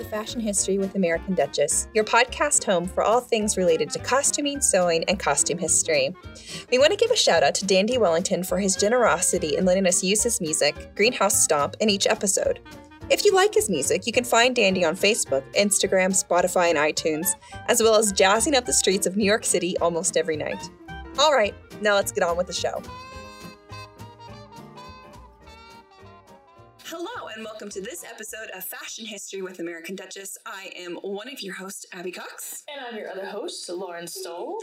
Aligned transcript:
to 0.00 0.06
Fashion 0.06 0.40
History 0.40 0.78
with 0.78 0.94
American 0.94 1.34
Duchess, 1.34 1.88
your 1.92 2.04
podcast 2.04 2.64
home 2.64 2.86
for 2.86 3.02
all 3.02 3.20
things 3.20 3.58
related 3.58 3.90
to 3.90 3.98
costuming, 3.98 4.60
sewing, 4.60 5.04
and 5.04 5.18
costume 5.18 5.58
history. 5.58 6.14
We 6.70 6.78
want 6.78 6.90
to 6.92 6.96
give 6.96 7.10
a 7.10 7.16
shout 7.16 7.42
out 7.42 7.54
to 7.56 7.66
Dandy 7.66 7.98
Wellington 7.98 8.42
for 8.42 8.58
his 8.58 8.76
generosity 8.76 9.56
in 9.56 9.66
letting 9.66 9.86
us 9.86 10.02
use 10.02 10.22
his 10.22 10.40
music, 10.40 10.94
Greenhouse 10.96 11.44
Stomp, 11.44 11.76
in 11.80 11.90
each 11.90 12.06
episode. 12.06 12.60
If 13.10 13.26
you 13.26 13.34
like 13.34 13.52
his 13.52 13.68
music, 13.68 14.06
you 14.06 14.12
can 14.12 14.24
find 14.24 14.56
Dandy 14.56 14.84
on 14.86 14.96
Facebook, 14.96 15.42
Instagram, 15.54 16.12
Spotify, 16.12 16.70
and 16.70 16.78
iTunes, 16.78 17.28
as 17.68 17.82
well 17.82 17.96
as 17.96 18.10
jazzing 18.12 18.54
up 18.54 18.64
the 18.64 18.72
streets 18.72 19.06
of 19.06 19.18
New 19.18 19.26
York 19.26 19.44
City 19.44 19.76
almost 19.78 20.16
every 20.16 20.36
night. 20.36 20.70
All 21.18 21.34
right, 21.34 21.54
now 21.82 21.94
let's 21.94 22.12
get 22.12 22.24
on 22.24 22.38
with 22.38 22.46
the 22.46 22.54
show. 22.54 22.82
And 27.40 27.46
welcome 27.46 27.70
to 27.70 27.80
this 27.80 28.04
episode 28.04 28.50
of 28.54 28.62
Fashion 28.62 29.06
History 29.06 29.40
with 29.40 29.60
American 29.60 29.96
Duchess. 29.96 30.36
I 30.44 30.70
am 30.76 30.96
one 30.96 31.26
of 31.26 31.40
your 31.40 31.54
hosts, 31.54 31.86
Abby 31.90 32.12
Cox. 32.12 32.64
And 32.68 32.84
I'm 32.84 32.98
your 32.98 33.10
other 33.10 33.24
host, 33.24 33.66
Lauren 33.70 34.06
Stoll. 34.06 34.58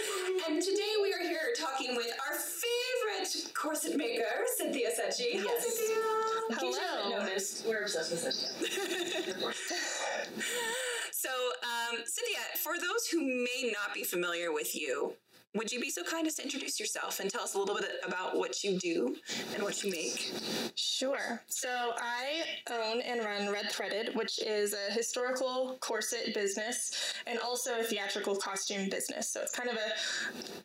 And 0.48 0.62
today 0.62 0.94
we 1.02 1.12
are 1.12 1.28
here 1.28 1.56
talking 1.58 1.96
with 1.96 2.12
our 2.30 2.36
favorite 2.38 3.52
corset 3.56 3.98
maker, 3.98 4.26
Cynthia 4.58 4.90
Settje. 4.90 5.26
Yes. 5.34 5.44
Hi, 6.52 6.60
Cynthia. 6.60 6.60
Case 6.60 6.78
you 7.04 7.10
noticed, 7.18 7.66
we're 7.66 7.82
obsessed 7.82 8.12
with 8.12 8.20
Cynthia. 8.20 9.34
So, 11.20 11.30
um, 11.30 11.98
Cynthia, 12.06 12.38
for 12.58 12.74
those 12.78 13.08
who 13.12 13.26
may 13.26 13.72
not 13.74 13.92
be 13.96 14.04
familiar 14.04 14.54
with 14.54 14.76
you, 14.76 15.14
would 15.56 15.72
you 15.72 15.80
be 15.80 15.90
so 15.90 16.04
kind 16.04 16.28
as 16.28 16.36
to 16.36 16.44
introduce 16.44 16.80
yourself 16.80 17.20
and 17.20 17.30
tell 17.30 17.42
us 17.42 17.56
a 17.56 17.58
little 17.58 17.76
bit 17.76 17.92
about 18.06 18.38
what 18.38 18.64
you 18.64 18.78
do 18.78 19.16
and 19.54 19.64
what 19.64 19.84
you 19.84 19.92
make? 19.92 20.32
Sure. 20.76 21.42
So 21.48 21.70
I 21.98 22.44
own 22.70 23.02
and 23.02 23.22
run 23.22 23.52
Red 23.52 23.72
Threaded, 23.72 24.16
which 24.16 24.40
is 24.40 24.74
a 24.74 24.92
historical 24.94 25.78
corset 25.80 26.34
business 26.34 27.14
and 27.26 27.40
also 27.40 27.80
a 27.80 27.84
theatrical 27.84 28.36
costume 28.36 28.90
business. 28.90 29.30
So 29.30 29.42
it's 29.42 29.56
kind 29.56 29.70
of 29.70 29.78
a 29.78 29.94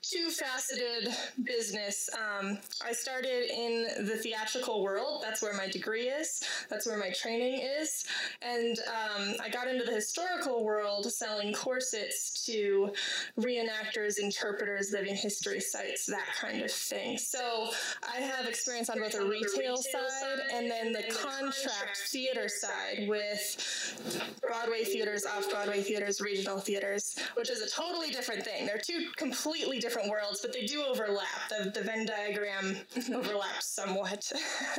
two 0.02 0.30
faceted 0.30 1.14
business. 1.44 2.10
Um, 2.14 2.58
I 2.84 2.92
started 2.92 3.50
in 3.50 4.06
the 4.06 4.16
theatrical 4.16 4.82
world, 4.82 5.22
that's 5.22 5.42
where 5.42 5.54
my 5.54 5.68
degree 5.68 6.08
is, 6.08 6.42
that's 6.68 6.86
where 6.86 6.98
my 6.98 7.10
training 7.10 7.60
is. 7.80 8.04
And 8.42 8.78
um, 8.88 9.34
I 9.42 9.48
got 9.48 9.68
into 9.68 9.84
the 9.84 9.92
historical 9.92 10.64
world 10.64 11.10
selling 11.10 11.52
corsets 11.52 12.44
to 12.46 12.92
reenactors, 13.38 14.18
interpreters, 14.18 14.71
living 14.92 15.16
history 15.16 15.60
sites, 15.60 16.06
that 16.06 16.26
kind 16.40 16.62
of 16.62 16.70
thing. 16.70 17.18
So 17.18 17.70
I 18.02 18.20
have 18.20 18.46
experience 18.46 18.90
on 18.90 18.98
both 18.98 19.12
the 19.12 19.24
retail 19.24 19.76
side 19.76 20.38
and 20.52 20.70
then 20.70 20.92
the 20.92 21.04
contract 21.12 21.96
theater 22.08 22.48
side 22.48 23.08
with 23.08 24.38
Broadway 24.40 24.84
theaters, 24.84 25.24
off 25.24 25.50
Broadway 25.50 25.82
theaters, 25.82 26.20
regional 26.20 26.58
theaters, 26.58 27.16
which 27.34 27.50
is 27.50 27.60
a 27.60 27.68
totally 27.68 28.10
different 28.10 28.44
thing. 28.44 28.66
They're 28.66 28.78
two 28.78 29.08
completely 29.16 29.78
different 29.78 30.08
worlds, 30.08 30.40
but 30.40 30.52
they 30.52 30.66
do 30.66 30.82
overlap. 30.82 31.26
The, 31.48 31.70
the 31.70 31.82
Venn 31.82 32.06
diagram 32.06 32.76
overlaps 33.14 33.66
somewhat. 33.66 34.30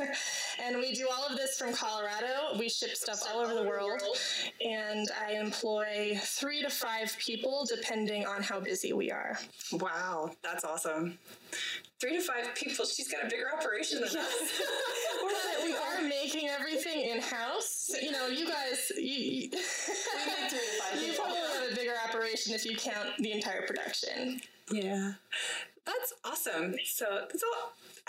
and 0.64 0.78
we 0.78 0.92
do 0.94 1.08
all 1.12 1.26
of 1.26 1.36
this 1.36 1.56
from 1.58 1.72
Colorado. 1.72 2.58
We 2.58 2.68
ship 2.68 2.96
stuff 2.96 3.20
all 3.28 3.40
over 3.40 3.54
the 3.54 3.62
world, 3.62 4.02
and 4.60 5.08
I 5.26 5.32
employ 5.32 6.18
three 6.22 6.62
to 6.62 6.70
five 6.70 7.16
people 7.18 7.66
depending 7.68 8.26
on 8.26 8.42
how 8.42 8.60
busy 8.60 8.92
we 8.92 9.10
are. 9.10 9.38
Wow, 9.84 10.30
that's 10.42 10.64
awesome. 10.64 11.18
Three 12.00 12.16
to 12.16 12.22
five 12.22 12.54
people. 12.54 12.86
She's 12.86 13.12
got 13.12 13.24
a 13.24 13.28
bigger 13.28 13.48
operation 13.54 14.00
than 14.00 14.08
us. 14.08 14.16
We're 15.22 15.66
we 15.66 15.74
are 15.74 16.08
making 16.08 16.48
everything 16.48 17.02
in 17.02 17.20
house. 17.20 17.90
You 18.00 18.10
know, 18.10 18.28
you 18.28 18.46
guys, 18.48 18.90
you, 18.96 19.02
you, 19.02 19.50
you 19.50 21.12
probably 21.12 21.36
have 21.36 21.72
a 21.72 21.74
bigger 21.74 21.92
operation 22.08 22.54
if 22.54 22.64
you 22.64 22.76
count 22.76 23.10
the 23.18 23.32
entire 23.32 23.66
production. 23.66 24.40
Yeah. 24.70 25.12
That's 25.84 26.14
awesome. 26.24 26.74
So, 26.86 27.04
so 27.04 27.46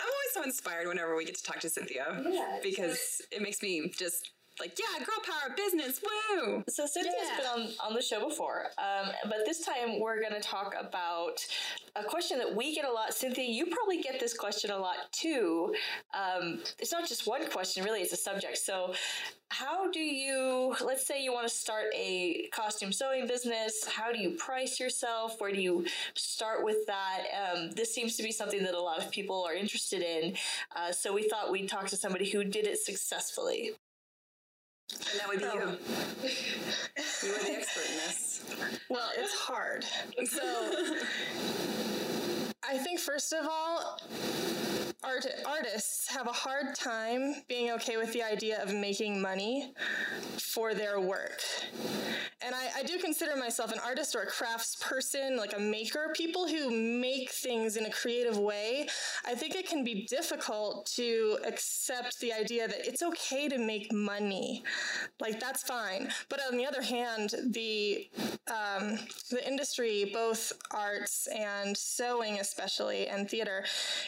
I'm 0.00 0.06
always 0.06 0.32
so 0.32 0.42
inspired 0.44 0.88
whenever 0.88 1.14
we 1.14 1.26
get 1.26 1.36
to 1.36 1.42
talk 1.42 1.60
to 1.60 1.68
Cynthia 1.68 2.22
Yeah. 2.26 2.58
because 2.62 3.20
it 3.30 3.42
makes 3.42 3.62
me 3.62 3.92
just 3.98 4.30
like, 4.60 4.78
yeah, 4.78 5.04
girl 5.04 5.16
power 5.24 5.54
business, 5.56 6.00
woo! 6.02 6.64
So 6.68 6.86
Cynthia's 6.86 7.14
Yeah. 7.28 7.36
been 7.36 7.46
on, 7.46 7.68
on 7.88 7.94
the 7.94 8.02
show 8.02 8.26
before, 8.28 8.66
um, 8.78 9.10
but 9.24 9.44
this 9.44 9.64
time 9.64 10.00
we're 10.00 10.20
going 10.20 10.32
to 10.34 10.40
talk 10.40 10.74
about 10.78 11.46
a 11.94 12.04
question 12.04 12.38
that 12.38 12.54
we 12.54 12.74
get 12.74 12.84
a 12.84 12.90
lot. 12.92 13.12
Cynthia, 13.14 13.44
you 13.44 13.66
probably 13.66 14.02
get 14.02 14.20
this 14.20 14.36
question 14.36 14.70
a 14.70 14.78
lot 14.78 14.96
too. 15.12 15.74
Um, 16.14 16.62
it's 16.78 16.92
not 16.92 17.06
just 17.08 17.26
one 17.26 17.48
question, 17.50 17.84
really; 17.84 18.00
it's 18.00 18.12
a 18.12 18.16
subject. 18.16 18.58
So, 18.58 18.94
how 19.50 19.90
do 19.90 20.00
you? 20.00 20.74
Let's 20.84 21.06
say 21.06 21.22
you 21.22 21.32
want 21.32 21.48
to 21.48 21.54
start 21.54 21.86
a 21.94 22.48
costume 22.52 22.92
sewing 22.92 23.26
business. 23.26 23.84
How 23.86 24.12
do 24.12 24.18
you 24.18 24.32
price 24.32 24.78
yourself? 24.80 25.40
Where 25.40 25.52
do 25.52 25.60
you 25.60 25.86
start 26.14 26.64
with 26.64 26.86
that? 26.86 27.22
Um, 27.54 27.70
this 27.72 27.94
seems 27.94 28.16
to 28.16 28.22
be 28.22 28.32
something 28.32 28.62
that 28.64 28.74
a 28.74 28.80
lot 28.80 28.98
of 28.98 29.10
people 29.10 29.44
are 29.48 29.54
interested 29.54 30.02
in. 30.02 30.34
Uh, 30.74 30.92
so 30.92 31.12
we 31.12 31.28
thought 31.28 31.50
we'd 31.50 31.68
talk 31.68 31.86
to 31.88 31.96
somebody 31.96 32.28
who 32.30 32.44
did 32.44 32.66
it 32.66 32.78
successfully. 32.78 33.72
And 34.92 35.20
that 35.20 35.28
would 35.28 35.38
be 35.38 35.44
you. 35.44 35.50
Um, 35.50 35.78
you 37.22 37.32
were 37.32 37.38
the 37.38 37.56
expert 37.56 37.86
in 37.90 37.96
this. 37.96 38.42
Well, 38.88 39.10
it's 39.18 39.34
hard. 39.34 39.84
So, 40.26 40.40
I 42.68 42.78
think 42.78 43.00
first 43.00 43.32
of 43.32 43.44
all, 43.50 43.98
art, 45.02 45.26
artists 45.44 46.06
have 46.08 46.28
a 46.28 46.32
hard 46.32 46.76
time 46.76 47.42
being 47.48 47.72
okay 47.72 47.96
with 47.96 48.12
the 48.12 48.22
idea 48.22 48.62
of 48.62 48.72
making 48.72 49.20
money 49.20 49.74
for 50.38 50.72
their 50.74 51.00
work. 51.00 51.42
And 52.46 52.54
I, 52.54 52.70
I 52.76 52.82
do 52.84 52.96
consider 52.98 53.34
myself 53.34 53.72
an 53.72 53.80
artist 53.84 54.14
or 54.14 54.20
a 54.20 54.26
crafts 54.26 54.76
person, 54.76 55.36
like 55.36 55.52
a 55.56 55.58
maker. 55.58 56.12
People 56.14 56.46
who 56.46 56.70
make 56.70 57.30
things 57.30 57.76
in 57.76 57.86
a 57.86 57.90
creative 57.90 58.38
way, 58.38 58.86
I 59.24 59.34
think 59.34 59.56
it 59.56 59.68
can 59.68 59.82
be 59.82 60.06
difficult 60.06 60.86
to 60.94 61.38
accept 61.44 62.20
the 62.20 62.32
idea 62.32 62.68
that 62.68 62.86
it's 62.86 63.02
okay 63.02 63.48
to 63.48 63.58
make 63.58 63.92
money. 63.92 64.62
Like 65.18 65.40
that's 65.40 65.64
fine. 65.64 66.12
But 66.28 66.38
on 66.48 66.56
the 66.56 66.64
other 66.64 66.82
hand, 66.82 67.34
the 67.50 68.08
um, 68.46 69.00
the 69.28 69.44
industry, 69.44 70.10
both 70.14 70.52
arts 70.70 71.26
and 71.26 71.76
sewing 71.76 72.38
especially, 72.38 73.08
and 73.08 73.28
theater, 73.28 73.64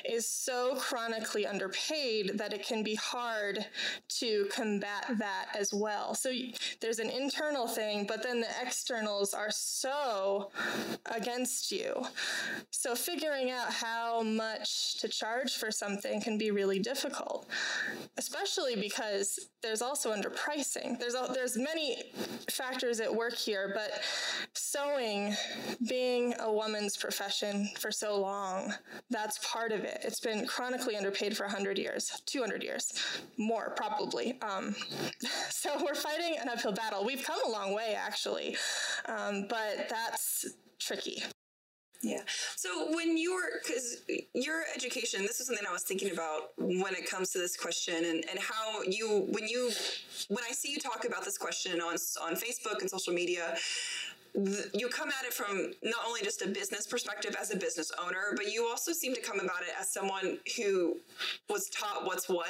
is 0.08 0.28
so 0.28 0.76
chronically 0.76 1.44
underpaid 1.44 2.38
that 2.38 2.52
it 2.52 2.64
can 2.64 2.84
be 2.84 2.94
hard 2.94 3.66
to 4.20 4.46
combat 4.52 5.06
that 5.18 5.48
as 5.58 5.74
well. 5.74 6.14
So 6.14 6.30
there's 6.80 7.00
an 7.00 7.10
internal 7.10 7.66
thing, 7.66 8.06
but 8.06 8.22
then 8.28 8.40
the 8.40 8.48
externals 8.62 9.32
are 9.32 9.50
so 9.50 10.50
against 11.06 11.72
you. 11.72 12.04
So 12.70 12.94
figuring 12.94 13.50
out 13.50 13.72
how 13.72 14.22
much 14.22 14.98
to 15.00 15.08
charge 15.08 15.56
for 15.56 15.70
something 15.70 16.20
can 16.20 16.36
be 16.36 16.50
really 16.50 16.78
difficult, 16.78 17.48
especially 18.18 18.76
because 18.76 19.38
there's 19.62 19.82
also 19.82 20.12
underpricing. 20.14 20.98
There's 20.98 21.14
a, 21.14 21.30
there's 21.32 21.56
many 21.56 22.12
factors 22.50 23.00
at 23.00 23.12
work 23.12 23.34
here, 23.34 23.72
but 23.74 24.02
sewing 24.52 25.34
being 25.88 26.34
a 26.40 26.52
woman's 26.52 26.96
profession 26.96 27.70
for 27.78 27.90
so 27.90 28.20
long, 28.20 28.74
that's 29.10 29.38
part 29.46 29.72
of 29.72 29.80
it. 29.80 30.00
It's 30.02 30.20
been 30.20 30.46
chronically 30.46 30.96
underpaid 30.96 31.36
for 31.36 31.44
100 31.44 31.78
years, 31.78 32.22
200 32.26 32.62
years, 32.62 32.92
more 33.38 33.72
probably. 33.76 34.38
Um, 34.42 34.74
so 35.50 35.70
we're 35.82 35.94
fighting 35.94 36.36
an 36.40 36.48
uphill 36.48 36.72
battle. 36.72 37.04
We've 37.04 37.24
come 37.24 37.38
a 37.46 37.50
long 37.50 37.74
way, 37.74 37.96
actually, 37.98 38.17
um, 39.06 39.46
but 39.48 39.88
that's 39.88 40.46
tricky. 40.78 41.22
Yeah. 42.00 42.20
So 42.54 42.94
when 42.94 43.16
you 43.16 43.34
were, 43.34 43.60
because 43.60 44.02
your 44.32 44.62
education, 44.74 45.22
this 45.22 45.40
is 45.40 45.48
something 45.48 45.66
I 45.68 45.72
was 45.72 45.82
thinking 45.82 46.12
about 46.12 46.52
when 46.56 46.94
it 46.94 47.10
comes 47.10 47.30
to 47.30 47.38
this 47.38 47.56
question, 47.56 47.96
and, 47.96 48.24
and 48.30 48.38
how 48.38 48.82
you, 48.82 49.26
when 49.30 49.48
you, 49.48 49.72
when 50.28 50.44
I 50.48 50.52
see 50.52 50.70
you 50.70 50.78
talk 50.78 51.04
about 51.04 51.24
this 51.24 51.36
question 51.36 51.80
on 51.80 51.96
on 52.22 52.36
Facebook 52.36 52.80
and 52.80 52.88
social 52.88 53.12
media, 53.12 53.56
th- 54.34 54.66
you 54.74 54.88
come 54.88 55.08
at 55.08 55.24
it 55.26 55.32
from 55.32 55.72
not 55.82 56.00
only 56.06 56.20
just 56.22 56.42
a 56.42 56.48
business 56.48 56.86
perspective 56.86 57.34
as 57.40 57.52
a 57.52 57.56
business 57.56 57.90
owner, 58.04 58.32
but 58.36 58.52
you 58.52 58.66
also 58.66 58.92
seem 58.92 59.14
to 59.14 59.20
come 59.20 59.40
about 59.40 59.62
it 59.62 59.70
as 59.80 59.90
someone 59.92 60.38
who 60.56 60.96
was 61.48 61.68
taught 61.70 62.04
what's 62.06 62.28
what 62.28 62.48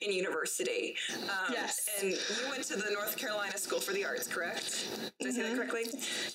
in 0.00 0.12
university. 0.12 0.96
Um, 1.24 1.52
Yes. 1.52 1.88
And 2.00 2.10
you 2.10 2.50
went 2.50 2.62
to 2.64 2.76
the 2.76 2.90
North 2.92 3.16
Carolina 3.16 3.56
School 3.58 3.80
for 3.80 3.92
the 3.92 4.04
Arts, 4.04 4.26
correct? 4.28 4.88
Did 5.20 5.28
I 5.28 5.30
say 5.32 5.42
that 5.42 5.56
correctly? 5.56 5.86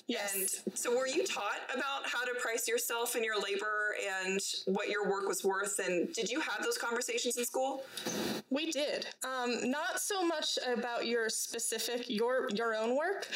Yes. 0.06 0.34
And 0.66 0.76
so, 0.76 0.96
were 0.96 1.06
you 1.06 1.24
taught 1.24 1.60
about 1.74 2.06
how 2.06 2.24
to 2.24 2.34
price 2.40 2.68
yourself 2.68 3.14
and 3.14 3.24
your 3.24 3.40
labor 3.40 3.96
and 4.22 4.40
what 4.66 4.88
your 4.88 5.08
work 5.10 5.28
was 5.28 5.44
worth? 5.44 5.78
And 5.78 6.12
did 6.12 6.30
you 6.30 6.40
have 6.40 6.62
those 6.62 6.76
conversations 6.78 7.36
in 7.36 7.44
school? 7.44 7.84
We 8.50 8.70
did. 8.70 9.06
Um, 9.24 9.70
not 9.70 10.00
so 10.00 10.26
much 10.26 10.58
about 10.66 11.06
your 11.06 11.28
specific 11.28 12.08
your 12.08 12.48
your 12.54 12.74
own 12.74 12.96
work, 12.96 13.28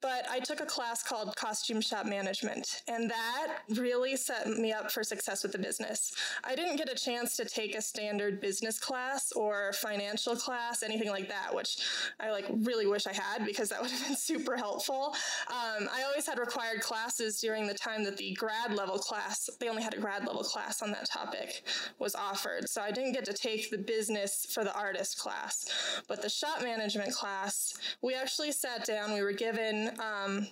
but 0.00 0.26
I 0.30 0.38
took 0.40 0.60
a 0.60 0.66
class 0.66 0.99
class 1.00 1.24
called 1.24 1.36
Costume 1.36 1.80
Shop 1.80 2.06
Management, 2.06 2.82
and 2.88 3.10
that 3.10 3.58
really 3.76 4.16
set 4.16 4.48
me 4.48 4.72
up 4.72 4.90
for 4.90 5.02
success 5.02 5.42
with 5.42 5.52
the 5.52 5.58
business. 5.58 6.12
I 6.44 6.54
didn't 6.54 6.76
get 6.76 6.90
a 6.90 6.94
chance 6.94 7.36
to 7.36 7.44
take 7.44 7.74
a 7.74 7.82
standard 7.82 8.40
business 8.40 8.78
class 8.78 9.32
or 9.32 9.72
financial 9.74 10.36
class, 10.36 10.82
anything 10.82 11.10
like 11.10 11.28
that, 11.28 11.54
which 11.54 11.78
I 12.18 12.30
like 12.30 12.46
really 12.62 12.86
wish 12.86 13.06
I 13.06 13.12
had 13.12 13.44
because 13.44 13.68
that 13.68 13.80
would 13.82 13.90
have 13.90 14.06
been 14.06 14.16
super 14.16 14.56
helpful. 14.56 15.14
Um, 15.48 15.88
I 15.92 16.02
always 16.06 16.26
had 16.26 16.38
required 16.38 16.80
classes 16.80 17.40
during 17.40 17.66
the 17.66 17.74
time 17.74 18.04
that 18.04 18.16
the 18.16 18.32
grad 18.32 18.74
level 18.74 18.98
class, 18.98 19.50
they 19.58 19.68
only 19.68 19.82
had 19.82 19.94
a 19.94 19.98
grad 20.00 20.26
level 20.26 20.42
class 20.42 20.82
on 20.82 20.90
that 20.92 21.08
topic, 21.08 21.62
was 21.98 22.14
offered. 22.14 22.68
So 22.68 22.82
I 22.82 22.90
didn't 22.90 23.12
get 23.12 23.24
to 23.26 23.32
take 23.32 23.70
the 23.70 23.78
business 23.78 24.46
for 24.50 24.64
the 24.64 24.74
artist 24.74 25.18
class. 25.18 25.66
But 26.08 26.22
the 26.22 26.28
shop 26.28 26.62
management 26.62 27.12
class, 27.12 27.74
we 28.02 28.14
actually 28.14 28.52
sat 28.52 28.84
down, 28.84 29.12
we 29.12 29.22
were 29.22 29.32
given, 29.32 29.90
um, 30.00 30.46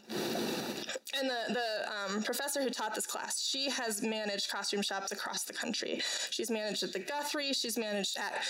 and 1.19 1.29
the, 1.29 1.55
the 1.55 2.15
um, 2.17 2.23
professor 2.23 2.63
who 2.63 2.71
taught 2.71 2.95
this 2.95 3.07
class, 3.07 3.41
she 3.41 3.71
has 3.71 4.03
managed 4.03 4.51
costume 4.51 4.83
shops 4.83 5.11
across 5.11 5.45
the 5.45 5.53
country. 5.53 6.01
She's 6.31 6.51
managed 6.51 6.83
at 6.83 6.93
the 6.93 6.99
Guthrie, 6.99 7.53
she's 7.53 7.79
managed 7.79 8.17
at 8.19 8.45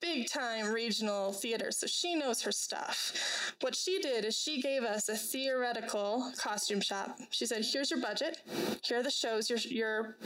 big 0.00 0.28
time 0.28 0.72
regional 0.72 1.32
theaters, 1.32 1.78
so 1.78 1.86
she 1.86 2.14
knows 2.14 2.42
her 2.42 2.52
stuff. 2.52 3.54
What 3.60 3.74
she 3.74 4.00
did 4.00 4.24
is 4.24 4.36
she 4.36 4.60
gave 4.60 4.82
us 4.82 5.08
a 5.08 5.16
theoretical 5.16 6.32
costume 6.38 6.80
shop. 6.80 7.18
She 7.30 7.46
said, 7.46 7.64
here's 7.64 7.90
your 7.90 8.00
budget, 8.00 8.42
here 8.82 9.00
are 9.00 9.02
the 9.02 9.10
shows 9.10 9.50
your, 9.50 9.58
your, 9.58 10.16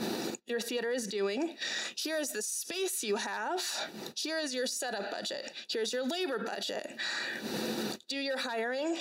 your 0.47 0.59
theater 0.59 0.89
is 0.89 1.07
doing, 1.07 1.55
here 1.95 2.17
is 2.17 2.31
the 2.31 2.41
space 2.41 3.03
you 3.03 3.17
have, 3.17 3.61
here 4.15 4.39
is 4.39 4.53
your 4.53 4.67
setup 4.67 5.11
budget, 5.11 5.51
here's 5.69 5.91
your 5.91 6.07
labor 6.07 6.39
budget. 6.39 6.97
Do 8.09 8.17
your 8.17 8.37
hiring, 8.37 8.97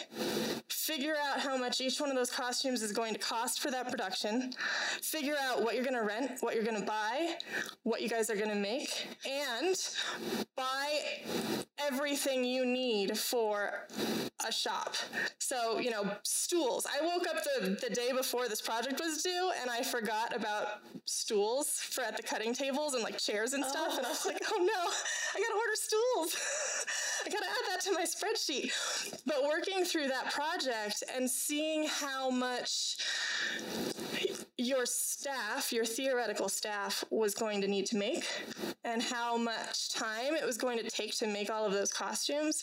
figure 0.69 1.15
out 1.23 1.41
how 1.41 1.57
much 1.57 1.81
each 1.81 2.01
one 2.03 2.11
of 2.11 2.17
those 2.17 2.31
costumes 2.31 2.83
is 2.83 2.93
going 2.93 3.15
to 3.15 3.19
cost 3.21 3.61
for 3.61 3.71
that 3.71 3.89
production, 3.89 4.53
figure 5.01 5.37
out 5.41 5.63
what 5.63 5.75
you're 5.75 5.85
going 5.85 5.97
to 5.97 6.03
rent, 6.03 6.33
what 6.41 6.55
you're 6.55 6.65
going 6.65 6.79
to 6.79 6.87
buy, 6.87 7.37
what 7.85 8.03
you 8.03 8.09
guys 8.09 8.29
are 8.29 8.37
going 8.37 8.51
to 8.51 8.57
make, 8.57 9.07
and 9.25 9.77
buy 10.57 10.99
everything 11.79 12.45
you 12.45 12.67
need 12.67 13.17
for 13.17 13.87
a 14.47 14.53
shop. 14.53 14.95
So, 15.39 15.79
you 15.79 15.91
know, 15.91 16.11
stools. 16.23 16.87
I 16.87 17.05
woke 17.05 17.27
up 17.29 17.43
the, 17.45 17.71
the 17.71 17.95
day 17.95 18.13
before 18.13 18.49
this 18.49 18.61
project 18.61 19.01
was 19.01 19.23
due 19.23 19.53
and 19.61 19.71
I 19.71 19.83
forgot 19.83 20.35
about 20.35 20.81
stools 21.05 21.79
for 21.79 22.03
at 22.03 22.17
the 22.17 22.23
cutting 22.23 22.55
tables 22.55 22.95
and 22.95 23.03
like 23.03 23.19
chairs 23.19 23.53
and 23.53 23.65
stuff. 23.65 23.89
Oh. 23.91 23.99
And 23.99 24.07
I 24.07 24.11
was 24.11 24.23
oh. 24.27 24.29
like, 24.29 24.43
oh 24.53 24.59
no, 24.59 24.91
I 25.35 25.41
gotta 25.41 25.55
order 25.55 25.75
stools. 25.75 26.37
I 27.27 27.29
gotta 27.29 27.47
add 27.47 27.71
that 27.71 27.81
to 27.83 27.93
my 27.93 28.05
spreadsheet. 28.05 29.23
But 29.27 29.45
working 29.45 29.85
through 29.85 30.09
that 30.09 30.33
project 30.33 31.05
and 31.15 31.31
seeing 31.31 31.89
how 32.01 32.31
much 32.31 32.97
your 34.59 34.87
staff, 34.87 35.73
your 35.73 35.85
theoretical 35.85 36.49
staff, 36.49 37.05
was 37.11 37.35
going 37.35 37.61
to 37.61 37.69
need 37.69 37.87
to 37.87 37.97
make 37.97 38.25
and 38.85 39.03
how 39.03 39.37
much 39.37 39.91
time 39.91 40.35
it 40.35 40.45
was 40.45 40.57
going 40.57 40.79
to 40.79 40.89
take 40.91 41.17
to 41.17 41.27
make 41.27 41.51
all 41.51 41.65
of 41.65 41.73
those 41.73 41.93
costumes 41.93 42.63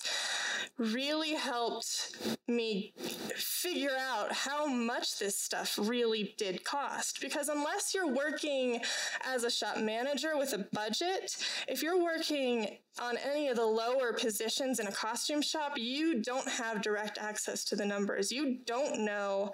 really 0.78 1.34
helped 1.34 2.38
me 2.50 2.94
figure 3.36 3.96
out 3.98 4.32
how 4.32 4.66
much 4.66 5.20
this 5.20 5.38
stuff 5.38 5.78
really 5.82 6.36
did 6.38 6.64
cost. 6.64 7.22
Because 7.22 7.50
unless 7.50 7.94
you're 7.94 8.14
working 8.14 8.82
as 9.26 9.44
a 9.44 9.52
shop 9.52 9.78
manager 9.78 10.38
with 10.38 10.54
a 10.54 10.68
budget, 10.74 11.38
if 11.68 11.82
you're 11.82 12.02
working 12.02 12.78
on 13.02 13.16
any 13.18 13.48
of 13.48 13.56
the 13.56 13.66
lower 13.66 14.12
positions 14.14 14.80
in 14.80 14.88
a 14.88 14.92
costume 14.92 15.42
shop, 15.42 15.78
you 15.78 16.22
don't 16.22 16.48
have 16.50 16.82
direct 16.82 17.18
access 17.18 17.64
to 17.64 17.76
the 17.76 17.86
numbers. 17.86 18.32
You 18.32 18.58
don't 18.66 19.06
know 19.06 19.52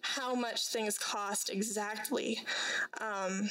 how 0.00 0.34
much 0.34 0.68
things 0.68 0.98
cost 0.98 1.50
exactly. 1.50 2.38
Um, 3.00 3.50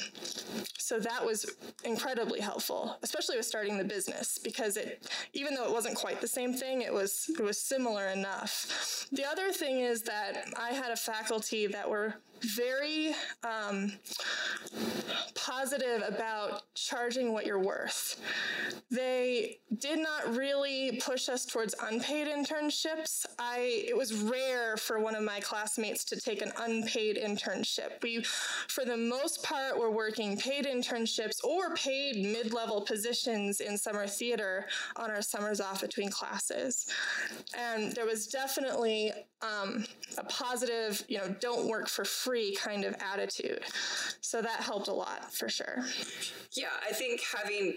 so 0.78 0.98
that 0.98 1.24
was 1.24 1.46
incredibly 1.84 2.40
helpful, 2.40 2.96
especially 3.02 3.36
with 3.36 3.46
starting 3.46 3.78
the 3.78 3.84
business, 3.84 4.38
because 4.38 4.76
it, 4.76 5.08
even 5.32 5.54
though 5.54 5.64
it 5.64 5.72
wasn't 5.72 5.94
quite 5.94 6.20
the 6.20 6.28
same 6.28 6.52
thing, 6.52 6.82
it 6.82 6.92
was 6.92 7.30
it 7.38 7.42
was 7.42 7.60
similar 7.60 8.08
enough. 8.08 8.69
The 9.12 9.24
other 9.24 9.52
thing 9.52 9.80
is 9.80 10.02
that 10.02 10.44
I 10.56 10.70
had 10.70 10.92
a 10.92 10.96
faculty 10.96 11.66
that 11.66 11.88
were 11.88 12.14
very 12.56 13.14
um, 13.44 13.92
positive 15.34 16.02
about 16.06 16.62
charging 16.74 17.32
what 17.32 17.44
you're 17.44 17.58
worth. 17.58 18.20
They 18.90 19.58
did 19.78 19.98
not 19.98 20.36
really 20.36 21.00
push 21.02 21.28
us 21.28 21.44
towards 21.44 21.74
unpaid 21.82 22.28
internships. 22.28 23.26
I 23.38 23.84
it 23.86 23.96
was 23.96 24.14
rare 24.14 24.76
for 24.76 25.00
one 25.00 25.14
of 25.14 25.22
my 25.22 25.40
classmates 25.40 26.04
to 26.04 26.20
take 26.20 26.40
an 26.40 26.52
unpaid 26.58 27.18
internship. 27.22 28.02
We, 28.02 28.22
for 28.68 28.84
the 28.84 28.96
most 28.96 29.42
part, 29.42 29.78
were 29.78 29.90
working 29.90 30.38
paid 30.38 30.64
internships 30.64 31.44
or 31.44 31.74
paid 31.74 32.16
mid-level 32.16 32.82
positions 32.82 33.60
in 33.60 33.76
summer 33.76 34.06
theater 34.06 34.66
on 34.96 35.10
our 35.10 35.22
summers 35.22 35.60
off 35.60 35.80
between 35.82 36.10
classes, 36.10 36.86
and 37.56 37.92
there 37.92 38.06
was 38.06 38.26
definitely 38.26 38.59
um, 39.42 39.84
a 40.18 40.24
positive, 40.24 41.02
you 41.08 41.18
know, 41.18 41.34
don't 41.40 41.68
work 41.68 41.88
for 41.88 42.04
free 42.04 42.54
kind 42.56 42.84
of 42.84 42.94
attitude. 43.00 43.62
So 44.20 44.42
that 44.42 44.60
helped 44.60 44.88
a 44.88 44.92
lot 44.92 45.32
for 45.32 45.48
sure. 45.48 45.84
Yeah, 46.52 46.66
I 46.88 46.92
think 46.92 47.20
having 47.36 47.74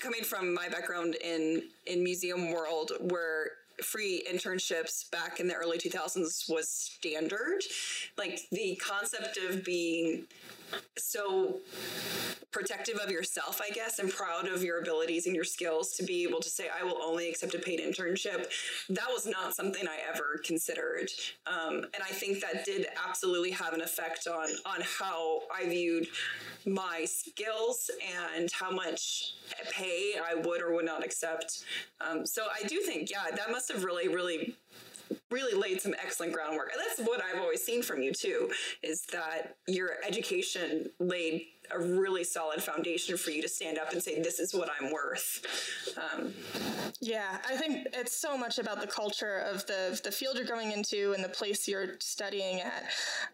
coming 0.00 0.22
from 0.22 0.54
my 0.54 0.68
background 0.68 1.16
in 1.22 1.62
in 1.86 2.02
museum 2.02 2.52
world 2.52 2.92
where 3.00 3.50
free 3.82 4.24
internships 4.30 5.10
back 5.10 5.38
in 5.38 5.46
the 5.46 5.54
early 5.54 5.76
2000s 5.76 6.48
was 6.48 6.66
standard 6.68 7.62
like 8.16 8.40
the 8.50 8.74
concept 8.76 9.36
of 9.36 9.62
being 9.64 10.24
so 10.96 11.60
protective 12.50 12.96
of 12.96 13.10
yourself, 13.10 13.60
I 13.62 13.70
guess, 13.70 13.98
and 13.98 14.10
proud 14.10 14.48
of 14.48 14.62
your 14.62 14.80
abilities 14.80 15.26
and 15.26 15.34
your 15.34 15.44
skills 15.44 15.92
to 15.96 16.02
be 16.02 16.22
able 16.22 16.40
to 16.40 16.48
say, 16.48 16.68
I 16.68 16.84
will 16.84 16.98
only 17.02 17.28
accept 17.28 17.54
a 17.54 17.58
paid 17.58 17.80
internship. 17.80 18.46
That 18.88 19.08
was 19.12 19.26
not 19.26 19.54
something 19.54 19.86
I 19.86 19.98
ever 20.10 20.40
considered. 20.42 21.10
Um, 21.46 21.84
and 21.92 22.02
I 22.02 22.12
think 22.12 22.40
that 22.40 22.64
did 22.64 22.86
absolutely 23.06 23.50
have 23.50 23.74
an 23.74 23.82
effect 23.82 24.26
on, 24.26 24.48
on 24.64 24.80
how 24.98 25.42
I 25.54 25.68
viewed 25.68 26.06
my 26.64 27.04
skills 27.04 27.90
and 28.34 28.50
how 28.52 28.70
much 28.70 29.34
pay 29.70 30.14
I 30.14 30.34
would 30.34 30.62
or 30.62 30.74
would 30.74 30.86
not 30.86 31.04
accept. 31.04 31.64
Um, 32.00 32.24
so 32.24 32.44
I 32.44 32.66
do 32.66 32.80
think, 32.80 33.10
yeah, 33.10 33.36
that 33.36 33.50
must 33.50 33.70
have 33.70 33.84
really, 33.84 34.08
really 34.08 34.56
really 35.30 35.58
laid 35.58 35.80
some 35.80 35.94
excellent 36.02 36.32
groundwork. 36.32 36.70
And 36.72 36.80
that's 36.80 37.08
what 37.08 37.22
I've 37.22 37.40
always 37.40 37.62
seen 37.62 37.82
from 37.82 38.02
you 38.02 38.12
too, 38.12 38.50
is 38.82 39.04
that 39.12 39.56
your 39.66 39.96
education 40.06 40.86
laid 40.98 41.46
a 41.70 41.78
really 41.78 42.24
solid 42.24 42.62
foundation 42.62 43.16
for 43.16 43.30
you 43.30 43.42
to 43.42 43.48
stand 43.48 43.78
up 43.78 43.92
and 43.92 44.02
say, 44.02 44.20
"This 44.20 44.38
is 44.38 44.54
what 44.54 44.68
I'm 44.80 44.90
worth." 44.92 45.44
Um, 45.96 46.32
yeah, 47.00 47.38
I 47.48 47.56
think 47.56 47.88
it's 47.92 48.16
so 48.16 48.36
much 48.36 48.58
about 48.58 48.80
the 48.80 48.86
culture 48.86 49.38
of 49.38 49.66
the 49.66 50.00
the 50.02 50.10
field 50.10 50.36
you're 50.36 50.46
going 50.46 50.72
into 50.72 51.12
and 51.12 51.22
the 51.22 51.28
place 51.28 51.68
you're 51.68 51.98
studying 52.00 52.60
at. 52.60 52.84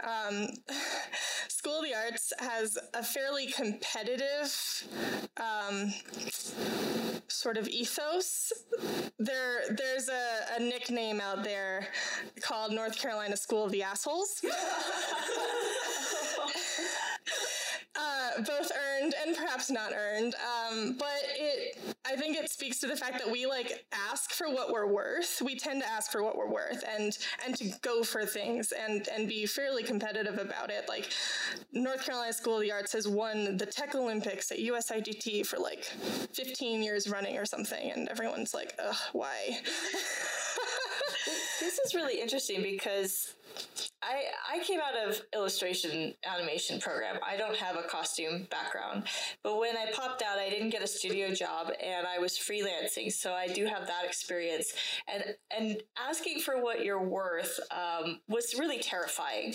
Um, 0.02 0.48
School 1.48 1.78
of 1.78 1.84
the 1.84 1.94
Arts 1.94 2.32
has 2.38 2.78
a 2.94 3.04
fairly 3.04 3.46
competitive 3.46 4.52
um, 5.36 5.92
sort 7.28 7.56
of 7.56 7.68
ethos. 7.68 8.52
There, 9.18 9.62
there's 9.70 10.08
a, 10.08 10.56
a 10.56 10.60
nickname 10.60 11.20
out 11.20 11.44
there 11.44 11.86
called 12.40 12.72
North 12.72 12.98
Carolina 12.98 13.36
School 13.36 13.64
of 13.64 13.72
the 13.72 13.82
Assholes. 13.82 14.44
Uh, 17.94 18.30
both 18.38 18.72
earned 18.72 19.14
and 19.25 19.37
perhaps 19.37 19.70
not 19.70 19.92
earned. 19.92 20.34
Um, 20.34 20.96
but 20.99 21.20
it, 21.37 21.78
I 22.06 22.16
think 22.16 22.38
it 22.38 22.50
speaks 22.50 22.80
to 22.80 22.87
the 22.87 22.96
fact 22.96 23.18
that 23.18 23.30
we 23.30 23.44
like 23.44 23.84
ask 24.11 24.30
for 24.30 24.49
what 24.49 24.72
we're 24.72 24.87
worth. 24.87 25.42
We 25.44 25.56
tend 25.56 25.82
to 25.82 25.88
ask 25.88 26.11
for 26.11 26.22
what 26.22 26.38
we're 26.38 26.49
worth 26.50 26.82
and 26.88 27.16
and 27.44 27.54
to 27.56 27.70
go 27.82 28.02
for 28.02 28.25
things 28.25 28.72
and 28.72 29.06
and 29.08 29.28
be 29.28 29.44
fairly 29.44 29.82
competitive 29.82 30.38
about 30.38 30.70
it. 30.70 30.88
Like 30.88 31.12
North 31.72 32.04
Carolina 32.06 32.32
School 32.32 32.56
of 32.56 32.62
the 32.62 32.72
Arts 32.72 32.92
has 32.94 33.06
won 33.06 33.58
the 33.58 33.66
Tech 33.66 33.94
Olympics 33.94 34.50
at 34.50 34.58
USITT 34.58 35.44
for 35.46 35.58
like 35.58 35.84
15 35.84 36.82
years 36.82 37.11
running 37.11 37.37
or 37.37 37.44
something, 37.44 37.92
and 37.92 38.08
everyone's 38.08 38.54
like, 38.54 38.75
ugh, 38.82 38.96
why? 39.12 39.58
this 41.61 41.78
is 41.78 41.94
really 41.94 42.20
interesting 42.20 42.62
because 42.62 43.34
I 44.02 44.56
I 44.56 44.59
came 44.64 44.80
out 44.80 45.09
of 45.09 45.23
illustration 45.35 46.14
animation 46.28 46.80
program. 46.80 47.18
I 47.26 47.37
don't 47.37 47.56
have 47.56 47.76
a 47.76 47.82
costume 47.82 48.47
background, 48.50 49.04
but 49.42 49.59
when 49.59 49.76
I 49.76 49.90
popped 49.92 50.23
out, 50.23 50.38
I 50.38 50.50
didn't 50.50 50.71
get 50.71 50.82
a 50.82 50.87
studio 50.87 51.32
job, 51.32 51.71
and 51.82 52.06
I 52.06 52.18
was 52.18 52.32
freelancing, 52.32 53.12
so 53.12 53.32
I 53.32 53.47
do 53.47 53.64
have 53.64 53.87
that 53.87 54.04
experience. 54.04 54.75
And 55.12 55.23
and 55.56 55.82
asking 55.97 56.40
for 56.40 56.62
what 56.62 56.85
you're 56.85 57.02
worth 57.02 57.61
um, 57.71 58.21
was 58.28 58.54
really 58.59 58.78
terrifying, 58.78 59.54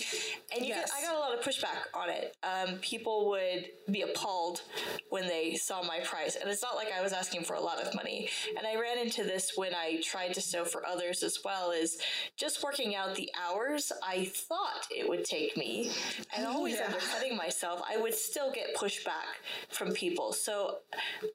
and 0.54 0.64
you 0.64 0.68
yes. 0.68 0.90
I 0.96 1.02
got 1.02 1.16
a 1.16 1.18
lot 1.18 1.36
of 1.36 1.44
pushback 1.44 1.94
on 1.94 2.08
it. 2.08 2.36
Um, 2.42 2.76
people 2.78 3.28
would 3.30 3.66
be 3.90 4.02
appalled 4.02 4.62
when 5.10 5.26
they 5.26 5.56
saw 5.56 5.82
my 5.82 6.00
price, 6.00 6.36
and 6.36 6.48
it's 6.48 6.62
not 6.62 6.74
like 6.74 6.88
I 6.96 7.02
was 7.02 7.12
asking 7.12 7.44
for 7.44 7.54
a 7.54 7.60
lot 7.60 7.80
of 7.80 7.94
money. 7.94 8.30
And 8.56 8.66
I 8.66 8.80
ran 8.80 8.98
into 8.98 9.24
this 9.24 9.52
when 9.56 9.74
I 9.74 10.00
tried 10.02 10.32
to 10.34 10.40
sew 10.40 10.64
for 10.64 10.86
others 10.86 11.22
as 11.22 11.38
well. 11.44 11.70
Is 11.70 11.98
just 12.36 12.62
working 12.62 12.96
out 12.96 13.14
the 13.14 13.30
hours 13.38 13.87
I 14.02 14.26
thought 14.26 14.86
it 14.90 15.08
would 15.08 15.24
take 15.24 15.56
me 15.56 15.90
and 16.36 16.46
always 16.46 16.74
yeah. 16.74 16.86
undercutting 16.86 17.36
myself, 17.36 17.82
I 17.88 17.96
would 17.96 18.14
still 18.14 18.52
get 18.52 18.76
pushback 18.76 19.38
from 19.70 19.92
people. 19.92 20.32
So, 20.32 20.78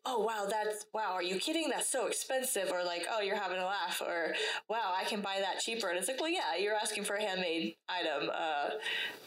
oh, 0.05 0.19
wow, 0.19 0.47
that's, 0.49 0.85
wow, 0.93 1.11
are 1.13 1.23
you 1.23 1.37
kidding? 1.37 1.69
That's 1.69 1.89
so 1.89 2.07
expensive. 2.07 2.71
Or 2.71 2.83
like, 2.83 3.05
oh, 3.11 3.21
you're 3.21 3.39
having 3.39 3.59
a 3.59 3.65
laugh. 3.65 4.01
Or, 4.01 4.33
wow, 4.69 4.93
I 4.95 5.03
can 5.05 5.21
buy 5.21 5.37
that 5.39 5.59
cheaper. 5.59 5.89
And 5.89 5.97
it's 5.97 6.07
like, 6.07 6.19
well, 6.19 6.29
yeah, 6.29 6.55
you're 6.59 6.75
asking 6.75 7.03
for 7.03 7.15
a 7.15 7.21
handmade 7.21 7.75
item. 7.89 8.29
Uh, 8.33 8.69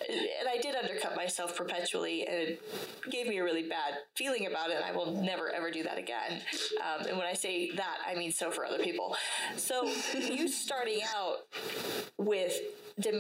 and 0.08 0.48
I 0.48 0.58
did 0.58 0.74
undercut 0.74 1.16
myself 1.16 1.56
perpetually 1.56 2.26
and 2.26 2.36
it 2.36 2.62
gave 3.10 3.26
me 3.26 3.38
a 3.38 3.44
really 3.44 3.68
bad 3.68 3.94
feeling 4.14 4.46
about 4.46 4.70
it. 4.70 4.76
And 4.76 4.84
I 4.84 4.92
will 4.92 5.22
never, 5.22 5.50
ever 5.50 5.70
do 5.70 5.82
that 5.82 5.98
again. 5.98 6.40
Um, 6.80 7.06
and 7.06 7.16
when 7.16 7.26
I 7.26 7.34
say 7.34 7.70
that, 7.72 7.98
I 8.06 8.14
mean 8.14 8.32
so 8.32 8.50
for 8.50 8.64
other 8.64 8.78
people. 8.78 9.16
So, 9.56 9.90
you 10.14 10.48
starting 10.48 11.00
out 11.14 11.46
with 12.18 12.58
demanding 12.98 13.15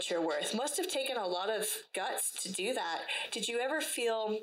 what 0.00 0.08
you're 0.08 0.26
worth 0.26 0.54
must 0.54 0.76
have 0.76 0.88
taken 0.88 1.16
a 1.16 1.26
lot 1.26 1.50
of 1.50 1.66
guts 1.94 2.42
to 2.42 2.52
do 2.52 2.72
that. 2.72 3.00
Did 3.32 3.48
you 3.48 3.58
ever 3.58 3.80
feel 3.80 4.38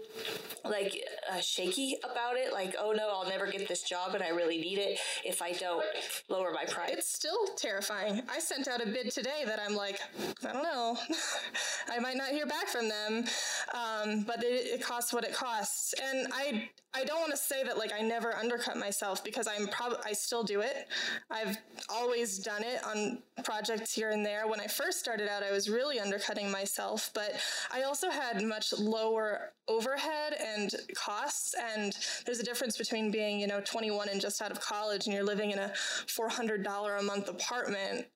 like 0.63 0.93
uh, 1.31 1.39
shaky 1.39 1.97
about 2.03 2.35
it? 2.35 2.53
Like, 2.53 2.75
oh 2.79 2.91
no, 2.91 3.09
I'll 3.09 3.27
never 3.27 3.47
get 3.47 3.67
this 3.67 3.83
job 3.83 4.13
and 4.13 4.23
I 4.23 4.29
really 4.29 4.57
need 4.57 4.77
it 4.77 4.99
if 5.25 5.41
I 5.41 5.53
don't 5.53 5.83
lower 6.29 6.51
my 6.51 6.65
price? 6.65 6.91
It's 6.91 7.13
still 7.13 7.47
terrifying. 7.55 8.21
I 8.29 8.39
sent 8.39 8.67
out 8.67 8.85
a 8.85 8.85
bid 8.85 9.09
today 9.11 9.43
that 9.45 9.59
I'm 9.59 9.75
like, 9.75 9.99
I 10.47 10.53
don't 10.53 10.63
know. 10.63 10.97
I 11.89 11.99
might 11.99 12.17
not 12.17 12.29
hear 12.29 12.45
back 12.45 12.67
from 12.67 12.89
them, 12.89 13.25
um, 13.73 14.23
but 14.23 14.43
it, 14.43 14.79
it 14.79 14.83
costs 14.83 15.13
what 15.13 15.23
it 15.23 15.33
costs. 15.33 15.93
And 16.03 16.27
I, 16.33 16.69
I 16.97 17.03
don't 17.03 17.19
want 17.19 17.31
to 17.31 17.37
say 17.37 17.63
that 17.63 17.77
like 17.77 17.91
I 17.93 18.01
never 18.01 18.35
undercut 18.35 18.75
myself 18.75 19.23
because 19.23 19.47
I'm 19.47 19.67
probably 19.67 19.99
I 20.03 20.13
still 20.13 20.43
do 20.43 20.61
it. 20.61 20.87
I've 21.29 21.55
always 21.89 22.39
done 22.39 22.63
it 22.63 22.83
on 22.83 23.19
projects 23.43 23.93
here 23.93 24.09
and 24.09 24.25
there. 24.25 24.47
When 24.47 24.59
I 24.59 24.65
first 24.65 24.99
started 24.99 25.29
out, 25.29 25.43
I 25.43 25.51
was 25.51 25.69
really 25.69 25.99
undercutting 25.99 26.49
myself, 26.49 27.11
but 27.13 27.35
I 27.71 27.83
also 27.83 28.09
had 28.09 28.41
much 28.41 28.73
lower 28.79 29.53
overhead 29.67 30.33
and 30.41 30.73
costs. 30.95 31.53
And 31.75 31.95
there's 32.25 32.39
a 32.39 32.43
difference 32.43 32.77
between 32.77 33.11
being, 33.11 33.39
you 33.39 33.45
know, 33.45 33.61
21 33.61 34.09
and 34.09 34.19
just 34.19 34.41
out 34.41 34.49
of 34.51 34.59
college 34.59 35.05
and 35.05 35.13
you're 35.13 35.23
living 35.23 35.51
in 35.51 35.59
a 35.59 35.71
$400 36.07 36.99
a 36.99 37.03
month 37.03 37.29
apartment. 37.29 38.07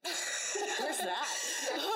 Where's 0.79 0.97
that? 0.97 1.27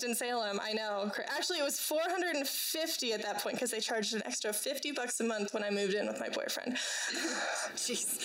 Winston-Salem. 0.00 0.60
I 0.62 0.72
know. 0.72 1.10
Actually, 1.28 1.58
it 1.58 1.64
was 1.64 1.78
450 1.78 3.12
at 3.12 3.22
that 3.22 3.42
point 3.42 3.56
because 3.56 3.70
they 3.70 3.80
charged 3.80 4.14
an 4.14 4.22
extra 4.24 4.52
50 4.52 4.92
bucks 4.92 5.20
a 5.20 5.24
month 5.24 5.52
when 5.52 5.62
I 5.62 5.70
moved 5.70 5.94
in 5.94 6.06
with 6.06 6.18
my 6.18 6.28
boyfriend. 6.30 6.76
Jeez 7.76 8.24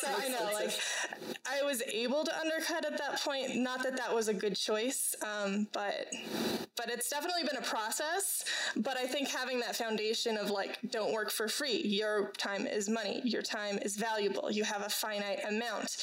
so 0.00 0.08
I 0.18 0.28
know, 0.28 0.52
like, 0.52 0.70
I 1.46 1.62
was 1.62 1.82
able 1.82 2.24
to 2.24 2.38
undercut 2.38 2.84
at 2.84 2.98
that 2.98 3.20
point. 3.20 3.56
Not 3.56 3.82
that 3.82 3.96
that 3.96 4.14
was 4.14 4.28
a 4.28 4.34
good 4.34 4.56
choice, 4.56 5.14
um, 5.22 5.68
but 5.72 6.12
but 6.76 6.90
it's 6.90 7.08
definitely 7.08 7.44
been 7.44 7.56
a 7.56 7.66
process. 7.66 8.44
But 8.76 8.96
I 8.96 9.06
think 9.06 9.28
having 9.28 9.60
that 9.60 9.76
foundation 9.76 10.36
of 10.36 10.50
like, 10.50 10.78
don't 10.90 11.12
work 11.12 11.30
for 11.30 11.48
free. 11.48 11.80
Your 11.84 12.32
time 12.32 12.66
is 12.66 12.88
money. 12.88 13.20
Your 13.24 13.42
time 13.42 13.78
is 13.78 13.96
valuable. 13.96 14.50
You 14.50 14.64
have 14.64 14.82
a 14.82 14.88
finite 14.88 15.40
amount. 15.48 15.96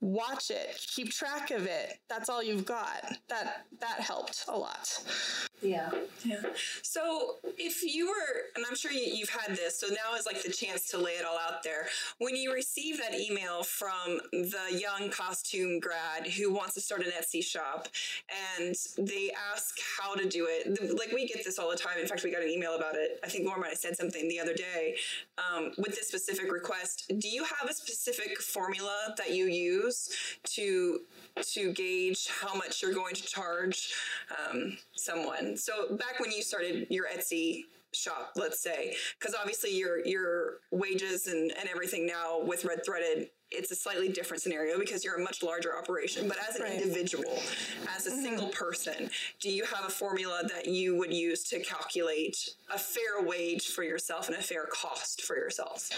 Watch 0.00 0.50
it. 0.50 0.84
Keep 0.94 1.10
track 1.10 1.50
of 1.50 1.66
it. 1.66 1.98
That's 2.08 2.28
all 2.28 2.42
you've 2.42 2.64
got. 2.64 3.16
That 3.28 3.66
that 3.80 4.00
helped 4.00 4.44
a 4.48 4.56
lot. 4.56 5.02
Yeah. 5.62 5.90
Yeah. 6.24 6.42
So 6.82 7.36
if 7.58 7.82
you 7.82 8.08
were, 8.08 8.42
and 8.56 8.64
I'm 8.68 8.76
sure 8.76 8.90
you, 8.92 9.24
have 9.26 9.42
had 9.42 9.56
this, 9.56 9.78
so 9.78 9.88
now 9.88 10.16
is 10.18 10.26
like 10.26 10.42
the 10.42 10.50
chance 10.50 10.88
to 10.90 10.98
lay 10.98 11.12
it 11.12 11.24
all 11.24 11.38
out 11.38 11.62
there. 11.62 11.86
When 12.18 12.34
you 12.34 12.52
receive 12.52 12.98
that 12.98 13.12
email 13.20 13.62
from 13.62 14.20
the 14.32 14.78
young 14.78 15.10
costume 15.10 15.80
grad 15.80 16.26
who 16.26 16.52
wants 16.52 16.74
to 16.74 16.80
start 16.80 17.02
an 17.02 17.12
Etsy 17.12 17.44
shop 17.44 17.88
and 18.58 18.74
they 18.98 19.30
ask 19.52 19.78
how 19.98 20.14
to 20.14 20.28
do 20.28 20.46
it, 20.48 20.98
like 20.98 21.12
we 21.12 21.26
get 21.26 21.44
this 21.44 21.58
all 21.58 21.70
the 21.70 21.76
time. 21.76 21.98
In 22.00 22.06
fact, 22.06 22.24
we 22.24 22.30
got 22.30 22.42
an 22.42 22.48
email 22.48 22.76
about 22.76 22.94
it. 22.94 23.20
I 23.22 23.28
think 23.28 23.44
Norma 23.44 23.68
have 23.68 23.78
said 23.78 23.96
something 23.96 24.28
the 24.28 24.40
other 24.40 24.54
day 24.54 24.96
um, 25.38 25.72
with 25.78 25.94
this 25.94 26.08
specific 26.08 26.52
request. 26.52 27.10
Do 27.18 27.28
you 27.28 27.44
have 27.44 27.68
a 27.68 27.74
specific 27.74 28.38
formula 28.40 29.14
that 29.16 29.32
you 29.32 29.46
use 29.46 30.10
to 30.44 31.00
to 31.42 31.72
gauge 31.72 32.28
how 32.28 32.54
much 32.54 32.82
you're 32.82 32.94
going 32.94 33.14
to 33.14 33.22
charge 33.22 33.92
um, 34.50 34.76
someone. 34.92 35.56
So 35.56 35.96
back 35.96 36.20
when 36.20 36.30
you 36.30 36.42
started 36.42 36.86
your 36.90 37.06
Etsy 37.06 37.64
shop, 37.92 38.32
let's 38.36 38.62
say, 38.62 38.96
because 39.18 39.34
obviously 39.34 39.76
your 39.76 40.04
your 40.06 40.58
wages 40.70 41.26
and, 41.26 41.52
and 41.58 41.68
everything 41.68 42.06
now 42.06 42.40
with 42.42 42.64
Red 42.64 42.84
Threaded 42.84 43.30
it's 43.50 43.70
a 43.70 43.74
slightly 43.74 44.08
different 44.08 44.42
scenario 44.42 44.78
because 44.78 45.04
you're 45.04 45.16
a 45.16 45.22
much 45.22 45.42
larger 45.42 45.76
operation. 45.76 46.28
But 46.28 46.38
as 46.48 46.56
an 46.56 46.62
right. 46.62 46.80
individual, 46.80 47.38
as 47.96 48.06
a 48.06 48.10
mm-hmm. 48.10 48.22
single 48.22 48.48
person, 48.48 49.10
do 49.40 49.50
you 49.50 49.64
have 49.64 49.84
a 49.86 49.90
formula 49.90 50.42
that 50.54 50.66
you 50.66 50.96
would 50.96 51.12
use 51.12 51.44
to 51.44 51.60
calculate 51.60 52.54
a 52.72 52.78
fair 52.78 53.22
wage 53.22 53.68
for 53.68 53.82
yourself 53.82 54.28
and 54.28 54.36
a 54.36 54.42
fair 54.42 54.66
cost 54.66 55.22
for 55.22 55.36
yourself? 55.36 55.90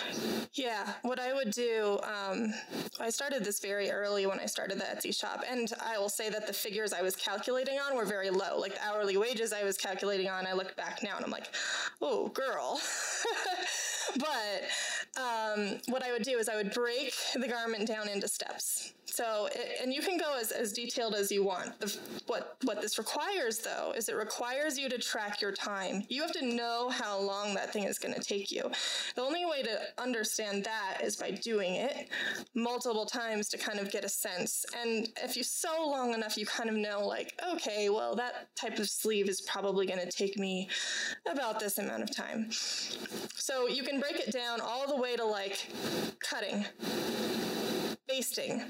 Yeah, 0.54 0.94
what 1.02 1.18
I 1.18 1.34
would 1.34 1.50
do, 1.50 1.98
um, 2.02 2.54
I 3.00 3.10
started 3.10 3.44
this 3.44 3.60
very 3.60 3.90
early 3.90 4.26
when 4.26 4.40
I 4.40 4.46
started 4.46 4.78
the 4.78 4.84
Etsy 4.84 5.14
shop, 5.14 5.44
and 5.48 5.72
I 5.84 5.98
will 5.98 6.08
say 6.08 6.30
that 6.30 6.46
the 6.46 6.52
figures 6.52 6.92
I 6.92 7.02
was 7.02 7.16
calculating 7.16 7.78
on 7.78 7.96
were 7.96 8.06
very 8.06 8.30
low. 8.30 8.58
Like 8.58 8.74
the 8.74 8.84
hourly 8.84 9.16
wages 9.16 9.52
I 9.52 9.64
was 9.64 9.76
calculating 9.76 10.28
on, 10.28 10.46
I 10.46 10.52
look 10.52 10.74
back 10.76 11.02
now 11.02 11.16
and 11.16 11.24
I'm 11.24 11.30
like, 11.30 11.48
oh, 12.00 12.28
girl. 12.28 12.80
but 14.18 14.62
um, 15.16 15.78
what 15.88 16.02
I 16.02 16.12
would 16.12 16.22
do 16.22 16.38
is 16.38 16.48
I 16.48 16.56
would 16.56 16.72
break 16.72 17.12
the 17.34 17.48
garment 17.48 17.86
down 17.86 18.08
into 18.08 18.28
steps. 18.28 18.94
So, 19.04 19.46
and 19.82 19.92
you 19.92 20.00
can 20.00 20.16
go 20.16 20.38
as, 20.40 20.52
as 20.52 20.72
detailed 20.72 21.14
as 21.14 21.30
you 21.30 21.44
want. 21.44 21.78
The, 21.80 21.98
what, 22.28 22.56
what 22.62 22.80
this 22.80 22.96
requires, 22.96 23.58
though, 23.58 23.92
is 23.94 24.08
it 24.08 24.16
requires 24.16 24.78
you 24.78 24.88
to 24.88 24.96
track 24.96 25.42
your 25.42 25.52
time. 25.52 26.04
You 26.08 26.22
have 26.22 26.32
to 26.32 26.46
know 26.46 26.88
how 26.88 27.20
long 27.20 27.52
that 27.52 27.74
thing 27.74 27.84
is 27.84 27.98
going 27.98 28.14
to 28.14 28.22
take 28.22 28.50
you. 28.50 28.70
The 29.14 29.20
only 29.20 29.44
way 29.44 29.62
to 29.64 29.80
understand 29.98 30.64
that 30.64 31.02
is 31.04 31.16
by 31.16 31.32
doing 31.32 31.74
it 31.74 32.08
multiple 32.54 33.04
times 33.04 33.50
to 33.50 33.58
kind 33.58 33.78
of 33.78 33.92
get 33.92 34.02
a 34.02 34.08
sense. 34.08 34.64
And 34.80 35.10
if 35.22 35.36
you 35.36 35.42
sew 35.42 35.86
long 35.86 36.14
enough, 36.14 36.38
you 36.38 36.46
kind 36.46 36.70
of 36.70 36.76
know, 36.76 37.06
like, 37.06 37.34
okay, 37.52 37.90
well, 37.90 38.14
that 38.16 38.56
type 38.56 38.78
of 38.78 38.88
sleeve 38.88 39.28
is 39.28 39.42
probably 39.42 39.84
going 39.84 40.00
to 40.00 40.10
take 40.10 40.38
me 40.38 40.70
about 41.30 41.60
this 41.60 41.76
amount 41.76 42.02
of 42.02 42.16
time. 42.16 42.48
So 43.34 43.68
you 43.68 43.82
can 43.82 44.00
break 44.00 44.16
it 44.16 44.32
down 44.32 44.62
all 44.62 44.88
the 44.88 45.01
way 45.02 45.16
to 45.16 45.24
like 45.24 45.66
cutting 46.20 46.64
basting, 48.08 48.62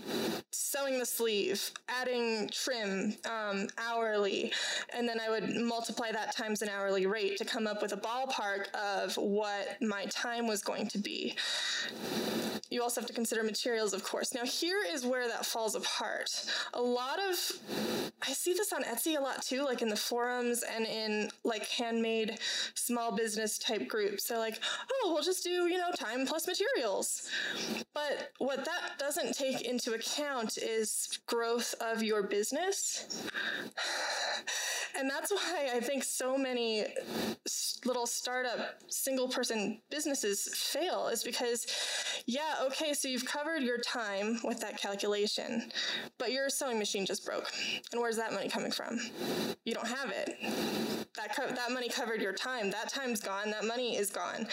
sewing 0.50 0.98
the 0.98 1.06
sleeve, 1.06 1.70
adding 1.88 2.48
trim 2.52 3.14
um, 3.28 3.68
hourly, 3.78 4.52
and 4.94 5.08
then 5.08 5.18
I 5.20 5.30
would 5.30 5.54
multiply 5.56 6.12
that 6.12 6.36
times 6.36 6.62
an 6.62 6.68
hourly 6.68 7.06
rate 7.06 7.36
to 7.38 7.44
come 7.44 7.66
up 7.66 7.82
with 7.82 7.92
a 7.92 7.96
ballpark 7.96 8.72
of 8.74 9.14
what 9.16 9.76
my 9.80 10.04
time 10.06 10.46
was 10.46 10.62
going 10.62 10.88
to 10.88 10.98
be. 10.98 11.34
You 12.70 12.82
also 12.82 13.02
have 13.02 13.08
to 13.08 13.12
consider 13.14 13.42
materials, 13.42 13.92
of 13.92 14.02
course. 14.02 14.32
Now, 14.32 14.46
here 14.46 14.78
is 14.90 15.04
where 15.04 15.28
that 15.28 15.44
falls 15.44 15.74
apart. 15.74 16.30
A 16.72 16.80
lot 16.80 17.18
of, 17.18 17.36
I 18.26 18.32
see 18.32 18.54
this 18.54 18.72
on 18.72 18.82
Etsy 18.84 19.18
a 19.18 19.20
lot 19.20 19.42
too, 19.42 19.62
like 19.62 19.82
in 19.82 19.88
the 19.88 19.96
forums 19.96 20.64
and 20.74 20.86
in 20.86 21.28
like 21.44 21.68
handmade 21.68 22.38
small 22.74 23.14
business 23.14 23.58
type 23.58 23.88
groups. 23.88 24.24
They're 24.24 24.38
like, 24.38 24.58
oh, 24.90 25.12
we'll 25.12 25.22
just 25.22 25.44
do, 25.44 25.50
you 25.50 25.76
know, 25.76 25.90
time 25.98 26.26
plus 26.26 26.46
materials. 26.46 27.28
But 27.92 28.30
what 28.38 28.64
that 28.64 28.98
doesn't 29.22 29.44
take 29.44 29.62
into 29.62 29.92
account 29.92 30.58
is 30.58 31.20
growth 31.26 31.74
of 31.80 32.02
your 32.02 32.22
business. 32.22 33.28
And 34.98 35.08
that's 35.08 35.32
why 35.32 35.70
I 35.72 35.80
think 35.80 36.04
so 36.04 36.36
many 36.36 36.84
little 37.84 38.06
startup 38.06 38.74
single 38.88 39.28
person 39.28 39.80
businesses 39.90 40.48
fail 40.54 41.08
is 41.08 41.24
because, 41.24 41.66
yeah, 42.26 42.56
okay, 42.64 42.92
so 42.92 43.08
you've 43.08 43.24
covered 43.24 43.62
your 43.62 43.78
time 43.78 44.38
with 44.44 44.60
that 44.60 44.78
calculation, 44.78 45.70
but 46.18 46.30
your 46.30 46.48
sewing 46.50 46.78
machine 46.78 47.06
just 47.06 47.24
broke. 47.24 47.50
And 47.92 48.00
where's 48.00 48.16
that 48.16 48.32
money 48.32 48.48
coming 48.48 48.70
from? 48.70 48.98
You 49.64 49.74
don't 49.74 49.88
have 49.88 50.10
it. 50.10 50.36
That, 51.16 51.34
co- 51.36 51.48
that 51.48 51.72
money 51.72 51.88
covered 51.88 52.20
your 52.20 52.32
time. 52.32 52.70
That 52.70 52.88
time's 52.88 53.20
gone. 53.20 53.50
That 53.50 53.64
money 53.64 53.96
is 53.96 54.10
gone 54.10 54.46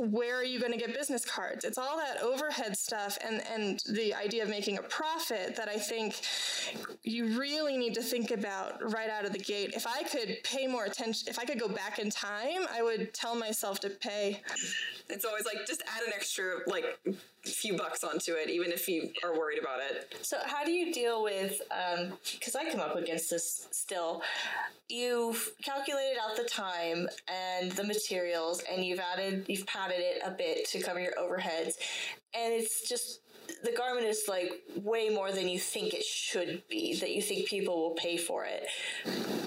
where 0.00 0.36
are 0.36 0.44
you 0.44 0.60
going 0.60 0.72
to 0.72 0.78
get 0.78 0.94
business 0.94 1.24
cards? 1.24 1.64
It's 1.64 1.78
all 1.78 1.96
that 1.96 2.22
overhead 2.22 2.76
stuff 2.76 3.18
and, 3.26 3.42
and 3.52 3.80
the 3.90 4.14
idea 4.14 4.42
of 4.42 4.48
making 4.48 4.78
a 4.78 4.82
profit 4.82 5.56
that 5.56 5.68
I 5.68 5.76
think 5.76 6.20
you 7.02 7.38
really 7.38 7.76
need 7.76 7.94
to 7.94 8.02
think 8.02 8.30
about 8.30 8.82
right 8.92 9.10
out 9.10 9.24
of 9.24 9.32
the 9.32 9.38
gate. 9.38 9.72
If 9.74 9.86
I 9.86 10.02
could 10.02 10.38
pay 10.44 10.66
more 10.66 10.84
attention, 10.84 11.28
if 11.28 11.38
I 11.38 11.44
could 11.44 11.60
go 11.60 11.68
back 11.68 11.98
in 11.98 12.10
time, 12.10 12.66
I 12.72 12.82
would 12.82 13.12
tell 13.14 13.34
myself 13.34 13.80
to 13.80 13.90
pay. 13.90 14.42
It's 15.08 15.24
always 15.24 15.44
like 15.44 15.66
just 15.66 15.82
add 15.82 16.02
an 16.06 16.12
extra 16.14 16.58
like 16.66 16.98
few 17.44 17.76
bucks 17.76 18.04
onto 18.04 18.32
it, 18.34 18.50
even 18.50 18.70
if 18.70 18.88
you 18.88 19.10
are 19.24 19.36
worried 19.36 19.58
about 19.58 19.80
it. 19.80 20.14
So, 20.22 20.38
how 20.44 20.64
do 20.64 20.72
you 20.72 20.92
deal 20.92 21.22
with? 21.22 21.60
Um 21.70 22.12
because 22.32 22.54
um, 22.54 22.62
I 22.66 22.70
come 22.70 22.80
up 22.80 22.96
against 22.96 23.30
this 23.30 23.68
still. 23.70 24.22
You've 24.88 25.52
calculated 25.62 26.18
out 26.22 26.36
the 26.36 26.44
time 26.44 27.08
and 27.28 27.72
the 27.72 27.84
materials, 27.84 28.62
and 28.70 28.84
you've 28.84 29.00
added, 29.00 29.46
you've 29.48 29.66
padded 29.66 30.00
it 30.00 30.22
a 30.24 30.30
bit 30.30 30.68
to 30.68 30.82
cover 30.82 31.00
your 31.00 31.14
overheads, 31.14 31.74
and 32.34 32.52
it's 32.52 32.86
just 32.88 33.21
the 33.62 33.72
garment 33.72 34.06
is 34.06 34.24
like 34.28 34.52
way 34.76 35.08
more 35.08 35.32
than 35.32 35.48
you 35.48 35.58
think 35.58 35.94
it 35.94 36.04
should 36.04 36.62
be 36.68 36.98
that 37.00 37.10
you 37.10 37.22
think 37.22 37.46
people 37.46 37.80
will 37.80 37.94
pay 37.94 38.16
for 38.16 38.44
it. 38.44 38.66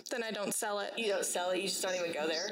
Then 0.10 0.24
i 0.24 0.32
don't 0.32 0.54
sell 0.54 0.80
it. 0.80 0.94
You 0.98 1.08
don't 1.08 1.25
sell 1.25 1.52
it 1.52 1.58
you 1.58 1.68
just 1.68 1.82
don't 1.82 1.96
even 1.96 2.14
go 2.14 2.28
there? 2.28 2.48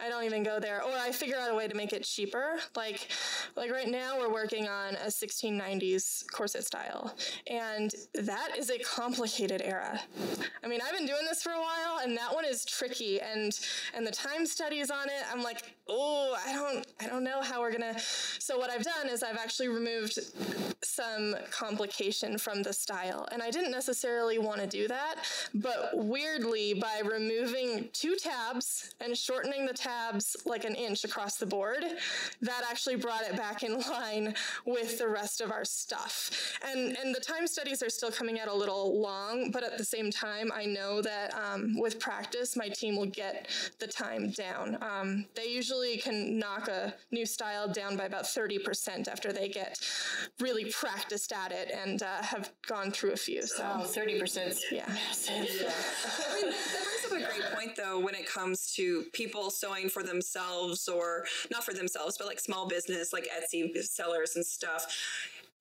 I 0.00 0.08
don't 0.08 0.24
even 0.24 0.42
go 0.42 0.60
there. 0.60 0.82
Or 0.82 0.92
i 0.98 1.12
figure 1.12 1.36
out 1.36 1.50
a 1.50 1.54
way 1.54 1.68
to 1.68 1.74
make 1.74 1.92
it 1.92 2.04
cheaper. 2.04 2.58
Like 2.76 3.08
like 3.56 3.70
right 3.70 3.88
now 3.88 4.18
we're 4.18 4.32
working 4.32 4.68
on 4.68 4.94
a 4.96 5.06
1690s 5.06 6.24
corset 6.30 6.64
style 6.64 7.14
and 7.46 7.94
that 8.14 8.50
is 8.58 8.70
a 8.70 8.78
complicated 8.78 9.62
era. 9.64 10.00
I 10.62 10.68
mean 10.68 10.80
i've 10.86 10.96
been 10.96 11.06
doing 11.06 11.24
this 11.28 11.42
for 11.42 11.52
a 11.52 11.60
while 11.60 12.00
and 12.02 12.16
that 12.16 12.34
one 12.34 12.44
is 12.44 12.64
tricky 12.64 13.20
and 13.20 13.58
and 13.94 14.06
the 14.06 14.10
time 14.10 14.46
studies 14.46 14.90
on 14.90 15.06
it 15.06 15.24
i'm 15.32 15.42
like 15.42 15.74
oh 15.92 16.36
i 16.46 16.52
don't 16.52 16.86
i 17.00 17.06
don't 17.06 17.24
know 17.24 17.42
how 17.42 17.60
we're 17.60 17.72
gonna 17.72 17.98
so 18.38 18.58
what 18.58 18.70
i've 18.70 18.84
done 18.84 19.08
is 19.08 19.22
i've 19.22 19.36
actually 19.36 19.68
removed 19.68 20.18
some 20.84 21.34
complication 21.50 22.38
from 22.38 22.62
the 22.62 22.72
style. 22.72 23.26
And 23.32 23.42
I 23.42 23.50
didn't 23.50 23.70
necessarily 23.70 24.38
want 24.38 24.60
to 24.60 24.66
do 24.66 24.88
that, 24.88 25.16
but 25.54 25.90
weirdly, 25.94 26.74
by 26.74 27.02
removing 27.04 27.88
two 27.92 28.16
tabs 28.16 28.94
and 29.00 29.16
shortening 29.16 29.66
the 29.66 29.72
tabs 29.72 30.36
like 30.44 30.64
an 30.64 30.74
inch 30.74 31.04
across 31.04 31.36
the 31.36 31.46
board, 31.46 31.84
that 32.42 32.62
actually 32.70 32.96
brought 32.96 33.22
it 33.22 33.36
back 33.36 33.62
in 33.62 33.80
line 33.90 34.34
with 34.66 34.98
the 34.98 35.08
rest 35.08 35.40
of 35.40 35.50
our 35.50 35.64
stuff. 35.64 36.58
And, 36.64 36.96
and 36.98 37.14
the 37.14 37.20
time 37.20 37.46
studies 37.46 37.82
are 37.82 37.90
still 37.90 38.10
coming 38.10 38.40
out 38.40 38.48
a 38.48 38.54
little 38.54 39.00
long, 39.00 39.50
but 39.50 39.62
at 39.62 39.78
the 39.78 39.84
same 39.84 40.10
time, 40.10 40.50
I 40.54 40.64
know 40.64 41.00
that 41.02 41.34
um, 41.34 41.78
with 41.78 42.00
practice, 42.00 42.56
my 42.56 42.68
team 42.68 42.96
will 42.96 43.06
get 43.06 43.48
the 43.78 43.86
time 43.86 44.30
down. 44.30 44.78
Um, 44.82 45.26
they 45.34 45.46
usually 45.46 45.81
can 45.96 46.38
knock 46.38 46.68
a 46.68 46.94
new 47.10 47.26
style 47.26 47.68
down 47.68 47.96
by 47.96 48.04
about 48.04 48.24
30% 48.24 49.08
after 49.08 49.32
they 49.32 49.48
get 49.48 49.78
really 50.40 50.70
practiced 50.70 51.32
at 51.32 51.52
it 51.52 51.70
and 51.70 52.02
uh, 52.02 52.22
have 52.22 52.50
gone 52.66 52.90
through 52.90 53.12
a 53.12 53.16
few. 53.16 53.42
So 53.42 53.62
oh, 53.64 53.84
30% 53.84 54.60
yeah. 54.70 54.86
massive. 54.88 55.48
Yeah. 55.60 55.72
I 56.30 56.42
mean, 56.42 56.52
that 56.52 56.84
brings 56.84 57.04
up 57.06 57.12
a 57.12 57.38
great 57.38 57.52
point 57.54 57.76
though 57.76 57.98
when 57.98 58.14
it 58.14 58.26
comes 58.26 58.72
to 58.74 59.04
people 59.12 59.50
sewing 59.50 59.88
for 59.88 60.02
themselves 60.02 60.88
or 60.88 61.24
not 61.50 61.64
for 61.64 61.74
themselves, 61.74 62.16
but 62.18 62.26
like 62.26 62.40
small 62.40 62.66
business, 62.66 63.12
like 63.12 63.28
Etsy 63.28 63.76
sellers 63.82 64.36
and 64.36 64.44
stuff 64.44 64.86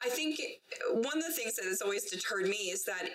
I 0.03 0.10
think 0.10 0.39
one 0.91 1.17
of 1.17 1.25
the 1.25 1.34
things 1.34 1.55
that 1.55 1.65
has 1.65 1.81
always 1.81 2.10
deterred 2.10 2.48
me 2.48 2.72
is 2.72 2.84
that 2.86 3.10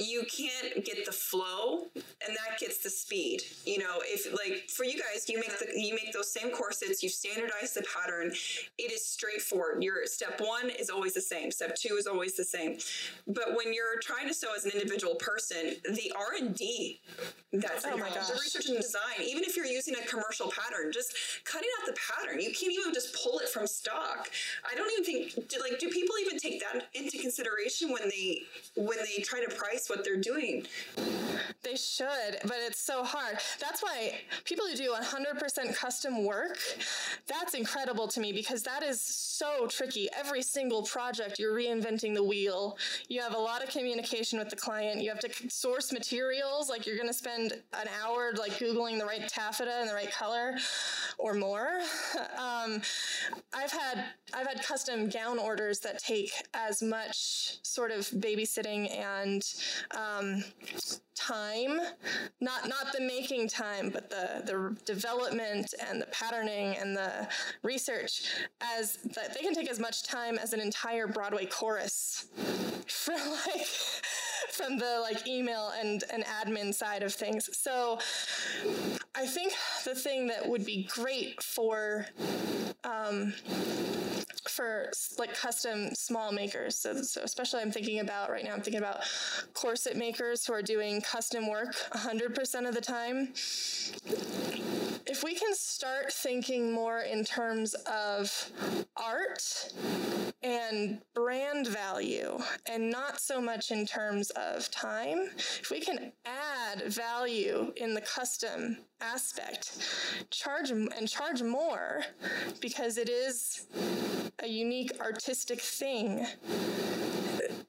you 0.00 0.24
can't 0.24 0.84
get 0.84 1.06
the 1.06 1.12
flow, 1.12 1.86
and 1.94 2.36
that 2.36 2.58
gets 2.58 2.78
the 2.78 2.90
speed. 2.90 3.42
You 3.64 3.78
know, 3.78 4.02
if 4.02 4.32
like 4.32 4.68
for 4.68 4.84
you 4.84 4.94
guys, 4.94 5.28
you 5.28 5.38
make 5.38 5.56
the 5.58 5.68
you 5.80 5.94
make 5.94 6.12
those 6.12 6.32
same 6.32 6.50
corsets, 6.50 7.02
you 7.02 7.08
standardize 7.08 7.74
the 7.74 7.84
pattern. 7.94 8.32
It 8.78 8.92
is 8.92 9.06
straightforward. 9.06 9.82
Your 9.82 10.06
step 10.06 10.40
one 10.40 10.70
is 10.70 10.90
always 10.90 11.14
the 11.14 11.20
same. 11.20 11.50
Step 11.50 11.76
two 11.76 11.94
is 11.94 12.06
always 12.06 12.36
the 12.36 12.44
same. 12.44 12.78
But 13.28 13.54
when 13.54 13.72
you're 13.72 14.00
trying 14.02 14.26
to 14.26 14.34
sew 14.34 14.48
as 14.56 14.64
an 14.64 14.72
individual 14.72 15.14
person, 15.14 15.76
the 15.84 16.12
R 16.16 16.34
and 16.38 16.54
D 16.54 17.00
that's 17.60 17.84
oh 17.86 17.96
my 17.96 18.08
gosh. 18.08 18.28
the 18.28 18.34
research 18.34 18.68
and 18.68 18.76
design. 18.76 19.22
Even 19.24 19.44
if 19.44 19.56
you're 19.56 19.66
using 19.66 19.94
a 19.94 20.06
commercial 20.06 20.50
pattern, 20.50 20.92
just 20.92 21.14
cutting 21.44 21.68
out 21.80 21.86
the 21.86 21.96
pattern. 21.96 22.40
You 22.40 22.52
can't 22.52 22.72
even 22.72 22.92
just 22.92 23.14
pull 23.14 23.38
it 23.38 23.48
from 23.48 23.66
stock. 23.66 24.28
I 24.70 24.74
don't 24.74 24.90
even 24.92 25.04
think 25.04 25.52
like 25.60 25.78
do 25.78 25.88
people 25.88 26.15
even 26.24 26.38
take 26.38 26.60
that 26.60 26.86
into 26.94 27.18
consideration 27.18 27.90
when 27.92 28.08
they 28.08 28.42
when 28.76 28.98
they 28.98 29.22
try 29.22 29.44
to 29.44 29.54
price 29.54 29.88
what 29.88 30.04
they're 30.04 30.20
doing? 30.20 30.66
They 31.62 31.76
should, 31.76 32.38
but 32.42 32.56
it's 32.66 32.80
so 32.80 33.02
hard. 33.02 33.38
That's 33.60 33.82
why 33.82 34.14
people 34.44 34.66
who 34.66 34.76
do 34.76 34.92
100% 34.92 35.74
custom 35.74 36.24
work, 36.24 36.58
that's 37.26 37.54
incredible 37.54 38.06
to 38.08 38.20
me 38.20 38.32
because 38.32 38.62
that 38.62 38.82
is 38.82 39.00
so 39.00 39.66
tricky. 39.66 40.08
Every 40.16 40.42
single 40.42 40.82
project, 40.82 41.38
you're 41.38 41.54
reinventing 41.54 42.14
the 42.14 42.22
wheel. 42.22 42.78
You 43.08 43.20
have 43.20 43.34
a 43.34 43.38
lot 43.38 43.62
of 43.62 43.70
communication 43.70 44.38
with 44.38 44.48
the 44.48 44.56
client. 44.56 45.02
You 45.02 45.10
have 45.10 45.20
to 45.20 45.30
source 45.50 45.92
materials. 45.92 46.68
Like 46.68 46.86
you're 46.86 46.96
going 46.96 47.08
to 47.08 47.14
spend 47.14 47.52
an 47.72 47.88
hour 48.02 48.32
like 48.38 48.52
Googling 48.52 48.98
the 48.98 49.06
right 49.06 49.28
taffeta 49.28 49.72
and 49.80 49.88
the 49.88 49.94
right 49.94 50.12
color 50.12 50.54
or 51.18 51.34
more. 51.34 51.68
Um, 52.36 52.82
I've 53.54 53.70
had 53.70 54.04
I've 54.34 54.46
had 54.46 54.62
custom 54.62 55.08
gown 55.08 55.38
orders 55.38 55.80
that 55.80 56.02
take 56.06 56.30
as 56.54 56.82
much 56.82 57.58
sort 57.62 57.90
of 57.90 58.00
babysitting 58.10 58.90
and 58.96 59.42
um, 59.96 60.44
time 61.14 61.80
not 62.40 62.68
not 62.68 62.92
the 62.92 63.00
making 63.00 63.48
time 63.48 63.88
but 63.88 64.10
the 64.10 64.42
the 64.44 64.76
development 64.84 65.74
and 65.88 66.00
the 66.00 66.06
patterning 66.06 66.76
and 66.76 66.94
the 66.96 67.26
research 67.62 68.24
as 68.76 68.98
that 69.14 69.34
they 69.34 69.40
can 69.40 69.54
take 69.54 69.70
as 69.70 69.80
much 69.80 70.02
time 70.02 70.38
as 70.38 70.52
an 70.52 70.60
entire 70.60 71.06
broadway 71.06 71.46
chorus 71.46 72.26
from 72.86 73.18
like 73.46 73.66
from 74.50 74.78
the 74.78 74.98
like 75.02 75.26
email 75.26 75.72
and 75.80 76.04
and 76.12 76.24
admin 76.24 76.72
side 76.72 77.02
of 77.02 77.12
things. 77.12 77.48
So 77.56 77.98
i 79.14 79.26
think 79.26 79.54
the 79.84 79.94
thing 79.94 80.26
that 80.26 80.46
would 80.46 80.64
be 80.64 80.84
great 80.84 81.42
for 81.42 82.06
um, 82.84 83.32
for 84.48 84.90
like 85.18 85.34
custom 85.34 85.94
small 85.94 86.32
makers. 86.32 86.76
So, 86.76 87.02
so 87.02 87.22
especially 87.22 87.62
I'm 87.62 87.72
thinking 87.72 88.00
about 88.00 88.30
right 88.30 88.44
now, 88.44 88.52
I'm 88.52 88.62
thinking 88.62 88.80
about 88.80 89.00
corset 89.54 89.96
makers 89.96 90.46
who 90.46 90.52
are 90.52 90.62
doing 90.62 91.00
custom 91.00 91.48
work 91.48 91.74
100% 91.92 92.68
of 92.68 92.74
the 92.74 92.80
time. 92.80 93.32
If 95.08 95.22
we 95.22 95.36
can 95.36 95.54
start 95.54 96.12
thinking 96.12 96.72
more 96.72 96.98
in 96.98 97.24
terms 97.24 97.74
of 97.86 98.50
art 98.96 99.72
and 100.42 101.00
brand 101.14 101.68
value 101.68 102.38
and 102.68 102.90
not 102.90 103.20
so 103.20 103.40
much 103.40 103.70
in 103.70 103.86
terms 103.86 104.30
of 104.30 104.68
time, 104.72 105.28
if 105.36 105.70
we 105.70 105.78
can 105.78 106.12
add 106.24 106.82
value 106.86 107.72
in 107.76 107.94
the 107.94 108.00
custom 108.00 108.78
aspect, 109.00 109.78
charge 110.30 110.70
and 110.70 111.08
charge 111.08 111.40
more 111.40 112.02
because 112.60 112.98
it 112.98 113.08
is 113.08 113.66
a 114.40 114.48
unique 114.48 114.90
artistic 115.00 115.60
thing 115.60 116.26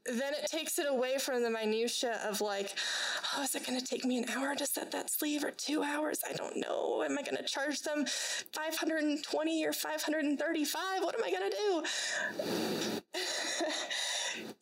then 0.08 0.34
it 0.34 0.50
takes 0.50 0.80
it 0.80 0.88
away 0.88 1.18
from 1.18 1.44
the 1.44 1.50
minutia 1.50 2.20
of 2.28 2.42
like, 2.42 2.74
oh, 3.36 3.44
is 3.44 3.56
it 3.56 3.66
going 3.66 3.80
to 3.80 3.86
take 3.86 4.06
me 4.06 4.18
an 4.18 4.30
hour 4.30 4.56
to 4.56 4.66
set 4.66 4.92
that 4.92 5.10
sleeve 5.10 5.44
or 5.44 5.52
two 5.52 5.84
hours? 5.84 6.20
I 6.28 6.34
don't 6.34 6.58
know. 6.58 7.04
Am 7.04 7.18
I 7.18 7.22
going 7.22 7.38
to 7.38 7.44
charge 7.44 7.82
them 7.82 8.06
520 8.06 9.66
or 9.66 9.74
535? 9.74 11.04
What 11.04 11.16
am 11.16 11.24
I 11.24 11.32
going 11.32 11.52
to 11.52 11.58
do? 11.58 11.84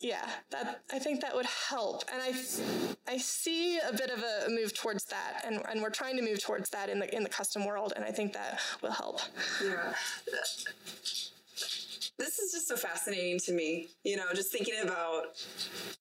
yeah, 0.00 0.28
that 0.50 0.82
I 0.92 0.98
think 0.98 1.20
that 1.20 1.34
would 1.34 1.46
help, 1.46 2.04
and 2.12 2.22
I 2.22 2.34
I 3.08 3.18
see 3.18 3.78
a 3.78 3.92
bit 3.92 4.10
of 4.10 4.22
a 4.22 4.48
move 4.48 4.74
towards 4.74 5.04
that, 5.06 5.42
and 5.44 5.62
and 5.68 5.82
we're 5.82 5.90
trying 5.90 6.16
to 6.16 6.22
move 6.22 6.42
towards 6.42 6.70
that 6.70 6.88
in 6.88 6.98
the 6.98 7.14
in 7.14 7.22
the 7.22 7.28
custom 7.28 7.66
world, 7.66 7.92
and 7.94 8.04
I 8.04 8.10
think 8.10 8.32
that 8.32 8.60
will 8.82 8.92
help. 8.92 9.20
Yeah 9.62 9.92
this 12.18 12.38
is 12.38 12.52
just 12.52 12.66
so 12.66 12.76
fascinating 12.76 13.38
to 13.40 13.52
me, 13.52 13.88
you 14.02 14.16
know, 14.16 14.24
just 14.34 14.50
thinking 14.50 14.74
about 14.82 15.36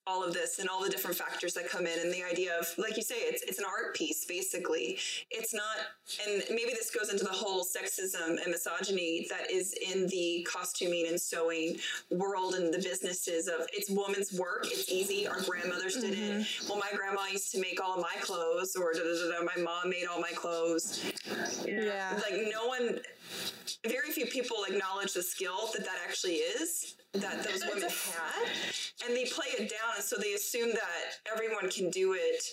all 0.08 0.24
of 0.24 0.34
this 0.34 0.60
and 0.60 0.70
all 0.70 0.82
the 0.82 0.90
different 0.90 1.18
factors 1.18 1.54
that 1.54 1.70
come 1.70 1.86
in 1.86 2.00
and 2.00 2.14
the 2.14 2.24
idea 2.24 2.58
of, 2.58 2.68
like 2.78 2.96
you 2.96 3.04
say, 3.04 3.16
it's, 3.18 3.44
it's 3.44 3.60
an 3.60 3.66
art 3.66 3.94
piece, 3.96 4.24
basically. 4.26 4.98
It's 5.30 5.54
not, 5.54 5.78
and 6.26 6.44
maybe 6.50 6.72
this 6.72 6.90
goes 6.90 7.12
into 7.12 7.26
the 7.26 7.32
whole 7.32 7.66
sexism 7.66 8.42
and 8.42 8.52
misogyny 8.52 9.28
that 9.30 9.52
is 9.52 9.74
in 9.94 10.08
the 10.08 10.48
costuming 10.50 11.08
and 11.08 11.20
sewing 11.20 11.78
world 12.12 12.56
and 12.56 12.74
the 12.74 12.80
businesses 12.80 13.48
of 13.48 13.68
it's 13.74 13.90
woman's 13.90 14.32
work. 14.34 14.68
It's 14.68 14.90
easy. 14.90 15.28
Our 15.28 15.42
grandmothers 15.42 15.96
did 15.96 16.14
mm-hmm. 16.14 16.42
it. 16.42 16.48
Well, 16.70 16.78
my 16.78 16.96
grandma 16.96 17.26
used 17.30 17.52
to 17.52 17.60
make 17.60 17.84
all 17.84 17.96
of 17.96 18.02
my 18.02 18.16
clothes 18.22 18.76
or 18.76 18.94
da, 18.94 19.00
da, 19.00 19.40
da, 19.40 19.44
my 19.44 19.62
mom 19.62 19.90
made 19.90 20.06
all 20.06 20.22
my 20.22 20.32
clothes. 20.32 21.12
Yeah. 21.66 22.18
Like 22.24 22.48
no 22.54 22.68
one, 22.68 23.00
very 23.88 24.12
few 24.12 24.26
people 24.26 24.58
acknowledge 24.68 25.14
the 25.14 25.24
skill 25.24 25.70
that 25.74 25.86
that 25.86 25.98
actually 26.08 26.36
is 26.36 26.96
that 27.22 27.44
those 27.44 27.62
women 27.68 27.90
had, 27.90 28.48
and 29.08 29.16
they 29.16 29.26
play 29.26 29.46
it 29.60 29.70
down, 29.70 29.96
and 29.96 30.04
so 30.04 30.16
they 30.18 30.34
assume 30.34 30.70
that 30.72 31.20
everyone 31.32 31.70
can 31.70 31.90
do 31.90 32.14
it, 32.14 32.44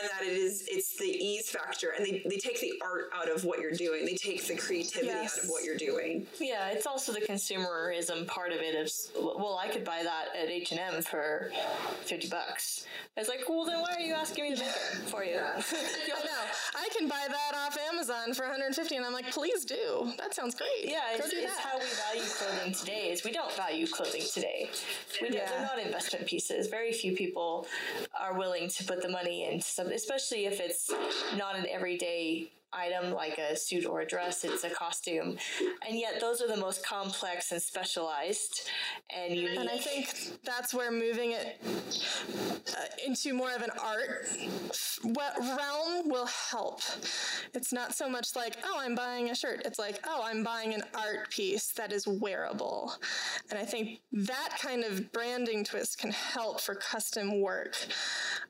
and 0.00 0.10
that 0.10 0.22
it 0.26 0.36
is 0.36 0.66
it's 0.68 0.96
the 0.98 1.04
ease 1.06 1.50
factor, 1.50 1.90
and 1.96 2.04
they, 2.04 2.22
they 2.28 2.36
take 2.36 2.60
the 2.60 2.74
art 2.82 3.10
out 3.14 3.28
of 3.30 3.44
what 3.44 3.60
you're 3.60 3.70
doing. 3.72 4.04
They 4.04 4.14
take 4.14 4.44
the 4.46 4.56
creativity 4.56 5.06
Yes. 5.08 5.38
out 5.38 5.44
of 5.44 5.50
what 5.50 5.64
you're 5.64 5.76
doing. 5.76 6.26
Yeah, 6.40 6.68
it's 6.70 6.86
also 6.86 7.12
the 7.12 7.20
consumerism 7.20 8.26
part 8.26 8.52
of 8.52 8.58
it. 8.60 8.74
Of 8.74 8.90
well, 9.22 9.58
I 9.62 9.68
could 9.68 9.84
buy 9.84 10.02
that 10.02 10.26
at 10.40 10.48
H 10.48 10.72
and 10.72 10.80
M 10.80 11.02
for 11.02 11.50
fifty 12.02 12.28
bucks. 12.28 12.86
It's 13.16 13.28
like, 13.28 13.42
well, 13.48 13.64
then 13.64 13.80
why 13.80 13.94
are 13.94 14.00
you 14.00 14.14
asking 14.14 14.44
me 14.44 14.56
to 14.56 14.60
make 14.60 14.68
it 14.70 15.08
for 15.08 15.24
you? 15.24 15.36
I 15.38 15.58
know. 16.24 16.42
I 16.76 16.88
can 16.98 17.08
buy 17.08 17.26
that 17.28 17.56
off 17.56 17.76
Amazon 17.92 18.34
for 18.34 18.42
150 18.42 18.96
and 18.96 19.06
I'm 19.06 19.12
like, 19.12 19.30
please 19.30 19.64
do. 19.64 20.12
That 20.18 20.34
sounds 20.34 20.54
great. 20.56 20.90
Yeah, 20.90 21.00
it's, 21.14 21.32
it's 21.32 21.58
how 21.58 21.78
we 21.78 21.84
value 22.12 22.28
clothing 22.28 22.72
today. 22.74 23.10
Is 23.12 23.24
we 23.24 23.30
don't 23.30 23.52
value 23.52 23.86
clothing 23.94 24.22
today. 24.32 24.68
We 25.22 25.30
Yeah. 25.30 25.48
They're 25.48 25.62
not 25.62 25.78
investment 25.78 26.26
pieces. 26.26 26.66
Very 26.68 26.92
few 26.92 27.14
people 27.14 27.66
are 28.18 28.36
willing 28.36 28.68
to 28.68 28.84
put 28.84 29.02
the 29.02 29.08
money 29.08 29.44
into 29.50 29.64
something, 29.64 29.94
especially 29.94 30.46
if 30.46 30.60
it's 30.60 30.90
not 31.36 31.56
an 31.56 31.66
everyday 31.68 32.50
item 32.74 33.12
like 33.12 33.38
a 33.38 33.56
suit 33.56 33.86
or 33.86 34.00
a 34.00 34.06
dress. 34.06 34.44
It's 34.44 34.64
a 34.64 34.70
costume, 34.70 35.36
and 35.86 35.98
yet 35.98 36.20
those 36.20 36.40
are 36.40 36.48
the 36.48 36.56
most 36.56 36.84
complex 36.86 37.52
and 37.52 37.60
specialized 37.60 38.68
and 39.14 39.34
unique. 39.34 39.58
And 39.58 39.68
I 39.68 39.78
think 39.78 40.42
that's 40.44 40.74
where 40.74 40.90
moving 40.90 41.32
it 41.32 41.60
uh, 41.64 42.84
into 43.06 43.34
more 43.34 43.54
of 43.54 43.62
an 43.62 43.70
art 43.82 44.26
realm 45.04 46.08
will 46.08 46.28
help. 46.50 46.80
It's 47.54 47.72
not 47.72 47.94
so 47.94 48.08
much 48.08 48.34
like, 48.36 48.56
oh, 48.64 48.78
I'm 48.78 48.94
buying 48.94 49.30
a 49.30 49.34
shirt. 49.34 49.62
It's 49.64 49.78
like, 49.78 50.00
oh, 50.06 50.22
I'm 50.24 50.42
buying 50.42 50.74
an 50.74 50.82
art 50.94 51.30
piece 51.30 51.72
that 51.72 51.92
is 51.92 52.06
wearable. 52.06 52.92
And 53.50 53.58
I 53.58 53.64
think 53.64 54.00
that 54.12 54.58
kind 54.60 54.84
of 54.84 55.12
branding 55.12 55.64
twist 55.64 55.98
can 55.98 56.10
help 56.10 56.60
for 56.60 56.74
custom 56.74 57.40
work. 57.40 57.76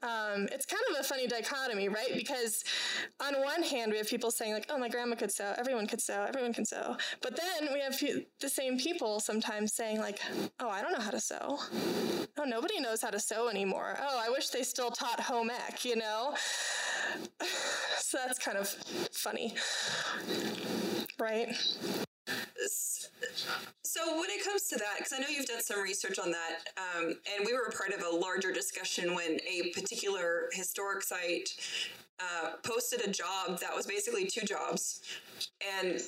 Um, 0.03 0.49
it's 0.53 0.67
kind 0.67 0.83
of 0.91 1.01
a 1.01 1.05
funny 1.05 1.27
dichotomy, 1.27 1.89
right? 1.89 2.13
Because 2.15 2.65
on 3.21 3.35
one 3.43 3.63
hand, 3.63 3.93
we 3.93 3.99
have 3.99 4.09
people 4.15 4.31
saying, 4.31 4.53
like, 4.53 4.67
oh, 4.71 4.79
my 4.79 4.89
grandma 4.89 5.17
could 5.17 5.33
sew, 5.33 5.55
everyone 5.59 5.89
could 5.89 6.01
sew, 6.01 6.25
everyone 6.29 6.55
can 6.55 6.65
sew. 6.65 6.97
But 7.21 7.37
then 7.37 7.73
we 7.73 7.81
have 7.81 7.99
the 8.41 8.49
same 8.49 8.79
people 8.79 9.19
sometimes 9.19 9.73
saying, 9.73 9.99
like, 9.99 10.21
oh, 10.61 10.69
I 10.69 10.83
don't 10.83 10.93
know 10.93 11.01
how 11.01 11.11
to 11.11 11.19
sew. 11.19 11.59
Oh, 12.39 12.45
nobody 12.45 12.79
knows 12.79 13.03
how 13.03 13.11
to 13.11 13.19
sew 13.19 13.49
anymore. 13.49 13.99
Oh, 14.01 14.23
I 14.25 14.31
wish 14.31 14.51
they 14.51 14.63
still 14.63 14.93
taught 14.93 15.19
home 15.19 15.51
ec, 15.51 15.85
you 15.85 15.97
know? 15.97 16.35
so 17.99 18.19
that's 18.25 18.39
kind 18.39 18.57
of 18.57 18.69
funny. 19.11 19.57
Right? 21.19 21.49
So 23.83 24.21
when 24.21 24.31
it 24.31 24.45
comes 24.45 24.69
to 24.69 24.77
that, 24.77 24.99
because 24.99 25.13
I 25.13 25.19
know 25.19 25.29
you've 25.29 25.47
done 25.47 25.61
some 25.61 25.81
research 25.81 26.21
on 26.21 26.31
that, 26.31 26.69
um, 26.77 27.07
and 27.07 27.45
we 27.45 27.53
were 27.53 27.73
part 27.77 27.93
of 27.93 28.05
a 28.05 28.17
larger 28.17 28.53
discussion 28.53 29.15
when 29.15 29.39
a 29.49 29.71
particular 29.73 30.49
historic 30.53 31.03
site 31.03 31.51
uh, 32.21 32.53
posted 32.63 33.07
a 33.07 33.11
job 33.11 33.59
that 33.61 33.75
was 33.75 33.87
basically 33.87 34.27
two 34.27 34.47
jobs, 34.47 35.01
and 35.81 36.01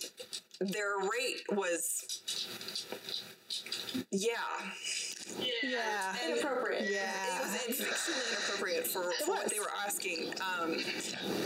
their 0.60 0.98
rate 0.98 1.42
was, 1.52 2.04
yeah, 4.10 4.34
Yeah. 5.62 6.14
inappropriate. 6.26 6.88
Yeah. 6.90 7.10
it 7.38 7.42
was 7.42 7.54
it's 7.68 7.80
extremely 7.80 8.22
inappropriate 8.30 8.86
for, 8.86 9.12
for 9.24 9.30
what 9.32 9.50
they 9.50 9.58
were 9.58 9.70
asking. 9.84 10.32
Um, 10.40 10.76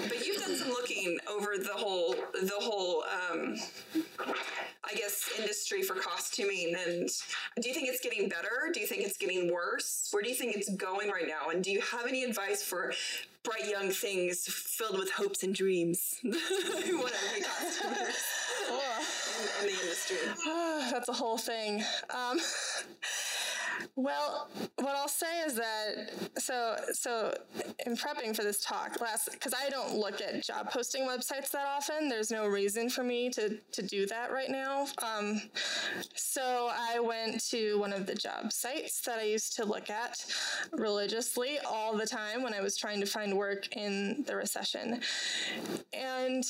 but 0.08 0.26
you've 0.26 0.40
done 0.42 0.54
some 0.56 0.68
looking 0.68 1.18
over 1.30 1.54
the 1.58 1.72
whole 1.72 2.14
the 2.34 2.52
whole 2.60 3.04
um, 3.30 3.56
I 4.84 4.94
guess 4.94 5.30
industry 5.38 5.82
for 5.82 5.94
costuming. 5.94 6.74
And 6.86 7.08
do 7.60 7.68
you 7.68 7.74
think 7.74 7.88
it's 7.88 8.00
getting 8.00 8.28
better? 8.28 8.70
Do 8.72 8.80
you 8.80 8.86
think 8.86 9.02
it's 9.02 9.16
getting 9.16 9.52
worse? 9.52 10.08
Where 10.10 10.22
do 10.22 10.28
you 10.28 10.34
think 10.34 10.56
it's 10.56 10.68
going 10.74 11.08
right 11.10 11.26
now? 11.28 11.50
And 11.50 11.62
do 11.64 11.70
you 11.70 11.80
have 11.80 12.06
any 12.06 12.24
advice 12.24 12.62
for 12.62 12.92
bright 13.42 13.68
young 13.68 13.88
things 13.90 14.44
filled 14.46 14.98
with 14.98 15.10
hopes 15.10 15.42
and 15.42 15.54
dreams 15.54 16.18
who 16.22 16.28
want 16.30 17.14
to 17.14 17.34
be 17.34 17.42
costumers 17.42 18.16
Oh. 18.72 19.04
in, 19.62 19.68
in 19.68 19.74
the 19.74 19.80
industry? 19.82 20.18
That's 20.92 21.08
a 21.08 21.12
whole 21.12 21.38
thing. 21.38 21.82
Um, 22.10 22.38
well, 23.96 24.48
what 24.76 24.94
I'll 24.94 25.08
say 25.08 25.40
is 25.46 25.54
that 25.56 26.10
so 26.38 26.76
so 26.92 27.34
in 27.86 27.96
prepping 27.96 28.34
for 28.34 28.42
this 28.42 28.62
talk 28.62 29.00
last 29.00 29.30
because 29.32 29.54
I 29.54 29.70
don't 29.70 29.94
look 29.94 30.20
at 30.20 30.44
job 30.44 30.70
posting 30.70 31.02
websites 31.02 31.50
that 31.52 31.66
often. 31.66 32.08
There's 32.08 32.30
no 32.30 32.46
reason 32.46 32.90
for 32.90 33.02
me 33.02 33.30
to 33.30 33.58
to 33.72 33.82
do 33.82 34.06
that 34.06 34.32
right 34.32 34.50
now. 34.50 34.86
Um, 35.02 35.40
so 36.14 36.70
I 36.72 37.00
went 37.00 37.42
to 37.50 37.78
one 37.78 37.92
of 37.92 38.06
the 38.06 38.14
job 38.14 38.52
sites 38.52 39.00
that 39.02 39.18
I 39.18 39.24
used 39.24 39.56
to 39.56 39.64
look 39.64 39.90
at 39.90 40.24
religiously 40.72 41.58
all 41.66 41.96
the 41.96 42.06
time 42.06 42.42
when 42.42 42.54
I 42.54 42.60
was 42.60 42.76
trying 42.76 43.00
to 43.00 43.06
find 43.06 43.36
work 43.36 43.74
in 43.76 44.24
the 44.26 44.36
recession, 44.36 45.00
and 45.92 46.44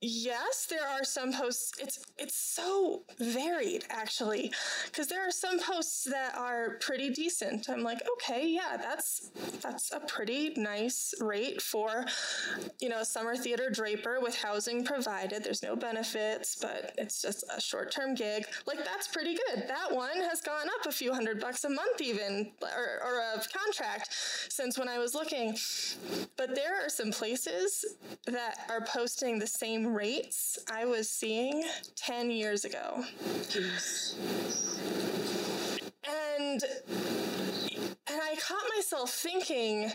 yes, 0.00 0.66
there 0.68 0.86
are 0.86 1.04
some 1.04 1.32
posts. 1.32 1.72
It's 1.80 1.98
it's 2.18 2.36
so 2.36 3.02
varied 3.18 3.84
actually, 3.90 4.52
because 4.86 5.08
there 5.08 5.26
are 5.26 5.30
some 5.30 5.58
posts 5.58 5.81
that 6.04 6.34
are 6.36 6.76
pretty 6.80 7.10
decent. 7.10 7.68
I'm 7.68 7.82
like, 7.82 8.00
okay, 8.14 8.46
yeah, 8.48 8.76
that's 8.76 9.30
that's 9.60 9.92
a 9.92 10.00
pretty 10.00 10.52
nice 10.56 11.14
rate 11.20 11.60
for, 11.60 12.04
you 12.80 12.88
know, 12.88 13.00
a 13.00 13.04
summer 13.04 13.36
theater 13.36 13.70
draper 13.70 14.18
with 14.20 14.36
housing 14.36 14.84
provided. 14.84 15.44
There's 15.44 15.62
no 15.62 15.76
benefits, 15.76 16.56
but 16.60 16.94
it's 16.98 17.20
just 17.22 17.44
a 17.54 17.60
short 17.60 17.92
term 17.92 18.14
gig. 18.14 18.46
Like 18.66 18.84
that's 18.84 19.08
pretty 19.08 19.36
good. 19.48 19.64
That 19.68 19.94
one 19.94 20.16
has 20.16 20.40
gone 20.40 20.68
up 20.80 20.86
a 20.86 20.92
few 20.92 21.12
hundred 21.12 21.40
bucks 21.40 21.64
a 21.64 21.70
month 21.70 22.00
even, 22.00 22.52
or, 22.62 23.00
or 23.04 23.20
a 23.20 23.42
contract 23.56 24.08
since 24.48 24.78
when 24.78 24.88
I 24.88 24.98
was 24.98 25.14
looking. 25.14 25.56
But 26.36 26.54
there 26.54 26.84
are 26.84 26.88
some 26.88 27.10
places 27.10 27.84
that 28.26 28.66
are 28.68 28.80
posting 28.80 29.38
the 29.38 29.46
same 29.46 29.92
rates 29.94 30.58
I 30.70 30.84
was 30.84 31.08
seeing 31.08 31.64
10 31.96 32.30
years 32.30 32.64
ago. 32.64 33.04
And 36.52 36.62
and 38.10 38.20
I 38.20 38.34
caught 38.36 38.62
myself 38.76 39.10
thinking, 39.10 39.90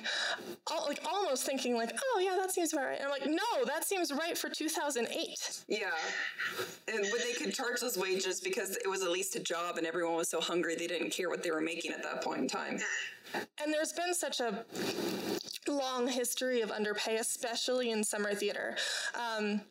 like 0.88 1.02
almost 1.06 1.46
thinking, 1.46 1.76
like, 1.76 1.92
oh 1.94 2.20
yeah, 2.20 2.36
that 2.36 2.52
seems 2.52 2.74
about 2.74 2.86
right. 2.86 2.98
And 2.98 3.06
I'm 3.06 3.12
like, 3.12 3.28
no, 3.28 3.66
that 3.66 3.86
seems 3.86 4.12
right 4.12 4.36
for 4.36 4.50
2008. 4.50 5.64
Yeah. 5.68 5.90
And 6.88 7.00
when 7.00 7.22
they 7.22 7.34
could 7.34 7.54
charge 7.54 7.82
those 7.82 7.98
wages 7.98 8.40
because 8.40 8.78
it 8.78 8.90
was 8.90 9.04
at 9.04 9.12
least 9.12 9.36
a 9.36 9.40
job 9.40 9.78
and 9.78 9.86
everyone 9.86 10.16
was 10.16 10.30
so 10.30 10.42
hungry 10.42 10.76
they 10.76 10.88
didn't 10.88 11.12
care 11.12 11.30
what 11.30 11.44
they 11.44 11.52
were 11.52 11.62
making 11.62 11.92
at 11.92 12.02
that 12.04 12.24
point 12.24 12.40
in 12.40 12.48
time. 12.48 12.80
And 13.34 13.74
there's 13.74 13.94
been 13.94 14.14
such 14.14 14.40
a 14.40 14.66
long 15.68 16.08
history 16.08 16.62
of 16.62 16.72
underpay, 16.72 17.18
especially 17.18 17.92
in 17.92 18.04
summer 18.04 18.34
theater. 18.34 18.76
Um, 19.16 19.62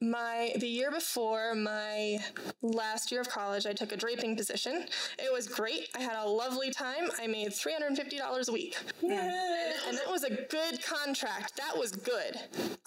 my 0.00 0.52
the 0.58 0.66
year 0.66 0.90
before 0.90 1.54
my 1.54 2.18
last 2.62 3.10
year 3.10 3.20
of 3.20 3.28
college, 3.28 3.66
I 3.66 3.72
took 3.72 3.92
a 3.92 3.96
draping 3.96 4.36
position. 4.36 4.86
It 5.18 5.32
was 5.32 5.46
great. 5.46 5.88
I 5.94 6.00
had 6.00 6.16
a 6.16 6.28
lovely 6.28 6.70
time. 6.70 7.10
I 7.20 7.26
made 7.26 7.52
three 7.52 7.72
hundred 7.72 7.88
and 7.88 7.96
fifty 7.96 8.18
dollars 8.18 8.48
a 8.48 8.52
week, 8.52 8.76
and 9.02 9.98
that 9.98 10.10
was 10.10 10.24
a 10.24 10.30
good 10.30 10.82
contract. 10.82 11.56
That 11.56 11.76
was 11.76 11.92
good. 11.92 12.38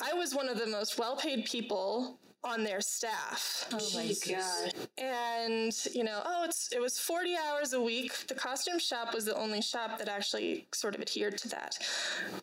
I 0.02 0.14
was 0.14 0.34
one 0.36 0.50
of 0.50 0.58
the 0.58 0.68
most 0.68 0.98
well-paid 1.00 1.46
people 1.46 2.20
on 2.44 2.64
their 2.64 2.82
staff. 2.82 3.68
Oh 3.72 3.90
my 3.96 4.14
god. 4.28 4.74
and 4.98 5.74
you 5.94 6.04
know 6.04 6.22
oh 6.26 6.44
it's 6.44 6.72
it 6.74 6.82
was 6.82 7.00
40 7.00 7.36
hours 7.38 7.74
a 7.74 7.82
week. 7.82 8.28
The 8.28 8.36
costume 8.36 8.80
shop 8.80 9.14
was 9.14 9.26
the 9.26 9.36
only 9.36 9.62
shop 9.62 9.98
that 10.00 10.08
actually 10.10 10.68
sort 10.74 10.96
of 10.96 11.02
adhered 11.02 11.38
to 11.40 11.50
that. 11.50 11.78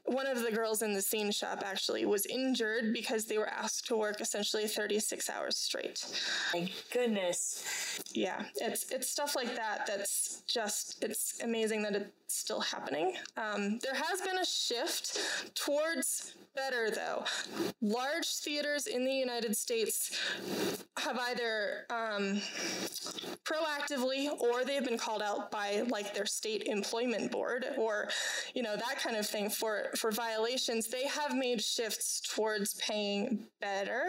One 0.06 0.26
of 0.26 0.42
the 0.42 0.50
girls 0.52 0.82
in 0.82 0.92
the 0.94 1.02
scene 1.02 1.30
shop 1.30 1.62
actually 1.64 2.04
was 2.06 2.26
injured 2.26 2.92
because 2.92 3.26
they 3.26 3.38
were 3.38 3.48
asked 3.48 3.86
to 3.88 3.96
work 3.96 4.20
essentially 4.20 4.66
36 4.66 5.28
hours 5.30 5.56
straight. 5.56 6.04
My 6.54 6.70
goodness. 6.92 8.00
yeah 8.12 8.44
it's 8.56 8.90
it's 8.90 9.08
stuff 9.08 9.36
like 9.36 9.54
that 9.56 9.86
that's 9.86 10.42
just 10.46 11.02
it's 11.02 11.40
amazing 11.42 11.82
that 11.82 11.94
it's 11.94 12.10
still 12.33 12.61
happening. 12.61 13.14
Um, 13.37 13.79
there 13.79 13.95
has 13.95 14.21
been 14.21 14.38
a 14.38 14.45
shift 14.45 15.55
towards 15.55 16.35
better 16.55 16.90
though. 16.90 17.25
Large 17.81 18.27
theaters 18.27 18.87
in 18.87 19.05
the 19.05 19.12
united 19.12 19.57
states 19.57 20.19
have 20.99 21.19
either 21.19 21.87
um, 21.90 22.40
proactively 23.45 24.29
or 24.40 24.64
they've 24.64 24.85
been 24.85 24.99
called 24.99 25.23
out 25.23 25.51
by 25.51 25.85
like 25.88 26.14
their 26.14 26.27
state 26.27 26.64
employment 26.64 27.31
board 27.31 27.66
or 27.79 28.09
you 28.55 28.62
know 28.62 28.77
that 28.77 28.99
kind 29.01 29.16
of 29.16 29.27
thing 29.27 29.49
for 29.51 29.90
for 29.97 30.11
violations. 30.11 30.88
They 30.88 31.07
have 31.07 31.35
made 31.35 31.62
shifts 31.62 32.21
towards 32.21 32.75
paying 32.75 33.47
better. 33.61 34.05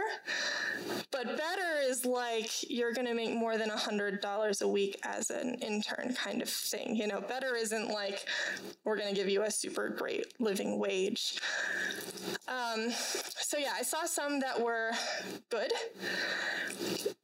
But 1.11 1.25
better 1.25 1.81
is 1.83 2.05
like 2.05 2.69
you're 2.69 2.93
going 2.93 3.07
to 3.07 3.13
make 3.13 3.33
more 3.33 3.57
than 3.57 3.69
a 3.69 3.77
hundred 3.77 4.21
dollars 4.21 4.61
a 4.61 4.67
week 4.67 4.99
as 5.03 5.29
an 5.29 5.55
intern 5.55 6.13
kind 6.13 6.41
of 6.41 6.49
thing 6.49 6.81
you 6.95 7.07
know? 7.07 7.21
Better 7.21 7.55
isn't 7.55 7.89
like 7.89 8.10
we're 8.83 8.97
going 8.97 9.09
to 9.09 9.15
give 9.15 9.29
you 9.29 9.43
a 9.43 9.51
super 9.51 9.89
great 9.89 10.33
living 10.39 10.79
wage 10.79 11.39
um, 12.47 12.89
so 12.91 13.57
yeah 13.57 13.73
i 13.77 13.81
saw 13.81 14.05
some 14.05 14.39
that 14.39 14.59
were 14.59 14.91
good 15.49 15.71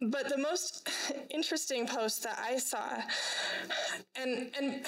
but 0.02 0.30
the 0.30 0.38
most 0.38 0.90
interesting 1.30 1.88
post 1.88 2.24
that 2.24 2.40
I 2.40 2.58
saw, 2.58 3.02
and 4.16 4.52
and 4.58 4.86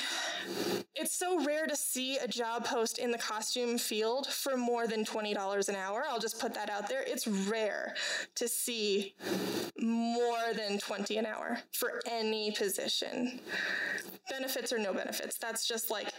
it's 0.95 1.17
so 1.17 1.43
rare 1.43 1.65
to 1.67 1.75
see 1.75 2.17
a 2.17 2.27
job 2.27 2.65
post 2.65 2.99
in 2.99 3.12
the 3.12 3.17
costume 3.17 3.77
field 3.77 4.27
for 4.27 4.55
more 4.55 4.88
than 4.88 5.03
twenty 5.03 5.33
dollars 5.33 5.69
an 5.69 5.75
hour. 5.75 6.05
I'll 6.09 6.19
just 6.19 6.39
put 6.39 6.53
that 6.53 6.69
out 6.69 6.88
there. 6.88 7.03
It's 7.05 7.27
rare 7.27 7.95
to 8.35 8.47
see 8.47 9.15
more 9.79 10.53
than 10.55 10.77
twenty 10.77 11.17
an 11.17 11.25
hour 11.25 11.59
for 11.73 12.01
any 12.09 12.51
position. 12.51 13.39
Benefits 14.29 14.71
or 14.71 14.77
no 14.77 14.93
benefits. 14.93 15.38
That's 15.38 15.67
just 15.67 15.88
like 15.89 16.12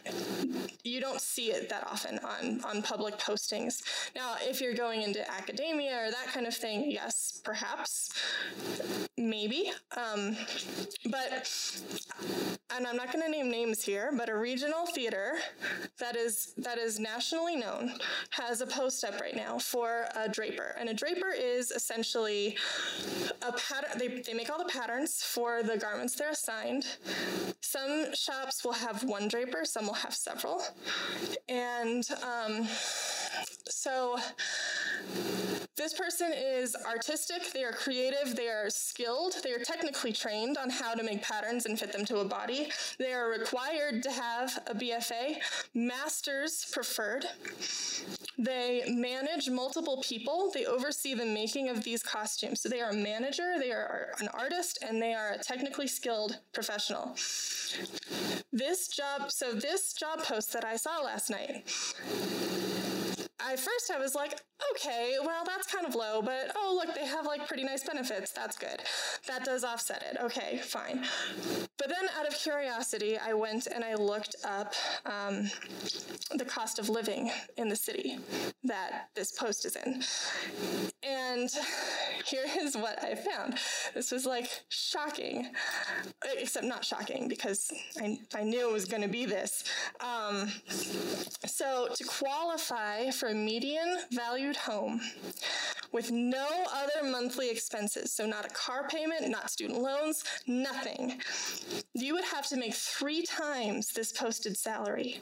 you 0.84 1.00
don't 1.00 1.20
see 1.20 1.52
it 1.52 1.68
that 1.68 1.86
often 1.86 2.18
on 2.20 2.60
on 2.64 2.82
public 2.82 3.18
postings. 3.18 3.82
Now, 4.14 4.36
if 4.40 4.60
you're 4.60 4.74
going 4.74 5.02
into 5.02 5.28
academia 5.30 6.06
or 6.06 6.10
that 6.10 6.26
kind 6.32 6.46
of 6.46 6.54
thing, 6.54 6.90
yes, 6.90 7.39
perhaps 7.42 8.12
maybe. 9.16 9.70
Um, 9.96 10.36
but, 11.10 11.50
and 12.74 12.86
I'm 12.86 12.96
not 12.96 13.12
going 13.12 13.24
to 13.24 13.30
name 13.30 13.50
names 13.50 13.82
here, 13.82 14.10
but 14.16 14.28
a 14.28 14.36
regional 14.36 14.86
theater 14.86 15.38
that 15.98 16.16
is 16.16 16.52
that 16.58 16.78
is 16.78 16.98
nationally 16.98 17.56
known 17.56 17.92
has 18.30 18.60
a 18.60 18.66
post 18.66 19.04
up 19.04 19.20
right 19.20 19.36
now 19.36 19.58
for 19.58 20.06
a 20.16 20.28
draper, 20.28 20.74
and 20.78 20.88
a 20.88 20.94
draper 20.94 21.32
is 21.36 21.70
essentially 21.70 22.56
a 23.42 23.52
pattern. 23.52 23.98
They 23.98 24.08
they 24.20 24.34
make 24.34 24.50
all 24.50 24.58
the 24.58 24.70
patterns 24.70 25.22
for 25.22 25.62
the 25.62 25.76
garments 25.76 26.14
they're 26.14 26.30
assigned. 26.30 26.86
Some 27.60 28.14
shops 28.14 28.64
will 28.64 28.72
have 28.72 29.04
one 29.04 29.28
draper, 29.28 29.64
some 29.64 29.86
will 29.86 29.94
have 29.94 30.14
several, 30.14 30.62
and 31.48 32.06
um, 32.22 32.66
so 33.68 34.18
this 35.76 35.94
person 35.94 36.32
is 36.34 36.76
artistic, 36.86 37.29
they 37.52 37.64
are 37.64 37.72
creative, 37.72 38.36
they 38.36 38.48
are 38.48 38.70
skilled, 38.70 39.34
they 39.42 39.52
are 39.52 39.58
technically 39.58 40.12
trained 40.12 40.56
on 40.56 40.70
how 40.70 40.94
to 40.94 41.02
make 41.02 41.22
patterns 41.22 41.66
and 41.66 41.78
fit 41.78 41.92
them 41.92 42.04
to 42.06 42.18
a 42.18 42.24
body. 42.24 42.68
They 42.98 43.12
are 43.12 43.28
required 43.28 44.02
to 44.04 44.10
have 44.10 44.58
a 44.66 44.74
BFA, 44.74 45.36
masters 45.74 46.66
preferred. 46.72 47.26
They 48.38 48.84
manage 48.88 49.50
multiple 49.50 50.02
people. 50.06 50.50
They 50.52 50.64
oversee 50.64 51.14
the 51.14 51.26
making 51.26 51.68
of 51.68 51.84
these 51.84 52.02
costumes. 52.02 52.60
So 52.60 52.68
they 52.68 52.80
are 52.80 52.90
a 52.90 52.94
manager, 52.94 53.56
they 53.58 53.70
are 53.72 54.08
an 54.18 54.28
artist, 54.28 54.78
and 54.86 55.00
they 55.00 55.14
are 55.14 55.32
a 55.32 55.38
technically 55.38 55.86
skilled 55.86 56.38
professional. 56.52 57.16
This 58.52 58.88
job, 58.88 59.30
so 59.30 59.52
this 59.52 59.92
job 59.92 60.24
post 60.24 60.52
that 60.52 60.64
I 60.64 60.76
saw 60.76 61.00
last 61.00 61.30
night, 61.30 61.64
at 63.48 63.58
first 63.58 63.90
I 63.94 63.98
was 63.98 64.14
like, 64.14 64.40
okay, 64.72 65.16
well, 65.24 65.44
that's 65.44 65.72
kind 65.72 65.86
of 65.86 65.94
low, 65.94 66.22
but 66.22 66.52
oh, 66.56 66.80
look, 66.80 66.94
they 66.94 67.06
have 67.06 67.26
like 67.26 67.46
pretty 67.46 67.64
nice 67.64 67.84
benefits. 67.84 68.32
That's 68.32 68.56
good. 68.56 68.82
That 69.26 69.44
does 69.44 69.64
offset 69.64 70.02
it. 70.10 70.18
Okay, 70.20 70.58
fine. 70.58 71.04
But 71.78 71.88
then 71.88 72.08
out 72.18 72.26
of 72.26 72.34
curiosity, 72.34 73.18
I 73.18 73.32
went 73.32 73.66
and 73.66 73.84
I 73.84 73.94
looked 73.94 74.36
up 74.44 74.74
um, 75.06 75.50
the 76.34 76.44
cost 76.44 76.78
of 76.78 76.88
living 76.88 77.30
in 77.56 77.68
the 77.68 77.76
city 77.76 78.18
that 78.64 79.08
this 79.14 79.32
post 79.32 79.64
is 79.64 79.76
in. 79.76 80.02
And 81.02 81.50
here 82.26 82.44
is 82.58 82.76
what 82.76 83.02
I 83.02 83.14
found. 83.14 83.54
This 83.94 84.12
was 84.12 84.26
like 84.26 84.50
shocking, 84.68 85.52
except 86.38 86.66
not 86.66 86.84
shocking 86.84 87.28
because 87.28 87.72
I, 88.00 88.18
I 88.34 88.44
knew 88.44 88.68
it 88.68 88.72
was 88.72 88.84
going 88.84 89.02
to 89.02 89.08
be 89.08 89.24
this. 89.24 89.64
Um, 90.00 90.50
so 91.46 91.88
to 91.94 92.04
qualify 92.04 93.10
for 93.10 93.29
a 93.30 93.34
median 93.34 93.98
valued 94.12 94.56
home 94.56 95.00
with 95.92 96.10
no 96.10 96.48
other 96.72 97.08
monthly 97.08 97.48
expenses, 97.48 98.12
so 98.12 98.26
not 98.26 98.44
a 98.44 98.48
car 98.48 98.88
payment, 98.88 99.28
not 99.28 99.50
student 99.50 99.80
loans, 99.80 100.24
nothing, 100.46 101.20
you 101.94 102.14
would 102.14 102.24
have 102.24 102.46
to 102.48 102.56
make 102.56 102.74
three 102.74 103.22
times 103.22 103.92
this 103.92 104.12
posted 104.12 104.56
salary 104.56 105.18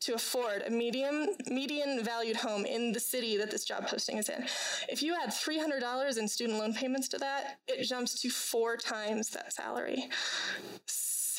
to 0.00 0.14
afford 0.14 0.62
a 0.66 0.70
medium 0.70 1.28
median 1.48 2.02
valued 2.04 2.36
home 2.36 2.66
in 2.66 2.92
the 2.92 3.00
city 3.00 3.36
that 3.36 3.50
this 3.50 3.64
job 3.64 3.86
posting 3.86 4.18
is 4.18 4.28
in. 4.28 4.44
If 4.88 5.02
you 5.02 5.14
add 5.14 5.30
$300 5.30 6.18
in 6.18 6.28
student 6.28 6.58
loan 6.58 6.74
payments 6.74 7.08
to 7.08 7.18
that, 7.18 7.58
it 7.68 7.84
jumps 7.84 8.20
to 8.22 8.30
four 8.30 8.76
times 8.76 9.30
that 9.30 9.52
salary. 9.52 10.08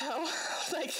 like, 0.74 0.94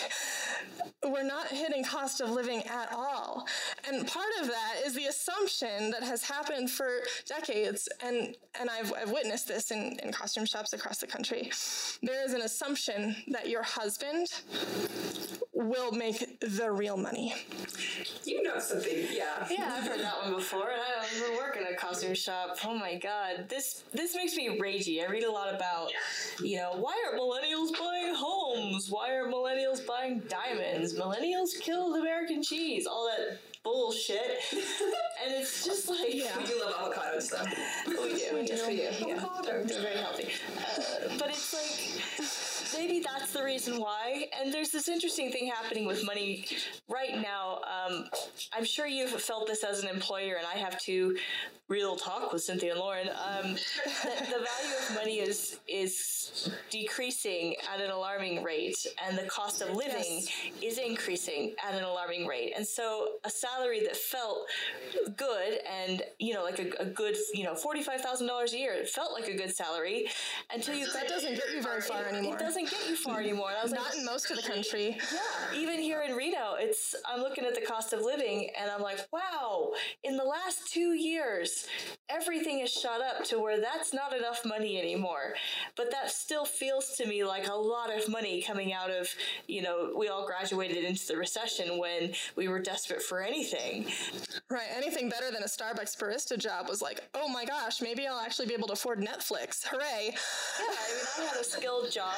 we're 1.06 1.24
not 1.24 1.48
hitting 1.48 1.84
cost 1.84 2.22
of 2.22 2.30
living 2.30 2.64
at 2.64 2.92
all. 2.92 3.48
And 3.88 4.08
part 4.08 4.28
of 4.42 4.48
that 4.48 4.76
is 4.86 4.94
the 4.94 5.06
assumption 5.06 5.92
that 5.92 6.04
has 6.04 6.24
happened 6.24 6.70
for 6.70 6.90
decades, 7.26 7.88
and, 8.04 8.36
and 8.60 8.70
I've, 8.70 8.94
I've 8.94 9.12
witnessed 9.12 9.48
this 9.48 9.72
in, 9.72 10.00
in 10.04 10.12
costume 10.12 10.46
shops 10.46 10.74
across 10.74 10.98
the 11.00 11.08
country. 11.08 11.52
There 12.02 12.26
is 12.26 12.34
an 12.34 12.42
assumption 12.42 13.16
that 13.30 13.50
your 13.50 13.64
husband 13.64 14.28
will 15.58 15.92
make 15.92 16.40
the 16.40 16.72
real 16.72 16.98
money. 16.98 17.34
You 18.24 18.44
know 18.44 18.60
something, 18.60 19.08
yeah. 19.12 19.48
Yeah, 19.50 19.76
I've 19.76 19.88
heard 19.88 20.00
that 20.02 20.22
one 20.24 20.36
before, 20.36 20.70
and 20.70 20.80
I 20.80 21.02
don't 21.02 21.24
even 21.24 21.38
work 21.38 21.58
in 21.58 21.64
a 21.74 21.76
costume 21.76 22.14
shop. 22.14 22.58
Oh 22.64 22.76
my 22.76 22.96
god, 22.96 23.50
this 23.50 23.84
this 23.94 24.16
makes 24.16 24.36
me 24.36 24.60
ragey. 24.60 25.04
I 25.04 25.12
read 25.12 25.24
a 25.24 25.32
lot 25.32 25.54
about, 25.54 25.90
you 26.44 26.58
know, 26.58 26.74
why 26.76 26.96
aren't 27.06 27.20
millennials 27.20 27.78
buying 27.78 28.14
homes? 28.14 28.90
Why 28.90 29.14
are 29.16 29.28
millennials 29.28 29.86
buying 29.86 30.22
diamonds? 30.30 30.94
Millennials 30.94 31.60
killed 31.60 31.98
American 31.98 32.44
cheese. 32.44 32.86
All 32.86 33.10
that 33.10 33.40
bullshit. 33.64 34.40
and 34.54 35.34
it's 35.34 35.66
just 35.66 35.90
like 35.90 36.14
yeah. 36.14 36.38
we 36.38 36.46
do 36.46 36.62
love 36.64 36.74
avocados 36.76 37.30
though. 37.32 38.02
We 38.04 38.10
do. 38.10 38.36
We 38.36 38.42
yes, 38.48 38.68
we 38.68 38.76
do. 38.76 39.10
Yeah. 39.10 39.26
They're, 39.44 39.64
they're 39.64 39.82
very 39.82 39.98
healthy. 39.98 40.30
Uh, 40.58 41.18
but 41.18 41.30
it's 41.30 41.54
like 41.54 42.47
maybe 42.74 43.00
that's 43.00 43.34
the 43.34 43.44
reason 43.44 43.80
why. 43.80 44.26
And 44.40 44.54
there's 44.54 44.70
this 44.70 44.88
interesting 44.88 45.32
thing 45.32 45.52
happening 45.54 45.86
with 45.86 46.06
money 46.06 46.46
right 46.90 47.22
now. 47.22 47.62
Um, 47.64 48.06
I'm 48.54 48.66
sure 48.66 48.88
you've 48.88 49.10
felt 49.22 49.48
this 49.48 49.64
as 49.64 49.84
an 49.84 49.90
employer, 49.90 50.36
and 50.36 50.46
I 50.46 50.58
have 50.58 50.80
to 50.82 51.18
real 51.70 51.98
talk 51.98 52.32
with 52.32 52.42
Cynthia 52.42 52.72
and 52.72 52.80
Lauren. 52.80 53.10
Um, 53.10 53.54
the, 54.04 54.26
value 54.30 54.76
of 54.90 54.96
money 54.96 55.20
is 55.20 55.60
is 55.68 56.50
decreasing 56.70 57.56
at 57.74 57.82
an 57.82 57.92
alarming 57.92 58.44
rate, 58.44 58.78
and 59.06 59.18
the 59.18 59.24
cost 59.24 59.62
of 59.62 59.76
living 59.76 60.22
yes. 60.24 60.32
is 60.62 60.78
increasing 60.78 61.54
at 61.66 61.76
an 61.76 61.84
alarming 61.84 62.26
rate. 62.26 62.54
And 62.56 62.66
so, 62.66 63.14
a 63.26 63.30
salary 63.30 63.82
that 63.82 63.98
felt 63.98 64.48
good 65.16 65.60
and 65.70 66.02
you 66.20 66.34
know 66.34 66.44
like 66.44 66.60
a, 66.60 66.82
a 66.82 66.86
good 66.86 67.16
you 67.34 67.44
know 67.44 67.56
forty 67.56 67.84
five 67.84 68.02
thousand 68.02 68.28
dollars 68.28 68.54
a 68.54 68.58
year, 68.58 68.74
it 68.74 68.90
felt 68.90 69.14
like 69.14 69.28
a 69.28 69.36
good 69.36 69.54
salary 69.54 70.08
until 70.54 70.76
you 70.76 70.92
that 70.94 71.08
doesn't 71.08 71.36
get 71.36 71.54
you 71.54 71.62
very 71.62 71.82
far 71.82 72.06
anymore. 72.06 72.38
Doesn't 72.58 72.80
get 72.80 72.90
you 72.90 72.96
far 72.96 73.20
anymore. 73.20 73.52
I 73.58 73.62
was 73.62 73.72
not 73.72 73.90
like, 73.90 74.00
in 74.00 74.06
most 74.06 74.32
of 74.32 74.38
the 74.38 74.44
country. 74.44 74.98
Yeah, 75.14 75.60
even 75.60 75.80
here 75.80 76.02
in 76.02 76.16
Reno, 76.16 76.56
it's 76.58 76.96
I'm 77.06 77.22
looking 77.22 77.46
at 77.46 77.54
the 77.54 77.62
cost 77.62 77.94
of 77.94 78.02
living, 78.02 78.50
and 78.60 78.72
I'm 78.72 78.82
like, 78.82 79.00
wow, 79.12 79.74
in 80.04 80.18
the 80.18 80.24
last 80.24 80.72
two 80.74 80.94
years 80.94 81.68
everything 82.10 82.62
is 82.62 82.72
shot 82.72 83.02
up 83.02 83.24
to 83.26 83.38
where 83.38 83.60
that's 83.60 83.94
not 83.94 84.16
enough 84.16 84.44
money 84.46 84.80
anymore. 84.80 85.34
But 85.76 85.92
that 85.92 86.10
still 86.10 86.46
feels 86.46 86.96
to 86.98 87.06
me 87.06 87.24
like 87.24 87.48
a 87.48 87.54
lot 87.54 87.96
of 87.96 88.10
money 88.10 88.42
coming 88.42 88.74
out 88.74 88.90
of, 88.90 89.08
you 89.48 89.62
know, 89.62 89.94
we 89.96 90.08
all 90.08 90.26
graduated 90.26 90.84
into 90.84 91.06
the 91.06 91.18
recession 91.18 91.78
when 91.78 92.14
we 92.36 92.48
were 92.48 92.60
desperate 92.60 93.04
for 93.04 93.22
anything. 93.22 93.86
Right. 94.50 94.68
Anything 94.76 95.10
better 95.10 95.32
than 95.32 95.44
a 95.44 95.48
Starbucks 95.48 95.98
barista 95.98 96.40
job 96.40 96.70
was 96.70 96.82
like, 96.82 97.02
oh 97.14 97.28
my 97.28 97.46
gosh, 97.46 97.82
maybe 97.82 98.08
I'll 98.08 98.20
actually 98.20 98.48
be 98.48 98.54
able 98.54 98.68
to 98.68 98.74
afford 98.74 99.00
Netflix. 99.02 99.64
Hooray. 99.66 100.12
Yeah. 100.12 100.66
I 100.66 100.94
mean, 100.96 101.06
I 101.20 101.34
had 101.34 101.42
a 101.42 101.44
skilled 101.44 101.92
job 101.92 102.16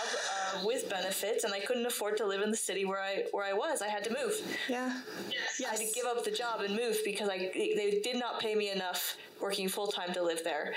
uh, 0.56 0.66
with 0.66 0.90
benefits 0.90 1.44
and 1.44 1.54
I 1.54 1.60
couldn't 1.60 1.86
afford 1.86 2.18
to 2.18 2.26
live 2.26 2.42
in 2.42 2.52
the 2.52 2.58
city 2.58 2.86
where 2.86 3.02
I, 3.02 3.26
where 3.32 3.46
I 3.46 3.54
was. 3.54 3.82
I 3.82 3.88
had 3.88 4.04
to 4.06 4.10
move. 4.12 4.34
Yeah. 4.68 5.00
Yes. 5.30 5.62
I 5.66 5.70
had 5.72 5.80
to 5.80 5.94
give 5.94 6.06
up 6.06 6.24
the 6.24 6.32
job 6.32 6.62
and 6.62 6.76
move 6.76 6.98
because 7.04 7.30
I, 7.30 7.38
they 7.54 8.02
did 8.04 8.18
not 8.18 8.40
pay 8.40 8.56
me 8.56 8.72
enough 8.72 9.18
working 9.42 9.68
full 9.70 9.88
time 9.88 10.14
to 10.14 10.24
live 10.24 10.44
there, 10.44 10.74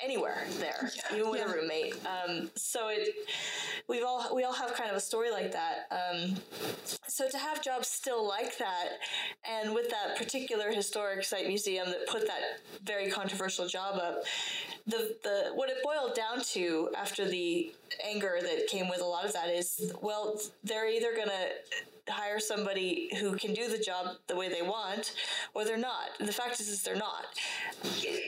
anywhere 0.00 0.44
there, 0.58 0.90
yeah. 0.96 1.16
even 1.16 1.30
with 1.30 1.40
yeah. 1.40 1.52
a 1.52 1.54
roommate. 1.54 1.94
Um, 2.06 2.50
so 2.54 2.88
it, 2.88 3.14
we've 3.88 4.04
all 4.04 4.34
we 4.34 4.44
all 4.44 4.52
have 4.52 4.74
kind 4.74 4.90
of 4.90 4.96
a 4.96 5.00
story 5.00 5.30
like 5.30 5.52
that. 5.52 5.86
Um, 5.90 6.36
so 7.06 7.28
to 7.28 7.38
have 7.38 7.62
jobs 7.62 7.88
still 7.88 8.26
like 8.26 8.58
that, 8.58 8.88
and 9.48 9.74
with 9.74 9.90
that 9.90 10.16
particular 10.16 10.70
historic 10.72 11.24
site 11.24 11.46
museum 11.46 11.86
that 11.86 12.06
put 12.08 12.26
that 12.26 12.60
very 12.84 13.10
controversial 13.10 13.66
job 13.66 13.96
up, 13.96 14.22
the 14.86 15.16
the 15.22 15.50
what 15.54 15.70
it 15.70 15.76
boiled 15.82 16.14
down 16.14 16.40
to 16.42 16.90
after 16.96 17.28
the 17.28 17.72
anger 18.04 18.38
that 18.40 18.66
came 18.68 18.88
with 18.88 19.00
a 19.00 19.04
lot 19.04 19.24
of 19.24 19.32
that 19.32 19.48
is 19.48 19.92
well 20.00 20.40
they're 20.64 20.88
either 20.88 21.14
gonna 21.14 21.48
hire 22.08 22.40
somebody 22.40 23.10
who 23.20 23.36
can 23.36 23.54
do 23.54 23.68
the 23.68 23.78
job 23.78 24.16
the 24.26 24.36
way 24.36 24.48
they 24.48 24.62
want, 24.62 25.14
or 25.54 25.64
they're 25.64 25.76
not. 25.76 26.10
The 26.18 26.32
fact 26.32 26.60
is, 26.60 26.68
is 26.68 26.82
they're 26.82 26.96
not. 26.96 27.26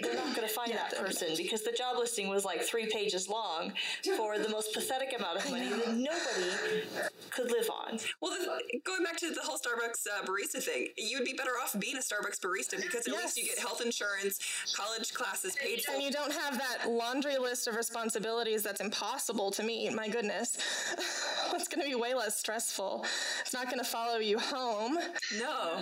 They're 0.02 0.14
not 0.14 0.34
going 0.36 0.46
to 0.46 0.52
find 0.54 0.72
that 0.72 0.96
person 0.96 1.28
because 1.36 1.62
the 1.62 1.72
job 1.72 1.96
listing 1.98 2.28
was 2.28 2.44
like 2.44 2.62
three 2.62 2.86
pages 2.86 3.28
long 3.28 3.72
for 4.16 4.38
the 4.38 4.48
most 4.48 4.72
pathetic 4.72 5.14
amount 5.18 5.38
of 5.38 5.50
money 5.50 5.68
that 5.68 5.94
nobody 5.94 6.82
could 7.30 7.50
live 7.50 7.68
on. 7.70 7.98
Well, 8.20 8.32
the, 8.32 8.78
going 8.84 9.02
back 9.02 9.16
to 9.18 9.30
the 9.30 9.40
whole 9.42 9.56
Starbucks 9.58 10.06
uh, 10.06 10.24
barista 10.24 10.62
thing, 10.62 10.88
you'd 10.96 11.24
be 11.24 11.32
better 11.34 11.52
off 11.62 11.74
being 11.78 11.96
a 11.96 12.00
Starbucks 12.00 12.38
barista 12.40 12.76
because 12.80 13.06
at 13.06 13.12
Yes. 13.14 13.22
least 13.22 13.36
you 13.38 13.44
get 13.44 13.58
health 13.58 13.80
insurance, 13.84 14.38
college 14.74 15.12
classes 15.14 15.56
paid 15.56 15.82
for. 15.82 15.92
And 15.92 16.02
you 16.02 16.10
don't 16.10 16.32
have 16.32 16.58
that 16.58 16.88
laundry 16.90 17.38
list 17.38 17.66
of 17.68 17.76
responsibilities 17.76 18.62
that's 18.62 18.80
impossible 18.80 19.50
to 19.52 19.62
meet. 19.62 19.92
My 19.94 20.08
goodness. 20.08 20.58
it's 21.54 21.68
going 21.68 21.82
to 21.82 21.88
be 21.88 21.94
way 21.94 22.14
less 22.14 22.36
stressful. 22.36 23.04
It's 23.40 23.52
not 23.52 23.63
going 23.66 23.78
to 23.78 23.84
follow 23.84 24.18
you 24.18 24.38
home. 24.38 24.98
No, 25.38 25.80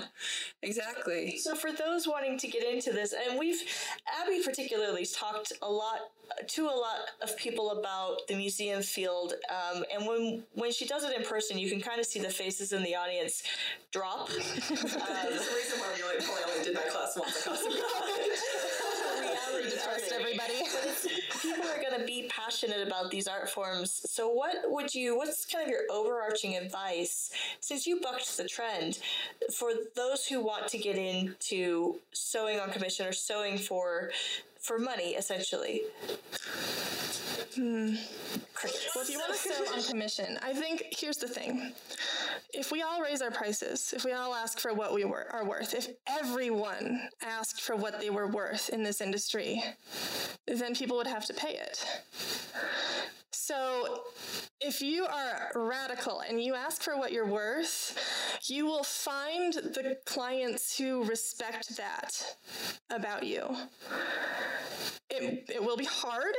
exactly. 0.63 1.39
So 1.39 1.55
for 1.55 1.73
those 1.73 2.07
wanting 2.07 2.39
to 2.39 2.49
get 2.49 2.65
into 2.65 2.93
this, 2.93 3.13
and 3.13 3.39
we've 3.39 3.61
Abby 4.21 4.41
particularly 4.45 5.07
talked 5.07 5.53
a 5.63 5.69
lot 5.69 6.01
to 6.49 6.65
a 6.65 6.75
lot 6.75 7.01
of 7.21 7.37
people 7.37 7.71
about 7.73 8.27
the 8.29 8.35
museum 8.35 8.83
field, 8.83 9.35
um, 9.51 9.85
and 9.93 10.07
when 10.07 10.45
when 10.55 10.73
she 10.73 10.87
does 10.87 11.05
it 11.05 11.17
in 11.17 11.25
person, 11.25 11.59
you 11.59 11.69
can 11.71 11.81
kind 11.81 12.01
of 12.01 12.07
see 12.07 12.21
the 12.21 12.31
faces 12.31 12.73
in 12.73 12.83
the 12.83 12.95
audience 12.95 13.43
drop. 13.93 14.29
That's 14.29 14.69
the 14.69 15.55
reason 15.55 15.79
why 15.79 15.93
we 15.97 16.03
only, 16.03 16.25
probably 16.25 16.53
only 16.53 16.65
did 16.65 16.77
that 16.77 16.89
class 16.89 17.17
once. 17.19 17.47
I 17.47 17.51
reality 17.51 18.37
People 21.43 21.65
are 21.65 21.83
going 21.83 21.99
to 21.99 22.07
be 22.07 22.29
passionate 22.29 22.87
about 22.87 23.11
these 23.11 23.27
art 23.27 23.49
forms. 23.49 24.03
So, 24.07 24.29
what 24.29 24.57
would 24.65 24.95
you? 24.95 25.17
What's 25.17 25.47
kind 25.47 25.65
of 25.65 25.71
your 25.71 25.83
overarching 25.91 26.57
advice 26.57 27.31
since 27.61 27.87
you 27.87 28.01
bucked 28.01 28.37
the 28.37 28.45
trend 28.45 28.99
for 29.55 29.73
those 29.97 30.27
who 30.27 30.41
want 30.45 30.69
to 30.69 30.79
get 30.79 30.97
into 30.97 31.97
sewing 32.13 32.61
on 32.61 32.71
commission 32.71 33.07
or 33.07 33.13
sewing 33.13 33.59
for 33.59 34.11
for 34.63 34.79
money, 34.79 35.15
essentially? 35.15 35.83
Hmm. 37.55 37.97
Well, 38.95 39.03
if 39.03 39.11
you 39.11 39.19
want 39.19 39.33
to 39.33 39.39
sew 39.39 39.75
on 39.75 39.83
commission, 39.83 40.39
I 40.43 40.53
think 40.53 40.85
here's 40.97 41.17
the 41.17 41.27
thing. 41.27 41.73
If 42.55 42.71
we 42.71 42.83
all 42.83 43.03
raise 43.03 43.21
our 43.21 43.31
prices, 43.31 43.93
if 43.95 44.05
we 44.05 44.13
all 44.13 44.35
ask 44.35 44.61
for 44.61 44.73
what 44.73 44.95
we 44.95 45.05
were, 45.05 45.27
are 45.33 45.45
worth, 45.45 45.75
if 45.75 45.89
everyone 46.07 47.09
asked 47.21 47.61
for 47.61 47.75
what 47.75 48.01
they 48.01 48.11
were 48.11 48.29
worth 48.29 48.69
in 48.69 48.83
this 48.83 49.01
industry, 49.01 49.63
then 50.47 50.75
people 50.75 50.97
would 50.97 51.09
have 51.09 51.27
to 51.27 51.35
pay 51.35 51.55
it. 51.57 51.85
So, 53.45 54.05
if 54.61 54.81
you 54.81 55.05
are 55.05 55.51
radical 55.57 56.21
and 56.21 56.41
you 56.41 56.55
ask 56.55 56.81
for 56.81 56.97
what 56.97 57.11
you're 57.11 57.27
worth, 57.27 57.99
you 58.45 58.67
will 58.67 58.85
find 58.85 59.53
the 59.53 59.99
clients 60.07 60.79
who 60.79 61.03
respect 61.03 61.77
that 61.77 62.37
about 62.89 63.25
you. 63.25 63.43
It, 65.11 65.51
it 65.53 65.61
will 65.61 65.77
be 65.77 65.87
hard, 65.87 66.37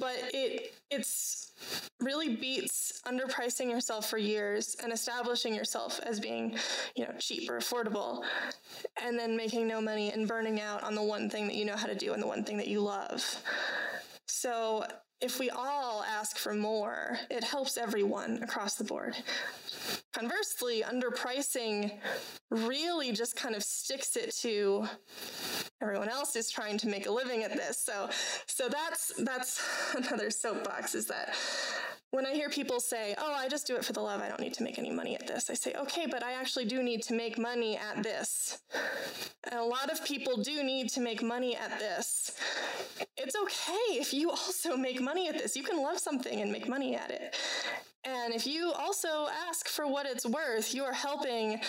but 0.00 0.16
it 0.34 0.74
it's 0.90 1.52
really 2.00 2.34
beats 2.34 3.00
underpricing 3.06 3.70
yourself 3.70 4.10
for 4.10 4.18
years 4.18 4.76
and 4.82 4.92
establishing 4.92 5.54
yourself 5.54 6.00
as 6.04 6.18
being, 6.18 6.58
you 6.96 7.04
know, 7.04 7.12
cheap 7.20 7.48
or 7.48 7.58
affordable, 7.58 8.24
and 9.00 9.16
then 9.16 9.36
making 9.36 9.68
no 9.68 9.80
money 9.80 10.10
and 10.10 10.26
burning 10.26 10.60
out 10.60 10.82
on 10.82 10.96
the 10.96 11.02
one 11.04 11.30
thing 11.30 11.46
that 11.46 11.54
you 11.54 11.64
know 11.64 11.76
how 11.76 11.86
to 11.86 11.94
do 11.94 12.14
and 12.14 12.20
the 12.20 12.26
one 12.26 12.42
thing 12.42 12.56
that 12.56 12.66
you 12.66 12.80
love. 12.80 13.24
So 14.26 14.84
if 15.22 15.38
we 15.38 15.48
all 15.50 16.02
ask 16.02 16.36
for 16.36 16.52
more, 16.52 17.18
it 17.30 17.44
helps 17.44 17.78
everyone 17.78 18.42
across 18.42 18.74
the 18.74 18.84
board. 18.84 19.16
Conversely, 20.12 20.82
underpricing 20.82 21.98
really 22.50 23.12
just 23.12 23.34
kind 23.34 23.54
of 23.54 23.62
sticks 23.62 24.14
it 24.16 24.34
to 24.42 24.86
everyone 25.80 26.08
else 26.08 26.36
is 26.36 26.50
trying 26.50 26.76
to 26.78 26.88
make 26.88 27.06
a 27.06 27.10
living 27.10 27.42
at 27.44 27.52
this. 27.52 27.78
So 27.78 28.10
so 28.46 28.68
that's 28.68 29.12
that's 29.24 29.62
another 29.96 30.30
soapbox 30.30 30.94
is 30.94 31.06
that 31.06 31.34
when 32.10 32.26
I 32.26 32.34
hear 32.34 32.50
people 32.50 32.78
say, 32.78 33.14
"Oh, 33.16 33.32
I 33.32 33.48
just 33.48 33.66
do 33.66 33.74
it 33.76 33.84
for 33.84 33.94
the 33.94 34.00
love. 34.00 34.20
I 34.20 34.28
don't 34.28 34.40
need 34.40 34.52
to 34.54 34.62
make 34.62 34.78
any 34.78 34.90
money 34.90 35.14
at 35.14 35.26
this." 35.26 35.48
I 35.48 35.54
say, 35.54 35.72
"Okay, 35.72 36.06
but 36.06 36.22
I 36.22 36.32
actually 36.32 36.66
do 36.66 36.82
need 36.82 37.02
to 37.04 37.14
make 37.14 37.38
money 37.38 37.78
at 37.78 38.02
this." 38.02 38.58
And 39.50 39.58
a 39.58 39.64
lot 39.64 39.90
of 39.90 40.04
people 40.04 40.36
do 40.36 40.62
need 40.62 40.90
to 40.90 41.00
make 41.00 41.22
money 41.22 41.56
at 41.56 41.78
this. 41.78 42.32
It's 43.16 43.34
okay 43.34 43.98
if 43.98 44.12
you 44.12 44.28
also 44.42 44.76
make 44.76 45.00
money 45.00 45.28
at 45.28 45.38
this. 45.38 45.56
You 45.56 45.64
can 45.64 45.82
love 45.82 45.98
something 45.98 46.42
and 46.42 46.52
make 46.52 46.68
money 46.68 46.94
at 46.94 47.10
it. 47.10 47.34
And 48.04 48.34
if 48.34 48.46
you 48.46 48.72
also 48.72 49.28
ask 49.48 49.68
for 49.68 49.86
what 49.86 50.06
it's 50.06 50.26
worth, 50.26 50.74
you 50.74 50.82
are 50.82 50.92
helping 50.92 51.60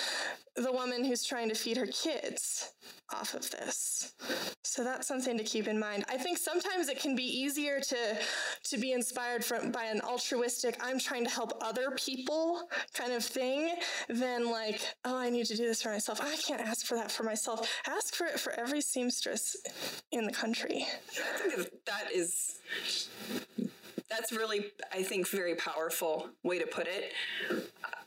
the 0.55 0.71
woman 0.71 1.03
who's 1.03 1.23
trying 1.23 1.49
to 1.49 1.55
feed 1.55 1.77
her 1.77 1.87
kids 1.87 2.71
off 3.13 3.33
of 3.33 3.49
this. 3.51 4.13
So 4.63 4.83
that's 4.83 5.07
something 5.07 5.37
to 5.37 5.43
keep 5.43 5.67
in 5.67 5.79
mind. 5.79 6.05
I 6.09 6.17
think 6.17 6.37
sometimes 6.37 6.89
it 6.89 6.99
can 6.99 7.15
be 7.15 7.23
easier 7.23 7.79
to 7.79 8.17
to 8.63 8.77
be 8.77 8.93
inspired 8.93 9.45
from 9.45 9.71
by 9.71 9.83
an 9.83 10.01
altruistic 10.01 10.77
I'm 10.81 10.97
trying 10.97 11.23
to 11.25 11.29
help 11.29 11.53
other 11.61 11.91
people 11.91 12.67
kind 12.93 13.13
of 13.13 13.23
thing 13.23 13.75
than 14.09 14.49
like, 14.49 14.81
oh, 15.05 15.17
I 15.17 15.29
need 15.29 15.45
to 15.47 15.55
do 15.55 15.67
this 15.67 15.83
for 15.83 15.89
myself. 15.89 16.19
I 16.21 16.35
can't 16.37 16.61
ask 16.61 16.85
for 16.85 16.95
that 16.95 17.11
for 17.11 17.23
myself. 17.23 17.69
Ask 17.87 18.15
for 18.15 18.25
it 18.25 18.39
for 18.39 18.53
every 18.53 18.81
seamstress 18.81 19.55
in 20.11 20.25
the 20.25 20.31
country. 20.33 20.87
I 21.45 21.49
think 21.49 21.69
that 21.85 22.11
is 22.11 22.59
that's 24.13 24.31
really 24.31 24.71
i 24.91 25.01
think 25.01 25.27
very 25.27 25.55
powerful 25.55 26.29
way 26.43 26.59
to 26.59 26.67
put 26.67 26.87
it. 26.87 27.13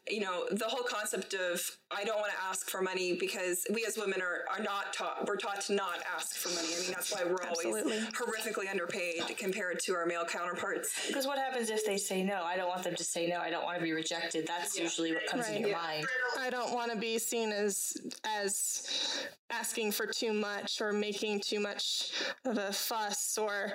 You 0.09 0.21
know 0.21 0.47
the 0.51 0.67
whole 0.67 0.85
concept 0.85 1.35
of 1.35 1.79
i 1.97 2.05
don't 2.05 2.19
want 2.19 2.33
to 2.33 2.39
ask 2.49 2.69
for 2.69 2.83
money 2.83 3.17
because 3.19 3.65
we 3.73 3.85
as 3.87 3.97
women 3.97 4.21
are, 4.21 4.41
are 4.57 4.63
not 4.63 4.93
taught 4.93 5.27
we're 5.29 5.37
taught 5.37 5.61
to 5.61 5.73
not 5.73 5.99
ask 6.15 6.35
for 6.37 6.49
money 6.55 6.69
i 6.77 6.81
mean 6.81 6.91
that's 6.91 7.13
why 7.13 7.23
we're 7.25 7.37
Absolutely. 7.47 7.93
always 7.93 8.09
horrifically 8.11 8.69
underpaid 8.71 9.23
compared 9.39 9.79
to 9.81 9.95
our 9.95 10.05
male 10.07 10.25
counterparts 10.25 11.07
Because 11.07 11.27
what 11.27 11.39
happens 11.39 11.71
if 11.71 11.85
they 11.85 11.97
say 11.97 12.23
no? 12.23 12.43
I 12.43 12.57
don't 12.57 12.69
want 12.69 12.83
them 12.83 12.95
to 12.97 13.05
say 13.05 13.27
no. 13.29 13.39
I 13.39 13.51
don't 13.51 13.65
want 13.65 13.79
to 13.79 13.85
be 13.85 13.93
rejected. 13.93 14.47
That's 14.47 14.79
usually 14.79 15.13
what 15.13 15.27
comes 15.27 15.45
Right. 15.47 15.57
in 15.57 15.61
your 15.63 15.71
Yeah. 15.71 15.77
mind. 15.83 16.07
I 16.39 16.51
don't 16.51 16.73
want 16.73 16.91
to 16.93 16.99
be 16.99 17.19
seen 17.19 17.53
as 17.53 17.97
as 18.25 19.27
asking 19.51 19.93
for 19.93 20.07
too 20.07 20.33
much 20.33 20.81
or 20.81 20.93
making 20.93 21.41
too 21.41 21.61
much 21.61 22.11
of 22.45 22.59
a 22.59 22.73
fuss 22.73 23.39
or 23.39 23.73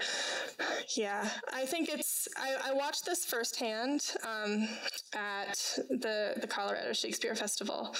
yeah. 0.97 1.30
I 1.54 1.65
think 1.65 1.89
it's 1.89 2.28
I, 2.38 2.71
I 2.71 2.74
watched 2.74 3.06
this 3.06 3.24
firsthand 3.26 4.13
um, 4.24 4.67
at 5.13 5.58
the 5.89 6.34
the 6.41 6.47
Colorado 6.47 6.93
Shakespeare 6.93 7.36
Festival, 7.36 7.95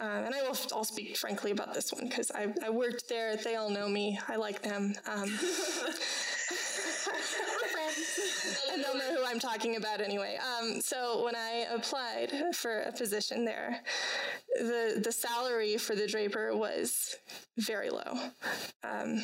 um, 0.00 0.24
and 0.24 0.34
I 0.34 0.42
will 0.42 0.56
I'll 0.72 0.84
speak 0.84 1.16
frankly 1.16 1.50
about 1.50 1.74
this 1.74 1.92
one 1.92 2.08
because 2.08 2.30
I, 2.32 2.52
I 2.64 2.70
worked 2.70 3.08
there. 3.08 3.36
They 3.36 3.56
all 3.56 3.70
know 3.70 3.88
me. 3.88 4.18
I 4.28 4.36
like 4.36 4.62
them. 4.62 4.94
Um, 5.06 5.38
and 8.72 8.82
they'll 8.82 8.96
know 8.96 9.14
who 9.14 9.24
I'm 9.24 9.38
talking 9.38 9.76
about 9.76 10.00
anyway. 10.00 10.38
Um, 10.38 10.80
so 10.80 11.24
when 11.24 11.36
I 11.36 11.66
applied 11.72 12.32
for 12.54 12.80
a 12.82 12.92
position 12.92 13.44
there, 13.44 13.80
the 14.56 15.00
the 15.02 15.12
salary 15.12 15.76
for 15.76 15.94
the 15.94 16.06
draper 16.06 16.56
was 16.56 17.16
very 17.58 17.90
low. 17.90 18.18
Um, 18.84 19.22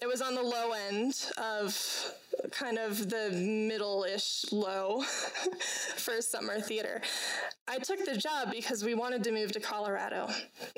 it 0.00 0.06
was 0.06 0.22
on 0.22 0.34
the 0.34 0.42
low 0.42 0.72
end 0.88 1.30
of 1.36 2.12
kind 2.50 2.78
of 2.78 3.08
the 3.08 3.30
middle-ish 3.30 4.44
low 4.52 5.02
for 5.96 6.20
summer 6.20 6.60
theater. 6.60 7.00
I 7.68 7.78
took 7.78 8.04
the 8.04 8.16
job 8.16 8.52
because 8.52 8.84
we 8.84 8.94
wanted 8.94 9.24
to 9.24 9.32
move 9.32 9.52
to 9.52 9.60
Colorado, 9.60 10.28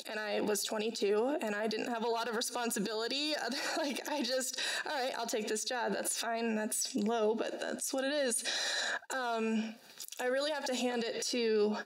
and 0.09 0.19
I 0.19 0.41
was 0.41 0.65
22, 0.65 1.39
and 1.43 1.55
I 1.55 1.67
didn't 1.67 1.89
have 1.89 2.05
a 2.05 2.09
lot 2.09 2.29
of 2.29 2.37
responsibility. 2.37 3.35
like 3.77 4.09
I 4.09 4.23
just, 4.23 4.61
all 4.87 4.93
right, 4.93 5.13
I'll 5.19 5.27
take 5.27 5.49
this 5.49 5.65
job. 5.65 5.78
That's 5.89 6.19
fine. 6.19 6.57
That's 6.57 6.95
low, 6.95 7.35
but 7.35 7.61
that's 7.61 7.93
what 7.93 8.05
it 8.05 8.13
is. 8.13 8.45
Um, 9.15 9.75
I 10.21 10.27
really 10.27 10.51
have 10.51 10.65
to 10.65 10.75
hand 10.75 11.05
it 11.05 11.23
to 11.27 11.77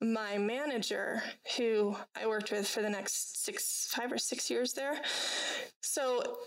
my 0.00 0.36
manager, 0.36 1.22
who 1.56 1.96
I 2.20 2.26
worked 2.26 2.50
with 2.50 2.66
for 2.68 2.82
the 2.82 2.90
next 2.90 3.44
six, 3.44 3.88
five 3.90 4.12
or 4.12 4.18
six 4.18 4.50
years 4.50 4.74
there. 4.74 5.00
So 5.80 6.38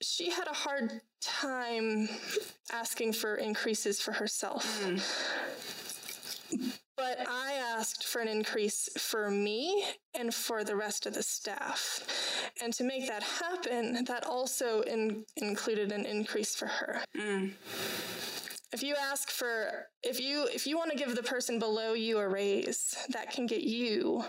she 0.00 0.30
had 0.30 0.46
a 0.46 0.54
hard 0.54 1.00
time 1.20 2.08
asking 2.72 3.14
for 3.14 3.36
increases 3.36 4.00
for 4.00 4.12
herself. 4.12 4.84
But 7.02 7.26
I 7.28 7.54
asked 7.54 8.04
for 8.04 8.20
an 8.20 8.28
increase 8.28 8.88
for 8.96 9.28
me 9.28 9.84
and 10.14 10.32
for 10.32 10.62
the 10.62 10.76
rest 10.76 11.04
of 11.04 11.14
the 11.14 11.22
staff. 11.24 12.00
And 12.62 12.72
to 12.74 12.84
make 12.84 13.08
that 13.08 13.24
happen, 13.24 14.04
that 14.04 14.24
also 14.24 14.82
in- 14.82 15.24
included 15.36 15.90
an 15.90 16.06
increase 16.06 16.54
for 16.54 16.66
her 16.66 17.02
mm. 17.16 17.50
If 18.72 18.82
you 18.82 18.94
ask 18.98 19.30
for 19.30 19.86
if 20.02 20.20
you 20.20 20.46
if 20.52 20.66
you 20.66 20.76
want 20.76 20.90
to 20.90 20.96
give 20.96 21.14
the 21.14 21.22
person 21.22 21.58
below 21.58 21.92
you 21.92 22.18
a 22.18 22.28
raise 22.28 22.96
that 23.10 23.30
can 23.30 23.46
get 23.46 23.62
you 23.62 24.24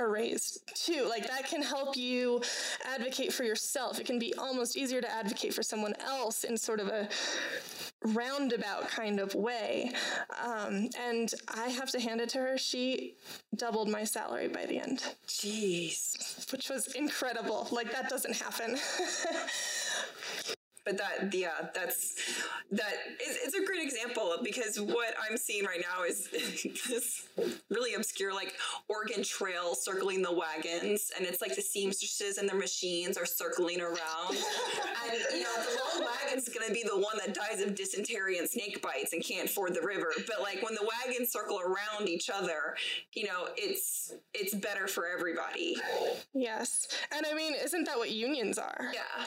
a 0.00 0.06
raise 0.06 0.58
too 0.74 1.06
like 1.08 1.26
that 1.28 1.48
can 1.48 1.62
help 1.62 1.96
you 1.96 2.42
advocate 2.84 3.32
for 3.32 3.44
yourself 3.44 3.98
it 3.98 4.06
can 4.06 4.18
be 4.18 4.34
almost 4.34 4.76
easier 4.76 5.00
to 5.00 5.10
advocate 5.10 5.54
for 5.54 5.62
someone 5.62 5.94
else 6.00 6.44
in 6.44 6.56
sort 6.56 6.80
of 6.80 6.88
a 6.88 7.08
roundabout 8.04 8.88
kind 8.88 9.18
of 9.18 9.34
way. 9.34 9.92
Um, 10.42 10.88
and 11.00 11.32
I 11.54 11.68
have 11.68 11.90
to 11.92 12.00
hand 12.00 12.20
it 12.20 12.28
to 12.30 12.38
her. 12.38 12.58
She 12.58 13.14
doubled 13.56 13.88
my 13.88 14.04
salary 14.04 14.48
by 14.48 14.66
the 14.66 14.78
end. 14.78 15.02
Jeez. 15.26 16.50
Which 16.52 16.68
was 16.68 16.94
incredible. 16.94 17.68
Like, 17.70 17.90
that 17.92 18.08
doesn't 18.08 18.36
happen. 18.36 18.76
but 20.84 20.96
that 20.96 21.32
yeah 21.32 21.68
that's 21.74 22.42
that 22.70 22.94
is 23.26 23.38
it's 23.42 23.54
a 23.54 23.64
great 23.64 23.82
example 23.82 24.36
because 24.42 24.80
what 24.80 25.14
i'm 25.28 25.36
seeing 25.36 25.64
right 25.64 25.82
now 25.82 26.04
is 26.04 26.28
this 26.88 27.28
really 27.70 27.94
obscure 27.94 28.32
like 28.32 28.54
oregon 28.88 29.22
trail 29.22 29.74
circling 29.74 30.22
the 30.22 30.32
wagons 30.32 31.10
and 31.16 31.26
it's 31.26 31.40
like 31.40 31.54
the 31.54 31.62
seamstresses 31.62 32.38
and 32.38 32.48
their 32.48 32.58
machines 32.58 33.16
are 33.16 33.26
circling 33.26 33.80
around. 33.80 34.30
And 34.30 35.20
you 35.32 35.42
know 35.42 35.54
the 35.56 36.00
long 36.00 36.06
wagon's 36.06 36.48
gonna 36.48 36.72
be 36.72 36.82
the 36.82 36.98
one 36.98 37.16
that 37.24 37.34
dies 37.34 37.60
of 37.60 37.74
dysentery 37.74 38.38
and 38.38 38.48
snake 38.48 38.80
bites 38.82 39.12
and 39.12 39.24
can't 39.24 39.48
ford 39.48 39.74
the 39.74 39.86
river. 39.86 40.12
But 40.26 40.40
like 40.42 40.62
when 40.62 40.74
the 40.74 40.88
wagons 41.06 41.30
circle 41.30 41.60
around 41.60 42.08
each 42.08 42.30
other 42.30 42.76
you 43.12 43.24
know 43.24 43.48
it's 43.56 44.14
it's 44.32 44.54
better 44.54 44.86
for 44.86 45.06
everybody. 45.06 45.76
Yes. 46.32 46.88
And 47.12 47.26
i 47.30 47.34
mean 47.34 47.54
isn't 47.62 47.84
that 47.84 47.98
what 47.98 48.10
unions 48.10 48.58
are? 48.58 48.90
Yeah 48.92 49.24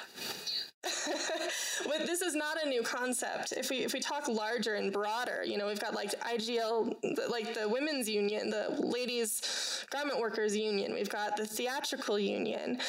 but 1.87 2.05
this 2.05 2.21
is 2.21 2.35
not 2.35 2.61
a 2.63 2.67
new 2.67 2.83
concept. 2.83 3.53
If 3.53 3.69
we 3.69 3.77
if 3.77 3.93
we 3.93 3.99
talk 3.99 4.27
larger 4.27 4.75
and 4.75 4.91
broader, 4.91 5.43
you 5.45 5.57
know, 5.57 5.67
we've 5.67 5.79
got 5.79 5.93
like 5.93 6.11
IGL, 6.21 7.29
like 7.29 7.53
the 7.53 7.67
women's 7.67 8.09
union, 8.09 8.49
the 8.49 8.75
ladies 8.79 9.85
garment 9.89 10.19
workers 10.19 10.55
union. 10.55 10.93
We've 10.93 11.09
got 11.09 11.37
the 11.37 11.45
theatrical 11.45 12.19
union. 12.19 12.79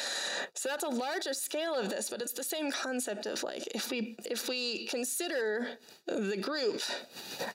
So 0.53 0.69
that's 0.69 0.83
a 0.83 0.89
larger 0.89 1.33
scale 1.33 1.75
of 1.75 1.89
this, 1.89 2.09
but 2.09 2.21
it's 2.21 2.33
the 2.33 2.43
same 2.43 2.71
concept 2.71 3.25
of 3.25 3.43
like 3.43 3.67
if 3.73 3.89
we 3.91 4.17
if 4.25 4.49
we 4.49 4.87
consider 4.87 5.67
the 6.05 6.37
group, 6.37 6.81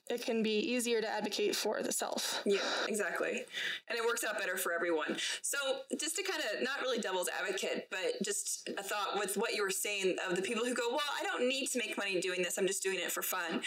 it 0.09 0.23
can 0.23 0.41
be 0.43 0.59
easier 0.59 1.01
to 1.01 1.07
advocate 1.07 1.55
for 1.55 1.81
the 1.81 1.91
self. 1.91 2.41
Yeah, 2.45 2.57
exactly. 2.87 3.43
And 3.89 3.97
it 3.97 4.05
works 4.05 4.23
out 4.23 4.39
better 4.39 4.57
for 4.57 4.73
everyone. 4.73 5.17
So 5.41 5.57
just 5.99 6.15
to 6.17 6.23
kind 6.23 6.41
of 6.41 6.63
not 6.63 6.81
really 6.81 6.99
devil's 6.99 7.29
advocate, 7.39 7.87
but 7.89 8.21
just 8.23 8.69
a 8.77 8.83
thought 8.83 9.19
with 9.19 9.37
what 9.37 9.53
you 9.53 9.63
were 9.63 9.69
saying 9.69 10.17
of 10.27 10.35
the 10.35 10.41
people 10.41 10.65
who 10.65 10.73
go, 10.73 10.94
well, 10.95 11.13
I 11.19 11.23
don't 11.23 11.47
need 11.47 11.67
to 11.67 11.77
make 11.77 11.97
money 11.97 12.19
doing 12.21 12.41
this. 12.41 12.57
I'm 12.57 12.67
just 12.67 12.81
doing 12.81 12.99
it 12.99 13.11
for 13.11 13.21
fun. 13.21 13.61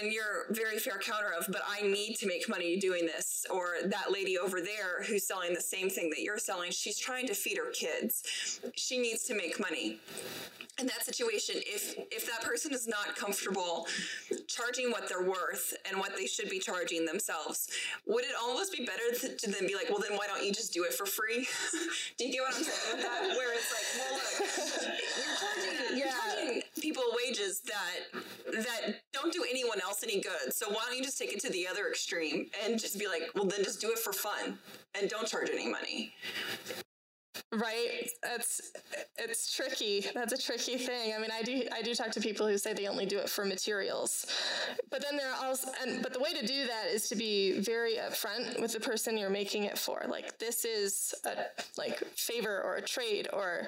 And 0.00 0.12
you're 0.12 0.46
very 0.50 0.78
fair 0.78 0.98
counter 0.98 1.32
of, 1.38 1.46
but 1.48 1.62
I 1.68 1.82
need 1.82 2.14
to 2.16 2.26
make 2.26 2.48
money 2.48 2.78
doing 2.78 3.06
this. 3.06 3.46
Or 3.50 3.74
that 3.84 4.10
lady 4.10 4.38
over 4.38 4.60
there 4.60 5.02
who's 5.06 5.26
selling 5.26 5.54
the 5.54 5.60
same 5.60 5.90
thing 5.90 6.10
that 6.10 6.20
you're 6.20 6.38
selling, 6.38 6.70
she's 6.70 6.98
trying 6.98 7.26
to 7.26 7.34
feed 7.34 7.58
her 7.58 7.70
kids. 7.72 8.60
She 8.76 8.98
needs 8.98 9.24
to 9.24 9.34
make 9.34 9.58
money 9.60 10.00
in 10.80 10.86
that 10.86 11.04
situation, 11.04 11.56
if 11.58 11.94
if 12.10 12.26
that 12.26 12.42
person 12.42 12.72
is 12.72 12.88
not 12.88 13.14
comfortable 13.14 13.86
charging 14.46 14.90
what 14.90 15.08
they're 15.08 15.22
worth 15.22 15.76
and 15.88 15.98
what 15.98 16.16
they 16.16 16.26
should 16.26 16.48
be 16.48 16.58
charging 16.58 17.04
themselves, 17.04 17.68
would 18.06 18.24
it 18.24 18.32
almost 18.42 18.72
be 18.72 18.86
better 18.86 19.12
to, 19.20 19.36
to 19.36 19.50
then 19.50 19.66
be 19.66 19.74
like, 19.74 19.90
well, 19.90 20.00
then 20.00 20.16
why 20.16 20.26
don't 20.26 20.44
you 20.44 20.52
just 20.52 20.72
do 20.72 20.84
it 20.84 20.94
for 20.94 21.06
free? 21.06 21.46
do 22.18 22.26
you 22.26 22.32
get 22.32 22.40
what 22.40 22.56
I'm 22.56 22.62
saying 22.62 22.96
with 22.96 23.04
that? 23.04 23.20
Where 23.36 23.52
it's 23.54 23.70
like, 23.70 23.86
well, 24.00 24.14
look, 24.16 24.30
you're 25.20 25.36
charging, 25.36 25.98
yeah. 25.98 26.04
you're 26.04 26.12
charging 26.12 26.39
people 26.90 27.04
wages 27.24 27.60
that 27.60 28.22
that 28.52 28.96
don't 29.12 29.32
do 29.32 29.44
anyone 29.48 29.80
else 29.80 30.02
any 30.02 30.20
good. 30.20 30.52
So 30.52 30.68
why 30.68 30.82
don't 30.88 30.96
you 30.96 31.04
just 31.04 31.18
take 31.18 31.32
it 31.32 31.40
to 31.40 31.50
the 31.50 31.68
other 31.68 31.88
extreme 31.88 32.50
and 32.64 32.80
just 32.80 32.98
be 32.98 33.06
like, 33.06 33.22
well, 33.34 33.44
then 33.44 33.62
just 33.62 33.80
do 33.80 33.90
it 33.90 33.98
for 33.98 34.12
fun 34.12 34.58
and 35.00 35.08
don't 35.08 35.26
charge 35.26 35.50
any 35.52 35.70
money. 35.70 36.12
Right. 37.52 38.08
That's 38.22 38.72
it's 39.18 39.54
tricky. 39.54 40.06
That's 40.14 40.32
a 40.32 40.38
tricky 40.38 40.76
thing. 40.76 41.14
I 41.14 41.18
mean, 41.18 41.30
I 41.32 41.42
do 41.42 41.64
I 41.72 41.82
do 41.82 41.94
talk 41.94 42.10
to 42.12 42.20
people 42.20 42.46
who 42.46 42.56
say 42.58 42.72
they 42.72 42.86
only 42.86 43.06
do 43.06 43.18
it 43.18 43.28
for 43.28 43.44
materials. 43.44 44.26
But 44.90 45.02
then 45.02 45.16
there 45.16 45.30
are 45.32 45.46
also 45.46 45.68
and 45.82 46.02
but 46.02 46.12
the 46.12 46.20
way 46.20 46.32
to 46.32 46.46
do 46.46 46.66
that 46.66 46.86
is 46.86 47.08
to 47.08 47.16
be 47.16 47.60
very 47.60 47.96
upfront 47.96 48.60
with 48.60 48.72
the 48.72 48.80
person 48.80 49.18
you're 49.18 49.30
making 49.30 49.64
it 49.64 49.78
for. 49.78 50.04
Like 50.08 50.38
this 50.38 50.64
is 50.64 51.12
a 51.24 51.46
like 51.76 51.98
favor 52.14 52.62
or 52.62 52.76
a 52.76 52.82
trade 52.82 53.28
or 53.32 53.66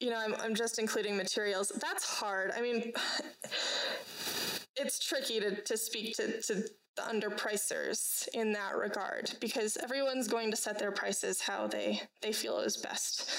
you 0.00 0.10
know, 0.10 0.18
I'm 0.18 0.34
I'm 0.36 0.54
just 0.54 0.78
including 0.78 1.16
materials. 1.16 1.68
That's 1.80 2.04
hard. 2.04 2.50
I 2.56 2.60
mean, 2.60 2.92
it's 4.76 4.98
tricky 4.98 5.38
to 5.40 5.60
to 5.62 5.76
speak 5.76 6.16
to 6.16 6.40
to 6.42 6.64
the 6.96 7.02
underpricers 7.02 8.28
in 8.34 8.52
that 8.52 8.76
regard 8.76 9.32
because 9.40 9.76
everyone's 9.78 10.28
going 10.28 10.50
to 10.50 10.56
set 10.56 10.78
their 10.78 10.92
prices 10.92 11.40
how 11.40 11.66
they 11.66 12.00
they 12.22 12.32
feel 12.32 12.58
is 12.58 12.76
best 12.76 13.30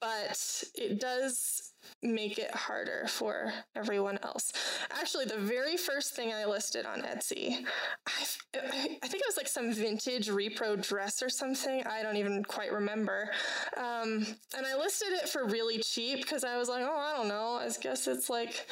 but 0.00 0.64
it 0.74 1.00
does 1.00 1.72
make 2.02 2.38
it 2.38 2.50
harder 2.50 3.06
for 3.08 3.52
everyone 3.76 4.18
else. 4.22 4.52
Actually, 4.90 5.24
the 5.24 5.38
very 5.38 5.76
first 5.76 6.14
thing 6.14 6.32
I 6.32 6.44
listed 6.44 6.84
on 6.84 7.02
Etsy, 7.02 7.64
I, 8.06 8.12
I, 8.54 9.06
think 9.06 9.22
it 9.22 9.26
was 9.26 9.36
like 9.36 9.46
some 9.46 9.72
vintage 9.72 10.28
repro 10.28 10.86
dress 10.86 11.22
or 11.22 11.28
something. 11.28 11.84
I 11.86 12.02
don't 12.02 12.16
even 12.16 12.42
quite 12.44 12.72
remember. 12.72 13.30
Um, 13.76 14.26
and 14.56 14.66
I 14.66 14.76
listed 14.76 15.12
it 15.12 15.28
for 15.28 15.46
really 15.46 15.78
cheap 15.78 16.22
because 16.22 16.42
I 16.42 16.56
was 16.56 16.68
like, 16.68 16.82
oh, 16.84 16.96
I 16.96 17.16
don't 17.16 17.28
know. 17.28 17.60
I 17.60 17.68
guess 17.80 18.08
it's 18.08 18.28
like 18.28 18.66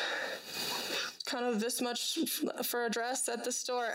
kind 1.31 1.45
of 1.45 1.61
this 1.61 1.81
much 1.81 2.19
for 2.65 2.87
a 2.87 2.91
dress 2.91 3.29
at 3.29 3.45
the 3.45 3.53
store. 3.53 3.93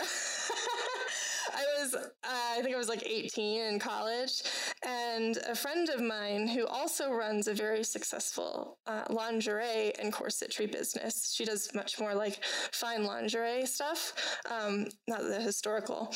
I 1.54 1.64
was, 1.78 1.94
uh, 1.94 2.08
I 2.24 2.60
think 2.62 2.74
I 2.74 2.78
was 2.78 2.88
like 2.88 3.04
18 3.06 3.62
in 3.62 3.78
college, 3.78 4.42
and 4.84 5.36
a 5.48 5.54
friend 5.54 5.88
of 5.90 6.00
mine 6.00 6.48
who 6.48 6.66
also 6.66 7.12
runs 7.12 7.46
a 7.46 7.54
very 7.54 7.84
successful 7.84 8.78
uh, 8.86 9.04
lingerie 9.10 9.92
and 10.00 10.12
corsetry 10.12 10.70
business. 10.70 11.32
She 11.34 11.44
does 11.44 11.70
much 11.74 12.00
more 12.00 12.14
like 12.14 12.42
fine 12.72 13.04
lingerie 13.04 13.66
stuff, 13.66 14.38
um, 14.50 14.86
not 15.06 15.22
the 15.22 15.40
historical 15.40 16.12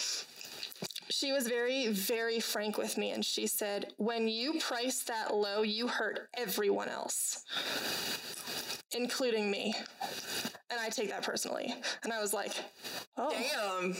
she 1.11 1.33
was 1.33 1.47
very, 1.49 1.89
very 1.89 2.41
frank 2.41 2.79
with 2.79 2.97
me, 2.97 3.11
and 3.11 3.25
she 3.25 3.47
said, 3.47 3.93
When 3.97 4.29
you 4.29 4.59
price 4.61 5.03
that 5.03 5.35
low, 5.35 5.63
you 5.63 5.89
hurt 5.89 6.29
everyone 6.37 6.89
else, 6.89 7.45
including 8.93 9.51
me. 9.51 9.75
And 10.71 10.79
I 10.81 10.89
take 10.89 11.09
that 11.11 11.23
personally. 11.23 11.75
And 12.05 12.13
I 12.13 12.21
was 12.21 12.33
like, 12.33 12.53
Oh. 13.17 13.31
Damn. 13.31 13.95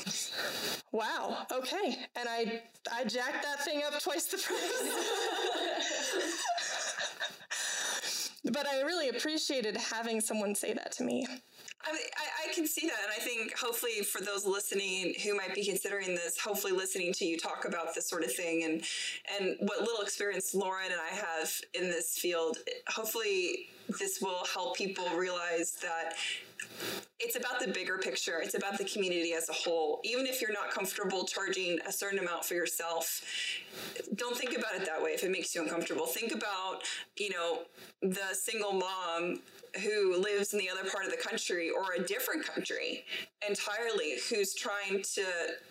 Wow. 0.93 1.47
Okay. 1.53 1.99
And 2.17 2.29
I 2.29 2.63
I 2.93 3.05
jacked 3.05 3.43
that 3.43 3.65
thing 3.65 3.83
up 3.87 4.01
twice 4.01 4.27
the 4.27 4.39
price. 4.39 4.83
but 8.45 8.67
I 8.67 8.83
really 8.83 9.09
appreciated 9.09 9.77
having 9.77 10.21
someone 10.21 10.55
say 10.55 10.73
that 10.73 10.93
to 10.93 11.05
me. 11.05 11.27
I, 11.85 11.91
I, 11.93 12.51
I, 12.51 12.55
can 12.55 12.67
see 12.67 12.87
that. 12.87 12.99
And 13.03 13.13
I 13.17 13.21
think 13.21 13.57
hopefully 13.57 14.03
for 14.03 14.21
those 14.21 14.45
listening 14.45 15.15
who 15.25 15.35
might 15.35 15.55
be 15.55 15.65
considering 15.65 16.15
this, 16.15 16.39
hopefully 16.39 16.73
listening 16.73 17.13
to 17.15 17.25
you 17.25 17.39
talk 17.39 17.65
about 17.65 17.95
this 17.95 18.09
sort 18.09 18.23
of 18.23 18.33
thing 18.33 18.65
and, 18.65 18.83
and 19.39 19.57
what 19.61 19.81
little 19.81 20.03
experience 20.03 20.55
Lauren 20.55 20.93
and 20.93 21.01
I 21.01 21.15
have 21.15 21.53
in 21.75 21.85
this 21.85 22.19
field, 22.19 22.59
hopefully 22.89 23.71
this 23.99 24.21
will 24.21 24.45
help 24.53 24.77
people 24.77 25.09
realize 25.17 25.79
that 25.83 26.15
it's 27.21 27.37
about 27.37 27.61
the 27.61 27.69
bigger 27.69 27.99
picture. 27.99 28.41
It's 28.43 28.55
about 28.55 28.79
the 28.79 28.85
community 28.85 29.35
as 29.35 29.49
a 29.49 29.53
whole. 29.53 30.01
Even 30.05 30.27
if 30.27 30.41
you're 30.41 30.53
not 30.53 30.71
comfortable 30.71 31.25
charging 31.25 31.79
a 31.87 31.93
certain 31.93 32.19
amount 32.19 32.45
for 32.45 32.55
yourself, 32.55 33.23
don't 34.15 34.37
think 34.37 34.57
about 34.57 34.75
it 34.75 34.87
that 34.87 35.03
way 35.03 35.11
if 35.11 35.23
it 35.23 35.31
makes 35.31 35.55
you 35.55 35.63
uncomfortable. 35.63 36.07
Think 36.07 36.35
about, 36.35 36.83
you 37.17 37.31
know, 37.31 37.61
the 38.03 38.35
single 38.35 38.73
mom 38.73 39.41
who 39.83 40.17
lives 40.17 40.53
in 40.53 40.59
the 40.59 40.69
other 40.69 40.89
part 40.89 41.05
of 41.05 41.11
the 41.11 41.17
country 41.17 41.71
or 41.71 41.93
a 41.97 42.03
different 42.03 42.45
country 42.45 43.05
entirely 43.49 44.17
who's 44.29 44.55
trying 44.55 45.03
to 45.03 45.25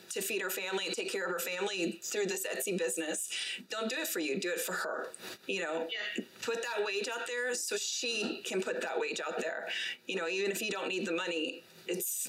to 0.09 0.21
feed 0.21 0.41
her 0.41 0.49
family 0.49 0.87
and 0.87 0.95
take 0.95 1.11
care 1.11 1.25
of 1.25 1.31
her 1.31 1.39
family 1.39 1.99
through 2.01 2.25
this 2.25 2.45
Etsy 2.47 2.75
business. 2.77 3.29
Don't 3.69 3.89
do 3.89 3.97
it 3.97 4.07
for 4.07 4.19
you, 4.19 4.39
do 4.39 4.49
it 4.49 4.59
for 4.59 4.73
her. 4.73 5.09
You 5.47 5.61
know, 5.61 5.87
yeah. 6.17 6.23
put 6.41 6.63
that 6.63 6.83
wage 6.83 7.07
out 7.07 7.27
there 7.27 7.53
so 7.53 7.77
she 7.77 8.41
can 8.43 8.59
put 8.61 8.81
that 8.81 8.99
wage 8.99 9.21
out 9.25 9.39
there. 9.39 9.67
You 10.07 10.15
know, 10.15 10.27
even 10.27 10.49
if 10.49 10.63
you 10.63 10.71
don't 10.71 10.87
need 10.87 11.05
the 11.05 11.13
money, 11.39 11.63
it's 11.87 12.27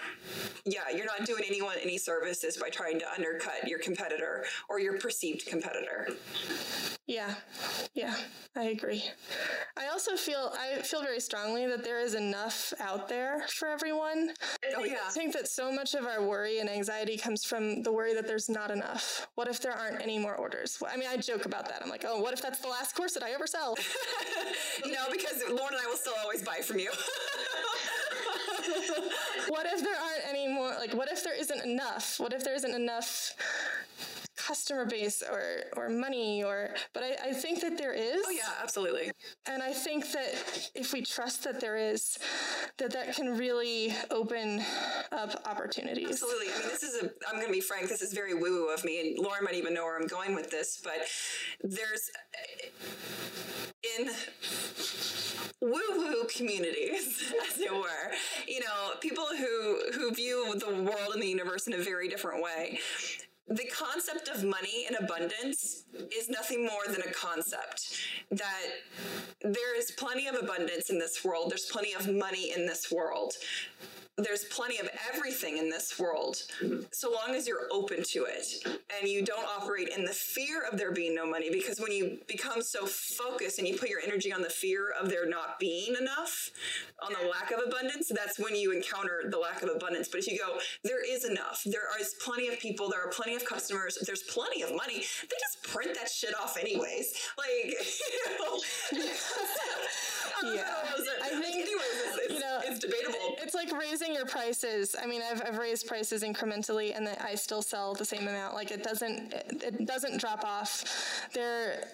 yeah, 0.65 0.89
you're 0.95 1.07
not 1.07 1.27
doing 1.27 1.45
anyone 1.47 1.77
any 1.83 1.99
services 1.99 2.57
by 2.57 2.71
trying 2.71 2.99
to 2.99 3.13
undercut 3.13 3.69
your 3.69 3.79
competitor 3.79 4.45
or 4.71 4.81
your 4.81 4.99
perceived 4.99 5.47
competitor. 5.47 6.09
Yeah. 7.07 7.35
Yeah, 7.93 8.15
I 8.57 8.65
agree. 8.67 9.05
I 9.77 9.89
also 9.89 10.17
feel 10.17 10.55
I 10.59 10.81
feel 10.81 11.03
very 11.03 11.21
strongly 11.21 11.67
that 11.67 11.85
there 11.85 12.01
is 12.01 12.15
enough 12.15 12.73
out 12.81 13.09
there 13.09 13.43
for 13.49 13.69
everyone. 13.69 14.31
Oh 14.77 14.85
yeah. 14.85 14.99
I 15.07 15.11
think 15.11 15.35
that 15.35 15.47
so 15.47 15.71
much 15.71 15.95
of 15.95 16.07
our 16.07 16.23
worry 16.23 16.61
and 16.61 16.71
anxiety 16.71 17.19
comes 17.19 17.45
from 17.45 17.83
the 17.83 17.93
worry 17.93 18.15
that 18.15 18.27
there's 18.27 18.49
not 18.49 18.71
enough. 18.71 19.27
What 19.35 19.49
if 19.49 19.61
there 19.61 19.73
aren't 19.73 20.01
any 20.01 20.19
more 20.19 20.37
orders? 20.37 20.83
I 20.89 20.97
mean, 20.97 21.09
I 21.09 21.17
joke 21.19 21.45
about 21.45 21.69
that. 21.69 21.83
I'm 21.83 21.91
like, 21.91 22.05
"Oh, 22.07 22.21
what 22.21 22.33
if 22.33 22.41
that's 22.41 22.61
the 22.61 22.69
last 22.69 22.95
course 22.95 23.13
that 23.15 23.23
I 23.23 23.33
ever 23.33 23.47
sell?" 23.47 23.77
you 24.85 24.93
know, 24.93 25.07
because 25.11 25.43
Lauren 25.49 25.75
and 25.75 25.83
I 25.83 25.87
will 25.87 25.97
still 25.97 26.15
always 26.23 26.43
buy 26.43 26.61
from 26.63 26.79
you. 26.79 26.91
what 29.51 29.67
if 29.67 29.83
there 29.83 29.95
aren't 29.95 30.29
any 30.29 30.47
more? 30.47 30.71
Like, 30.79 30.95
what 30.95 31.11
if 31.11 31.25
there 31.25 31.35
isn't 31.35 31.65
enough? 31.65 32.21
What 32.21 32.33
if 32.33 32.45
there 32.45 32.55
isn't 32.55 32.75
enough 32.75 33.35
customer 34.51 34.85
base 34.85 35.23
or 35.35 35.45
or 35.77 35.89
money 35.89 36.43
or 36.43 36.71
but 36.95 37.03
I, 37.09 37.31
I 37.31 37.33
think 37.33 37.61
that 37.61 37.79
there 37.79 37.93
is 37.93 38.23
oh 38.27 38.31
yeah 38.31 38.53
absolutely 38.65 39.07
and 39.47 39.63
i 39.63 39.73
think 39.73 40.11
that 40.17 40.31
if 40.75 40.93
we 40.93 41.01
trust 41.03 41.45
that 41.45 41.61
there 41.61 41.77
is 41.77 42.19
that 42.81 42.93
that 42.93 43.15
can 43.15 43.37
really 43.37 43.95
open 44.11 44.63
up 45.13 45.43
opportunities. 45.47 46.09
Absolutely. 46.09 46.47
I 46.55 46.59
mean, 46.59 46.69
this 46.69 46.83
is 46.83 47.03
a, 47.03 47.11
I'm 47.29 47.37
going 47.37 47.47
to 47.47 47.53
be 47.53 47.61
frank, 47.61 47.89
this 47.89 48.03
is 48.03 48.13
very 48.13 48.35
woo 48.35 48.41
woo 48.41 48.75
of 48.75 48.85
me, 48.85 49.01
and 49.01 49.19
Lauren 49.19 49.45
might 49.45 49.55
even 49.55 49.75
know 49.75 49.85
where 49.85 49.99
I'm 49.99 50.07
going 50.07 50.35
with 50.35 50.51
this, 50.51 50.81
but 50.83 50.99
there's, 51.63 52.11
eh, 52.35 52.69
in 53.99 54.11
woo 55.61 55.81
woo 55.97 56.25
communities, 56.35 57.33
as 57.51 57.61
it 57.61 57.73
were, 57.73 58.13
you 58.49 58.61
know, 58.61 58.95
people 59.01 59.27
who, 59.27 59.93
who 59.93 60.13
view 60.13 60.55
the 60.59 60.83
world 60.83 61.13
and 61.15 61.23
the 61.23 61.29
universe 61.29 61.67
in 61.67 61.75
a 61.75 61.83
very 61.83 62.09
different 62.09 62.43
way 62.43 62.79
the 63.51 63.65
concept 63.65 64.29
of 64.29 64.45
money 64.45 64.87
in 64.89 64.95
abundance 64.95 65.83
is 66.17 66.29
nothing 66.29 66.63
more 66.63 66.87
than 66.87 67.03
a 67.03 67.13
concept 67.13 67.97
that 68.31 68.67
there 69.43 69.77
is 69.77 69.91
plenty 69.91 70.29
of 70.29 70.37
abundance 70.41 70.89
in 70.89 71.01
this 71.01 71.25
world. 71.25 71.51
There's 71.51 71.67
plenty 71.67 71.93
of 71.93 72.09
money 72.09 72.53
in 72.57 72.65
this 72.65 72.93
world 72.93 73.35
there's 74.17 74.45
plenty 74.45 74.79
of 74.79 74.89
everything 75.13 75.57
in 75.57 75.71
this 75.71 75.99
world 75.99 76.37
so 76.93 77.11
long 77.11 77.35
as 77.35 77.49
you're 77.49 77.69
open 77.71 78.03
to 78.03 78.25
it 78.25 78.47
and 78.99 79.09
you 79.09 79.25
don't 79.25 79.47
operate 79.57 79.89
in 79.97 80.05
the 80.05 80.13
fear 80.13 80.63
of 80.71 80.79
there 80.79 80.93
being 80.93 81.15
no 81.15 81.25
money 81.25 81.49
because 81.51 81.81
when 81.81 81.93
you 81.93 82.19
become 82.27 82.61
so 82.61 82.85
focused 82.87 83.59
and 83.59 83.67
you 83.67 83.79
put 83.79 83.89
your 83.89 84.01
energy 84.01 84.33
on 84.33 84.43
the 84.43 84.51
fear 84.51 84.93
of 85.01 85.09
there 85.09 85.29
not 85.29 85.59
being 85.59 85.95
enough 85.99 86.51
on 87.03 87.13
the 87.21 87.29
lack 87.29 87.51
of 87.51 87.61
abundance 87.67 88.11
that's 88.15 88.39
when 88.39 88.55
you 88.55 88.73
encounter 88.73 89.23
the 89.31 89.39
lack 89.39 89.63
of 89.63 89.71
abundance. 89.75 90.09
But 90.09 90.21
if 90.21 90.27
you 90.27 90.39
go 90.39 90.59
there 90.85 91.03
is 91.05 91.25
enough. 91.25 91.63
There 91.65 91.89
is 92.01 92.15
plenty 92.25 92.49
of 92.49 92.59
people. 92.59 92.89
There 92.89 93.03
are 93.03 93.11
plenty 93.11 93.37
of 93.37 93.45
customers. 93.45 93.99
There's 94.07 94.23
plenty 94.23 94.63
of 94.63 94.75
money. 94.75 94.97
They 94.97 95.37
just 95.41 95.63
print 95.63 95.95
that 95.95 96.11
shit 96.11 96.35
off 96.39 96.57
anyways. 96.57 97.15
Like 97.39 97.75
you 98.13 98.39
know? 98.39 98.61
Yeah. 100.43 100.65
I 101.23 101.29
think 101.29 101.57
anyways 101.57 102.20
it's, 102.83 102.95
debatable 102.95 103.37
it's 103.43 103.55
like 103.55 103.73
raising 103.77 104.15
your 104.15 104.27
prices. 104.27 104.95
I 105.01 105.07
mean, 105.07 105.23
I've, 105.29 105.43
I've 105.47 105.59
raised 105.59 105.87
prices 105.87 106.23
incrementally, 106.23 106.97
and 106.97 107.09
I 107.09 107.35
still 107.35 107.63
sell 107.63 107.95
the 107.95 108.05
same 108.05 108.29
amount. 108.29 108.55
Like 108.55 108.71
it 108.71 108.83
doesn't 108.83 109.33
it, 109.33 109.63
it 109.63 109.87
doesn't 109.87 110.21
drop 110.21 110.45
off. 110.45 110.85
There, 111.33 111.85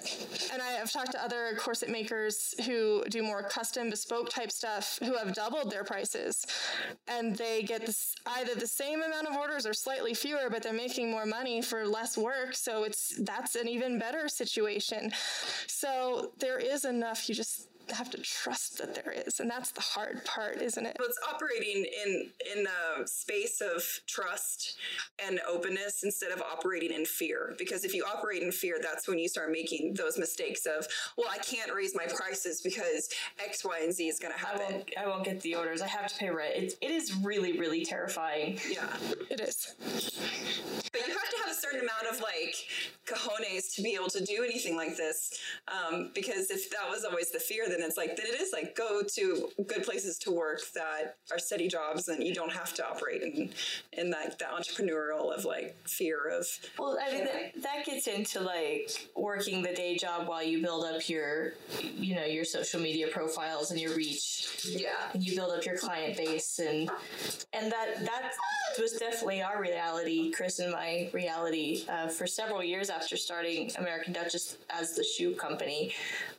and 0.53 0.61
I, 0.61 0.73
have 0.73 0.91
talked 0.91 1.13
to 1.13 1.23
other 1.23 1.57
corset 1.59 1.89
makers 1.89 2.55
who 2.67 3.05
do 3.09 3.23
more 3.23 3.43
custom, 3.43 3.91
bespoke 3.91 4.29
type 4.29 4.51
stuff 4.51 4.99
who 5.03 5.17
have 5.17 5.35
doubled 5.35 5.71
their 5.71 5.85
prices, 5.85 6.47
and 7.09 7.37
they 7.37 7.63
get 7.63 7.87
this, 7.87 8.15
either 8.27 8.55
the 8.55 8.67
same 8.67 9.03
amount 9.03 9.29
of 9.29 9.37
orders 9.37 9.67
or 9.67 9.75
slightly 9.75 10.15
fewer, 10.15 10.51
but 10.51 10.63
they're 10.63 10.73
making 10.73 11.11
more 11.11 11.27
money 11.27 11.63
for 11.63 11.87
less 11.87 12.17
work. 12.17 12.55
So 12.55 12.85
it's 12.85 13.17
that's 13.21 13.55
an 13.55 13.69
even 13.69 13.99
better 13.99 14.29
situation. 14.29 15.13
So 15.67 16.33
there 16.39 16.59
is 16.59 16.85
enough. 16.85 17.29
You 17.29 17.35
just 17.35 17.69
have 17.93 18.11
to 18.11 18.19
trust 18.19 18.79
that 18.79 18.95
there 18.95 19.13
is, 19.27 19.41
and 19.41 19.51
that's 19.51 19.71
the 19.71 19.81
hard 19.81 20.25
part, 20.25 20.61
isn't 20.63 20.85
it? 20.85 20.97
But 20.99 21.09
it's 21.09 21.21
operating 21.33 21.87
in 22.05 22.31
in 22.57 22.67
a 22.67 23.07
space 23.07 23.61
of 23.61 23.83
trust 24.07 24.77
and 25.25 25.41
openness 25.49 26.03
instead 26.05 26.33
of 26.33 26.43
operating 26.43 26.93
in 26.93 27.05
fear. 27.05 27.55
Because 27.59 27.85
if 27.85 27.95
you 27.95 28.05
operate 28.05 28.43
in 28.43 28.53
fear, 28.53 28.79
that's 28.83 29.09
when 29.09 29.19
you 29.19 29.29
start 29.29 29.51
making 29.51 29.95
those 29.95 30.19
mistakes 30.19 30.67
of, 30.67 30.87
well, 31.17 31.29
I 31.31 31.39
can't 31.39 31.73
raise 31.75 31.95
my 31.95 32.07
prices 32.07 32.61
because 32.61 33.09
X, 33.43 33.65
Y, 33.65 33.81
and 33.83 33.93
Z 33.93 34.07
is 34.07 34.19
going 34.19 34.33
to 34.33 34.41
happen. 34.41 34.67
I 34.67 34.73
won't, 34.73 34.91
I 34.99 35.07
won't 35.07 35.25
get 35.25 35.41
the 35.41 35.55
orders. 35.55 35.83
I 35.83 35.89
have 35.89 36.09
to 36.09 36.17
pay 36.17 36.31
rent. 36.31 36.55
It, 36.55 36.75
it 36.81 36.91
is 36.91 37.15
really, 37.17 37.59
really 37.59 37.85
terrifying. 37.85 38.59
Yeah, 38.69 38.89
it 39.31 39.41
is. 39.41 39.75
But 40.93 41.07
you 41.07 41.13
have 41.13 41.31
to 41.31 41.37
have 41.45 41.51
a 41.51 41.55
certain 41.55 41.81
amount 41.81 42.15
of 42.15 42.21
like 42.21 42.55
cojones 43.07 43.75
to 43.77 43.83
be 43.83 43.95
able 43.95 44.09
to 44.09 44.25
do 44.25 44.43
anything 44.45 44.77
like 44.77 44.97
this. 44.97 45.39
Um, 45.69 46.11
because 46.15 46.51
if 46.51 46.71
that 46.71 46.89
was 46.89 47.05
always 47.05 47.31
the 47.31 47.39
fear, 47.39 47.69
then 47.81 47.89
it's 47.89 47.97
like 47.97 48.17
then 48.17 48.27
it 48.27 48.41
is 48.41 48.53
like 48.53 48.75
go 48.75 49.03
to 49.03 49.49
good 49.67 49.83
places 49.83 50.19
to 50.19 50.31
work 50.31 50.61
that 50.75 51.17
are 51.31 51.39
steady 51.39 51.69
jobs, 51.69 52.09
and 52.09 52.23
you 52.23 52.35
don't 52.35 52.53
have 52.53 52.75
to 52.75 52.87
operate 52.87 53.23
in 53.23 53.51
in 53.93 54.11
like 54.11 54.39
the 54.39 54.45
entrepreneurial 54.45 55.37
of 55.37 55.45
like 55.45 55.77
fear 55.87 56.29
of. 56.29 56.47
Well, 56.79 56.99
I 57.05 57.13
mean 57.13 57.25
that, 57.25 57.63
that 57.63 57.85
gets 57.85 58.07
into 58.07 58.41
like 58.41 59.09
working 59.17 59.63
the 59.63 59.73
day 59.73 59.97
job 59.97 60.29
while 60.29 60.43
you 60.43 60.63
build 60.63 60.85
up 60.85 61.09
your, 61.09 61.55
you 61.97 62.15
know, 62.15 62.25
your 62.25 62.45
social 62.45 62.81
media 62.81 63.09
profiles 63.09 63.71
and 63.71 63.81
your 63.81 63.95
reach. 63.95 64.67
Yeah. 64.69 64.89
And 65.13 65.25
you 65.25 65.37
build 65.37 65.53
up 65.53 65.65
your 65.65 65.77
client 65.77 66.17
base, 66.17 66.59
and 66.59 66.91
and 67.53 67.73
that 67.73 68.05
that 68.05 68.33
was 68.81 68.93
definitely 68.93 69.43
our 69.43 69.61
reality, 69.61 70.31
Chris 70.31 70.59
and 70.59 70.73
my 70.73 71.11
reality, 71.13 71.85
uh, 71.89 72.09
for 72.09 72.27
several 72.27 72.63
years 72.63 72.91
after 72.91 73.17
starting 73.17 73.71
American 73.79 74.13
Duchess 74.13 74.59
as 74.71 74.95
the 74.95 75.05
shoe 75.05 75.35
company. 75.35 75.95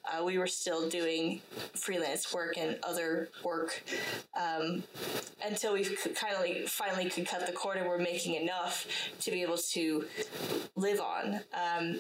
Uh, 0.05 0.23
we 0.23 0.38
were 0.38 0.47
still 0.47 0.88
doing 0.88 1.26
freelance 1.75 2.34
work 2.34 2.57
and 2.57 2.78
other 2.84 3.30
work 3.43 3.84
um, 4.39 4.84
until 5.45 5.73
we 5.73 5.84
kind 5.84 6.34
of 6.36 6.41
like 6.41 6.67
finally 6.67 7.09
could 7.09 7.28
cut 7.28 7.45
the 7.45 7.51
cord 7.51 7.78
and 7.78 7.88
we're 7.88 7.97
making 7.97 8.36
enough 8.36 8.86
to 9.21 9.32
be 9.32 9.41
able 9.41 9.57
to 9.57 10.05
live 10.75 10.99
on. 10.99 11.39
Um, 11.53 11.99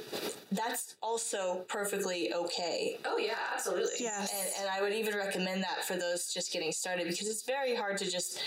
that's 0.51 0.95
also 1.01 1.65
perfectly 1.67 2.33
okay. 2.33 2.97
Oh 3.05 3.17
yeah, 3.17 3.33
absolutely. 3.53 3.99
Yes. 3.99 4.31
And, 4.33 4.49
and 4.67 4.69
I 4.75 4.81
would 4.81 4.93
even 4.93 5.15
recommend 5.15 5.63
that 5.63 5.83
for 5.85 5.95
those 5.95 6.33
just 6.33 6.51
getting 6.53 6.71
started 6.71 7.07
because 7.07 7.27
it's 7.27 7.43
very 7.43 7.75
hard 7.75 7.97
to 7.97 8.09
just 8.09 8.41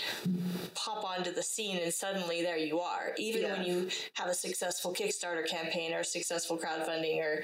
pop 0.73 1.03
onto 1.03 1.31
the 1.33 1.43
scene 1.43 1.77
and 1.83 1.93
suddenly 1.93 2.41
there 2.41 2.57
you 2.57 2.79
are. 2.79 3.13
Even 3.17 3.41
Yeah. 3.41 3.53
when 3.53 3.63
you 3.65 3.89
have 4.13 4.27
a 4.27 4.33
successful 4.33 4.93
Kickstarter 4.93 5.47
campaign 5.47 5.93
or 5.93 6.03
successful 6.03 6.57
crowdfunding 6.57 7.17
or 7.19 7.43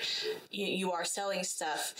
you, 0.52 0.66
you 0.66 0.92
are 0.92 1.06
selling 1.06 1.44
stuff, 1.44 1.94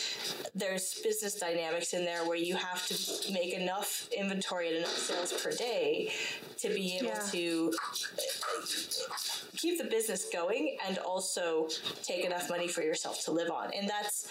there's 0.56 1.00
business 1.02 1.27
dynamics 1.36 1.94
in 1.94 2.06
there 2.06 2.26
where 2.26 2.38
you 2.38 2.56
have 2.56 2.86
to 2.88 3.32
make 3.32 3.54
enough 3.54 4.10
inventory 4.16 4.68
and 4.70 4.78
enough 4.78 4.98
sales 4.98 5.34
per 5.34 5.52
day 5.52 6.12
to 6.58 6.70
be 6.70 6.96
able 6.98 7.08
Yeah. 7.08 7.20
to 7.32 7.74
keep 9.56 9.78
the 9.78 9.86
business 9.86 10.30
going 10.32 10.78
and 10.88 10.98
also 11.00 11.68
take 12.04 12.26
enough 12.26 12.50
money 12.50 12.68
for 12.68 12.82
yourself 12.82 13.24
to 13.26 13.32
live 13.32 13.50
on. 13.52 13.72
And 13.74 13.90
that's 13.90 14.28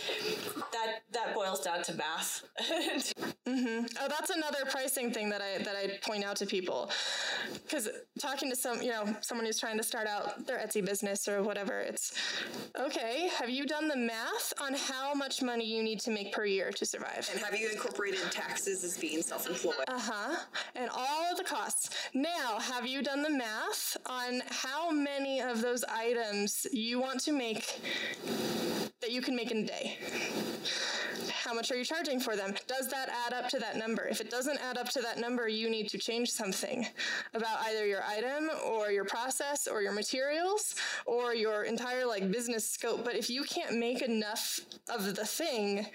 that 0.73 1.03
that 1.13 1.35
boils 1.35 1.61
down 1.61 1.83
to 1.85 1.95
math. 1.95 2.45
Mm-hmm. 3.47 3.87
Oh, 4.01 4.09
that's 4.09 4.31
another 4.31 4.65
pricing 4.69 5.13
thing 5.13 5.31
that 5.31 5.41
I 5.41 5.63
that 5.63 5.77
I 5.77 5.99
point 6.05 6.25
out 6.25 6.35
to 6.39 6.47
people. 6.47 6.91
Because 7.63 7.89
talking 8.19 8.51
to 8.51 8.57
some, 8.57 8.83
you 8.83 8.91
know, 8.91 9.17
someone 9.21 9.47
who's 9.47 9.61
trying 9.61 9.77
to 9.77 9.85
start 9.85 10.09
out 10.09 10.47
their 10.49 10.59
Etsy 10.59 10.85
business 10.85 11.29
or 11.29 11.45
whatever, 11.45 11.79
it's 11.79 12.13
okay. 12.77 13.29
Have 13.39 13.49
you 13.49 13.65
done 13.65 13.87
the 13.87 13.97
math 13.97 14.53
on 14.61 14.75
how 14.75 15.15
much 15.15 15.43
money 15.43 15.65
you 15.65 15.85
need 15.85 16.01
to 16.01 16.11
make 16.11 16.33
per 16.33 16.45
year 16.45 16.73
to 16.73 16.85
survive? 16.87 17.29
And 17.33 17.41
have 17.41 17.55
you 17.55 17.69
incorporated 17.69 18.21
taxes 18.31 18.85
as 18.85 18.97
being 18.97 19.23
self-employed? 19.23 19.85
Uh 19.89 19.99
huh. 19.99 20.37
And 20.75 20.91
all 20.91 21.31
of 21.31 21.39
the 21.39 21.45
costs. 21.45 21.91
Now, 22.15 22.59
have 22.61 22.87
you 22.87 23.03
done 23.03 23.23
the 23.23 23.31
math 23.31 23.97
on 24.07 24.43
how 24.49 24.91
many 24.91 25.41
of 25.41 25.61
those 25.61 25.85
items 25.85 26.67
you 26.73 27.01
want 27.01 27.21
to 27.21 27.33
make 27.33 27.81
that 29.01 29.11
you 29.13 29.21
can 29.21 29.37
make 29.37 29.51
in 29.51 29.59
a 29.59 29.67
day? 29.67 29.99
How 31.31 31.55
much 31.55 31.71
are 31.71 31.77
you 31.77 31.85
charging 31.85 32.19
for 32.19 32.35
them? 32.35 32.55
Does 32.67 32.89
that 32.89 33.09
add 33.25 33.33
up 33.33 33.49
to 33.51 33.59
that 33.61 33.77
number? 33.77 34.05
If 34.09 34.21
it 34.21 34.31
doesn't 34.31 34.59
add 34.69 34.77
up 34.79 34.89
to 34.91 35.01
that 35.03 35.19
number, 35.19 35.47
you 35.47 35.71
need 35.71 35.89
to 35.91 35.99
change 35.99 36.31
something 36.31 36.85
about 37.35 37.61
either 37.67 37.87
your 37.87 38.03
item 38.03 38.51
or 38.67 38.91
your 38.91 39.05
process 39.05 39.69
or 39.69 39.81
your 39.81 39.93
materials 39.93 40.75
or 41.05 41.37
your 41.37 41.63
entire 41.63 42.05
like 42.05 42.33
business 42.33 42.69
scope. 42.69 43.05
But 43.05 43.15
if 43.15 43.31
you 43.31 43.45
can't 43.45 43.79
make 43.79 44.03
enough 44.03 44.59
of 44.89 45.15
the 45.15 45.25
thing 45.25 45.87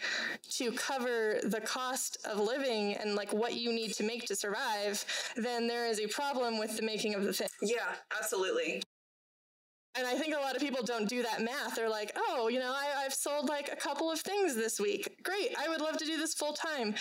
to 0.51 0.71
cover 0.81 1.39
the 1.43 1.61
cost 1.61 2.17
of 2.25 2.39
living 2.39 2.95
and 2.95 3.15
like 3.15 3.31
what 3.33 3.53
you 3.53 3.71
need 3.71 3.93
to 3.93 4.03
make 4.03 4.25
to 4.25 4.35
survive, 4.35 5.03
then 5.35 5.67
there 5.67 5.87
is 5.87 5.99
a 5.99 6.07
problem 6.07 6.57
with 6.59 6.75
the 6.77 6.83
making 6.83 7.15
of 7.15 7.23
the 7.23 7.33
thing. 7.33 7.49
Yeah, 7.61 7.93
absolutely. 8.17 8.81
And 9.95 10.07
I 10.07 10.15
think 10.15 10.33
a 10.33 10.39
lot 10.39 10.55
of 10.55 10.61
people 10.61 10.83
don't 10.83 11.09
do 11.09 11.21
that 11.23 11.41
math. 11.41 11.75
They're 11.75 11.89
like, 11.89 12.11
oh, 12.15 12.47
you 12.47 12.59
know, 12.59 12.71
I, 12.71 13.03
I've 13.05 13.13
sold 13.13 13.49
like 13.49 13.69
a 13.71 13.75
couple 13.75 14.09
of 14.09 14.19
things 14.21 14.55
this 14.55 14.79
week. 14.79 15.21
Great. 15.21 15.53
I 15.59 15.67
would 15.67 15.81
love 15.81 15.97
to 15.97 16.05
do 16.05 16.17
this 16.17 16.33
full 16.33 16.53
time. 16.53 16.95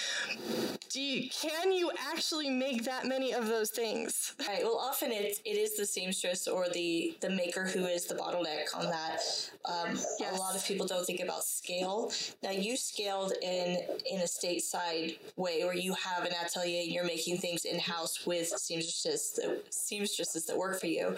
Do 0.89 1.01
you, 1.01 1.31
can 1.31 1.73
you 1.73 1.93
actually 2.13 2.51
make 2.51 2.85
that 2.85 3.07
many 3.07 3.33
of 3.33 3.47
those 3.47 3.71
things? 3.71 4.35
Right. 4.47 4.65
Well, 4.65 4.77
often 4.77 5.13
it, 5.13 5.39
it 5.45 5.57
is 5.57 5.77
the 5.77 5.87
seamstress 5.87 6.49
or 6.49 6.69
the, 6.69 7.17
the 7.21 7.31
maker 7.31 7.65
who 7.65 7.87
is 7.87 8.07
the 8.07 8.17
bottleneck 8.17 8.77
on 8.77 8.87
that. 8.87 9.21
Um, 9.65 9.99
Yes. 10.19 10.37
A 10.37 10.41
lot 10.41 10.57
of 10.57 10.65
people 10.65 10.87
don't 10.87 11.05
think 11.07 11.21
about 11.21 11.45
scale. 11.45 12.13
Now, 12.43 12.51
you 12.51 12.77
scaled 12.77 13.33
in 13.43 13.79
in 14.11 14.21
a 14.21 14.25
stateside 14.25 15.19
way 15.37 15.65
where 15.65 15.75
you 15.75 15.95
have 15.95 16.25
an 16.25 16.33
atelier 16.45 16.83
and 16.83 16.91
you're 16.91 17.05
making 17.05 17.39
things 17.39 17.65
in 17.65 17.79
house 17.79 18.27
with 18.27 18.49
seamstresses 18.49 19.33
that, 19.37 19.63
seamstresses 19.73 20.45
that 20.47 20.57
work 20.57 20.81
for 20.81 20.87
you. 20.87 21.17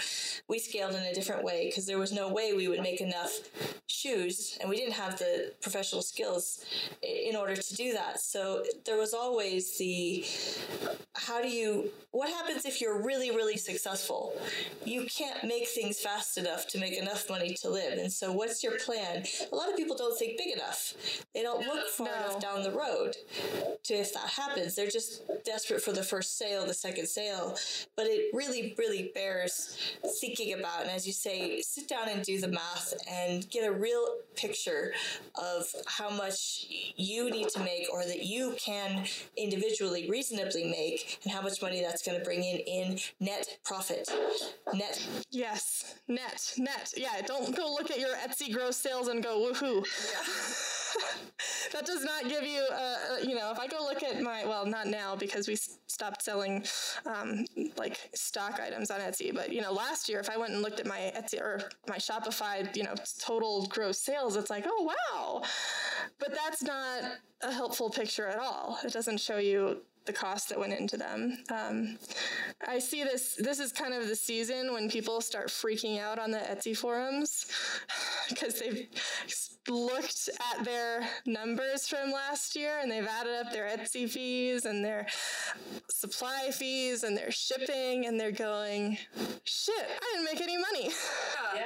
We 0.48 0.58
scaled 0.58 0.94
in 0.94 1.02
a 1.02 1.14
different 1.14 1.42
way 1.42 1.61
because 1.66 1.86
there 1.86 1.98
was 1.98 2.12
no 2.12 2.28
way 2.32 2.54
we 2.54 2.68
would 2.68 2.80
make 2.82 3.00
enough 3.00 3.32
shoes, 3.86 4.58
and 4.60 4.68
we 4.70 4.76
didn't 4.76 4.94
have 4.94 5.18
the 5.18 5.52
professional 5.60 6.02
skills 6.02 6.64
in 7.02 7.36
order 7.36 7.54
to 7.56 7.74
do 7.76 7.92
that. 7.92 8.20
So 8.20 8.64
there 8.86 8.96
was 8.96 9.14
always 9.14 9.76
the 9.78 10.24
how 11.14 11.40
do 11.42 11.48
you 11.48 11.90
what 12.10 12.28
happens 12.30 12.64
if 12.64 12.80
you're 12.80 13.00
really 13.02 13.30
really 13.30 13.56
successful 13.56 14.34
you 14.84 15.06
can't 15.06 15.44
make 15.44 15.68
things 15.68 16.00
fast 16.00 16.36
enough 16.38 16.66
to 16.66 16.78
make 16.78 16.94
enough 16.94 17.28
money 17.28 17.54
to 17.54 17.68
live 17.68 17.98
and 17.98 18.10
so 18.10 18.32
what's 18.32 18.64
your 18.64 18.76
plan 18.78 19.22
a 19.52 19.54
lot 19.54 19.68
of 19.70 19.76
people 19.76 19.94
don't 19.96 20.18
think 20.18 20.32
think 20.32 20.38
big 20.38 20.56
enough. 20.56 20.94
They 21.34 21.42
don't 21.42 21.66
look 21.66 21.88
far 21.88 22.06
No. 22.06 22.14
enough 22.14 22.40
down 22.40 22.62
the 22.62 22.70
road 22.70 23.16
to 23.84 23.94
if 23.94 24.12
that 24.14 24.28
happens. 24.28 24.74
They're 24.74 24.90
just 24.90 25.22
desperate 25.44 25.82
for 25.82 25.92
the 25.92 26.02
first 26.02 26.38
sale, 26.38 26.66
the 26.66 26.74
second 26.74 27.06
sale. 27.06 27.56
But 27.96 28.06
it 28.06 28.34
really, 28.34 28.74
really 28.78 29.10
bears 29.14 29.76
thinking 30.20 30.58
about. 30.58 30.82
And 30.82 30.90
as 30.90 31.06
you 31.06 31.12
say, 31.12 31.51
sit 31.60 31.88
down 31.88 32.08
and 32.08 32.22
do 32.22 32.40
the 32.40 32.48
math 32.48 32.94
and 33.10 33.48
get 33.50 33.68
a 33.68 33.72
real 33.72 34.16
picture 34.36 34.92
of 35.34 35.66
how 35.86 36.10
much 36.10 36.66
you 36.96 37.30
need 37.30 37.48
to 37.50 37.60
make 37.60 37.86
or 37.92 38.04
that 38.04 38.24
you 38.24 38.54
can 38.58 39.04
individually 39.36 40.08
reasonably 40.08 40.64
make 40.64 41.18
and 41.24 41.32
how 41.32 41.42
much 41.42 41.60
money 41.60 41.82
that's 41.82 42.02
going 42.02 42.18
to 42.18 42.24
bring 42.24 42.42
in 42.42 42.58
in 42.58 42.98
net 43.20 43.58
profit. 43.64 44.08
Net 44.72 45.06
Yes, 45.30 45.94
net, 46.08 46.52
net. 46.58 46.92
Yeah, 46.96 47.20
don't 47.26 47.56
go 47.56 47.72
look 47.72 47.90
at 47.90 47.98
your 47.98 48.14
Etsy 48.16 48.52
gross 48.52 48.76
sales 48.76 49.08
and 49.08 49.22
go 49.22 49.52
woohoo. 49.52 49.84
that 51.72 51.86
does 51.86 52.04
not 52.04 52.28
give 52.28 52.42
you, 52.42 52.62
uh, 52.70 52.74
uh, 52.74 53.16
you 53.22 53.34
know, 53.34 53.50
if 53.50 53.58
I 53.58 53.66
go 53.66 53.78
look 53.82 54.02
at 54.02 54.20
my, 54.20 54.44
well, 54.44 54.66
not 54.66 54.86
now 54.86 55.16
because 55.16 55.48
we 55.48 55.56
stopped 55.56 56.22
selling 56.22 56.64
um, 57.06 57.44
like 57.76 58.10
stock 58.14 58.60
items 58.60 58.90
on 58.90 59.00
Etsy, 59.00 59.34
but, 59.34 59.52
you 59.52 59.60
know, 59.60 59.72
last 59.72 60.08
year, 60.08 60.20
if 60.20 60.30
I 60.30 60.36
went 60.36 60.52
and 60.52 60.62
looked 60.62 60.80
at 60.80 60.86
my 60.86 61.12
Etsy 61.16 61.40
or 61.40 61.70
my 61.88 61.96
Shopify, 61.96 62.74
you 62.76 62.84
know, 62.84 62.94
total 63.20 63.66
gross 63.66 63.98
sales, 63.98 64.36
it's 64.36 64.50
like, 64.50 64.64
oh, 64.66 64.82
wow. 64.82 65.42
But 66.18 66.34
that's 66.34 66.62
not 66.62 67.02
a 67.42 67.52
helpful 67.52 67.90
picture 67.90 68.26
at 68.26 68.38
all. 68.38 68.78
It 68.84 68.92
doesn't 68.92 69.20
show 69.20 69.38
you 69.38 69.82
the 70.04 70.12
cost 70.12 70.48
that 70.48 70.58
went 70.58 70.72
into 70.72 70.96
them. 70.96 71.38
Um, 71.50 71.98
I 72.66 72.78
see 72.78 73.04
this. 73.04 73.36
This 73.36 73.60
is 73.60 73.72
kind 73.72 73.94
of 73.94 74.08
the 74.08 74.16
season 74.16 74.72
when 74.72 74.90
people 74.90 75.20
start 75.20 75.48
freaking 75.48 76.00
out 76.00 76.18
on 76.18 76.30
the 76.30 76.38
Etsy 76.38 76.76
forums 76.76 77.46
because 78.28 78.60
they've 78.60 78.88
looked 79.68 80.28
at 80.56 80.64
their 80.64 81.08
numbers 81.24 81.86
from 81.86 82.10
last 82.10 82.56
year 82.56 82.80
and 82.82 82.90
they've 82.90 83.06
added 83.06 83.34
up 83.34 83.52
their 83.52 83.68
Etsy 83.68 84.10
fees 84.10 84.64
and 84.64 84.84
their 84.84 85.06
supply 85.88 86.50
fees 86.50 87.04
and 87.04 87.16
their 87.16 87.30
shipping 87.30 88.06
and 88.06 88.18
they're 88.18 88.32
going, 88.32 88.98
"Shit, 89.44 89.74
I 89.78 90.12
didn't 90.12 90.24
make 90.24 90.40
any 90.40 90.56
money." 90.56 90.90
Yeah. 91.54 91.62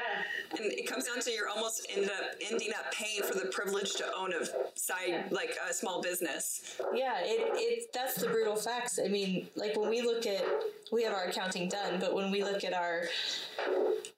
And 0.59 0.73
it 0.73 0.87
comes 0.87 1.05
down 1.05 1.21
to 1.21 1.31
you're 1.31 1.49
almost 1.49 1.87
ended 1.91 2.11
up 2.11 2.35
ending 2.51 2.73
up 2.79 2.93
paying 2.93 3.23
for 3.23 3.35
the 3.35 3.47
privilege 3.47 3.95
to 3.95 4.05
own 4.15 4.33
a 4.33 4.45
side 4.79 5.31
like 5.31 5.57
a 5.69 5.73
small 5.73 6.03
business. 6.03 6.79
Yeah, 6.95 7.19
it, 7.21 7.51
it 7.55 7.93
that's 7.93 8.17
the 8.17 8.26
brutal 8.27 8.57
facts. 8.57 8.99
I 9.03 9.09
mean, 9.09 9.49
like 9.57 9.77
when 9.77 9.91
we 9.91 10.03
look 10.03 10.27
at 10.27 10.45
we 10.93 11.03
have 11.03 11.15
our 11.15 11.25
accounting 11.25 11.69
done, 11.69 11.99
but 12.01 12.15
when 12.15 12.31
we 12.31 12.43
look 12.43 12.65
at 12.65 12.73
our 12.73 13.05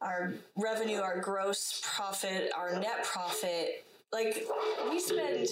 our 0.01 0.33
revenue, 0.57 0.99
our 1.01 1.21
gross 1.21 1.81
profit, 1.85 2.51
our 2.57 2.79
net 2.79 3.05
profit, 3.05 3.85
like 4.13 4.47
we 4.91 4.99
spend 5.01 5.49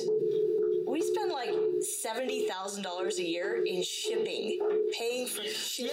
we 0.86 1.02
spend 1.02 1.32
like 1.32 1.50
seventy 1.80 2.48
thousand 2.48 2.82
dollars 2.82 3.18
a 3.18 3.24
year 3.24 3.64
in 3.64 3.82
shipping, 3.82 4.58
paying 4.92 5.26
for 5.26 5.42
shipping 5.42 5.90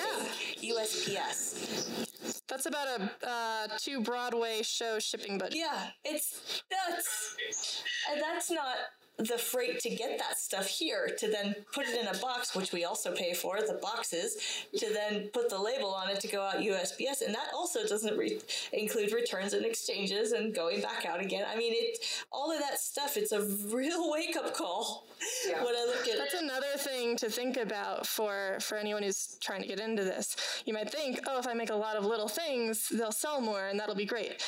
USPS. 0.62 2.44
That's 2.48 2.66
about 2.66 2.88
a 2.88 3.28
uh, 3.28 3.68
two 3.80 4.02
Broadway 4.02 4.62
show 4.64 5.00
shipping 5.00 5.38
budget. 5.38 5.58
Yeah, 5.58 5.88
it's 6.06 6.64
that's 6.70 7.84
And 8.12 8.22
that's 8.22 8.52
not 8.52 8.76
the 9.18 9.38
freight 9.38 9.80
to 9.80 9.90
get 9.90 10.18
that 10.18 10.40
stuff 10.40 10.68
here 10.68 11.10
to 11.20 11.30
then 11.30 11.56
put 11.72 11.86
it 11.88 12.00
in 12.00 12.08
a 12.08 12.18
box, 12.20 12.56
which 12.56 12.72
we 12.72 12.84
also 12.84 13.14
pay 13.14 13.34
for, 13.34 13.60
the 13.62 13.80
boxes, 13.82 14.38
to 14.76 14.92
then 14.92 15.28
put 15.34 15.50
the 15.50 15.58
label 15.58 15.90
on 15.94 16.10
it 16.10 16.20
to 16.22 16.28
go 16.28 16.42
out 16.42 16.56
USPS. 16.56 17.22
And 17.24 17.34
that 17.34 17.50
also 17.54 17.86
doesn't 17.86 18.18
re- 18.18 18.40
include 18.72 19.14
returns 19.14 19.54
and 19.54 19.66
exchanges 19.66 20.32
and 20.32 20.54
going 20.54 20.82
back 20.82 21.06
out 21.06 21.22
again. 21.22 21.46
I 21.48 21.56
mean, 21.56 21.74
it 21.76 22.00
all 22.32 22.52
of 22.52 22.60
that 22.60 22.80
stuff, 22.80 23.16
it's 23.18 23.32
a 23.32 23.42
real 23.76 24.12
wake 24.12 24.36
up 24.36 24.54
call 24.56 25.06
Yeah. 25.48 25.64
when 25.64 25.76
I 25.76 25.86
look 25.86 26.08
at 26.08 26.18
That's 26.18 26.34
another 26.42 26.76
thing 26.78 27.16
to 27.18 27.30
think 27.30 27.58
about 27.58 28.08
for 28.08 28.58
for 28.62 28.78
anyone 28.78 29.04
who's 29.04 29.38
trying 29.42 29.62
to 29.62 29.68
get 29.68 29.80
into 29.80 30.04
this. 30.04 30.36
You 30.66 30.74
might 30.74 30.92
think, 30.92 31.20
oh, 31.28 31.40
if 31.40 31.48
I 31.48 31.54
make 31.54 31.70
a 31.70 31.76
lot 31.76 31.96
of 31.96 32.06
little 32.06 32.28
things, 32.28 32.90
they'll 32.90 33.12
sell 33.12 33.42
more 33.42 33.68
and 33.68 33.80
that'll 33.80 33.96
be 33.96 34.06
great. 34.06 34.44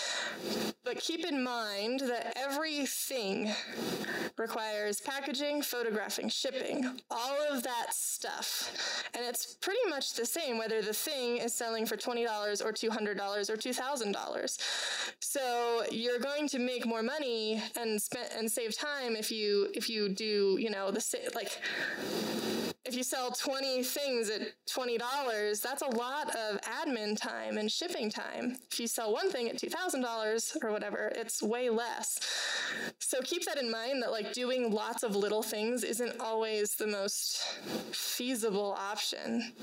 But 0.86 1.00
keep 1.00 1.26
in 1.26 1.44
mind 1.44 2.02
that 2.02 2.38
everything 2.38 3.52
requires 4.38 5.02
packaging, 5.02 5.64
photographing, 5.64 6.30
shipping, 6.30 6.86
all 7.10 7.36
of 7.52 7.64
that 7.64 7.88
stuff. 7.92 9.04
And 9.16 9.26
it's 9.26 9.56
pretty 9.56 9.80
much 9.90 10.14
the 10.14 10.26
same 10.28 10.60
whether 10.60 10.84
the 10.84 10.94
thing 10.94 11.38
is 11.38 11.56
selling 11.56 11.88
for 11.88 11.98
$20 11.98 12.26
or 12.64 12.72
$200 12.72 13.50
or 13.50 13.58
$2,000. 13.58 14.58
So 15.20 15.84
you're 15.90 16.20
going 16.20 16.48
to 16.50 16.60
make 16.60 16.86
more 16.86 17.02
money 17.02 17.64
and 17.76 18.00
spend 18.00 18.30
and 18.38 18.52
save 18.52 18.78
time 18.78 19.16
if 19.16 19.32
you 19.32 19.72
if 19.74 19.90
you 19.90 20.10
do, 20.10 20.58
you 20.60 20.70
know, 20.70 20.92
the 20.92 21.04
like 21.34 21.60
if 22.86 22.96
you 22.96 23.04
sell 23.04 23.32
20 23.32 23.84
things 23.84 24.30
at 24.30 24.42
$20, 24.70 25.62
that's 25.62 25.82
a 25.82 25.88
lot 25.88 26.30
of 26.36 26.62
admin 26.62 27.20
time 27.20 27.58
and 27.58 27.72
shipping 27.72 28.10
time. 28.10 28.58
If 28.72 28.80
you 28.80 28.88
sell 28.88 29.12
one 29.12 29.32
thing 29.32 29.50
at 29.50 29.58
$2,000 29.58 30.64
or 30.64 30.72
whatever, 30.72 31.12
it's 31.16 31.42
way 31.42 31.70
less. 31.70 32.20
So 33.00 33.22
keep 33.24 33.46
that 33.46 33.58
in 33.58 33.72
mind 33.72 34.04
that 34.04 34.12
like 34.12 34.34
doing 34.34 34.72
lots 34.72 35.04
of 35.04 35.16
little 35.16 35.42
things 35.42 35.84
isn't 35.84 36.20
always 36.20 36.76
the 36.76 36.88
most 36.88 37.44
feasible 37.92 38.76
option. 38.78 39.54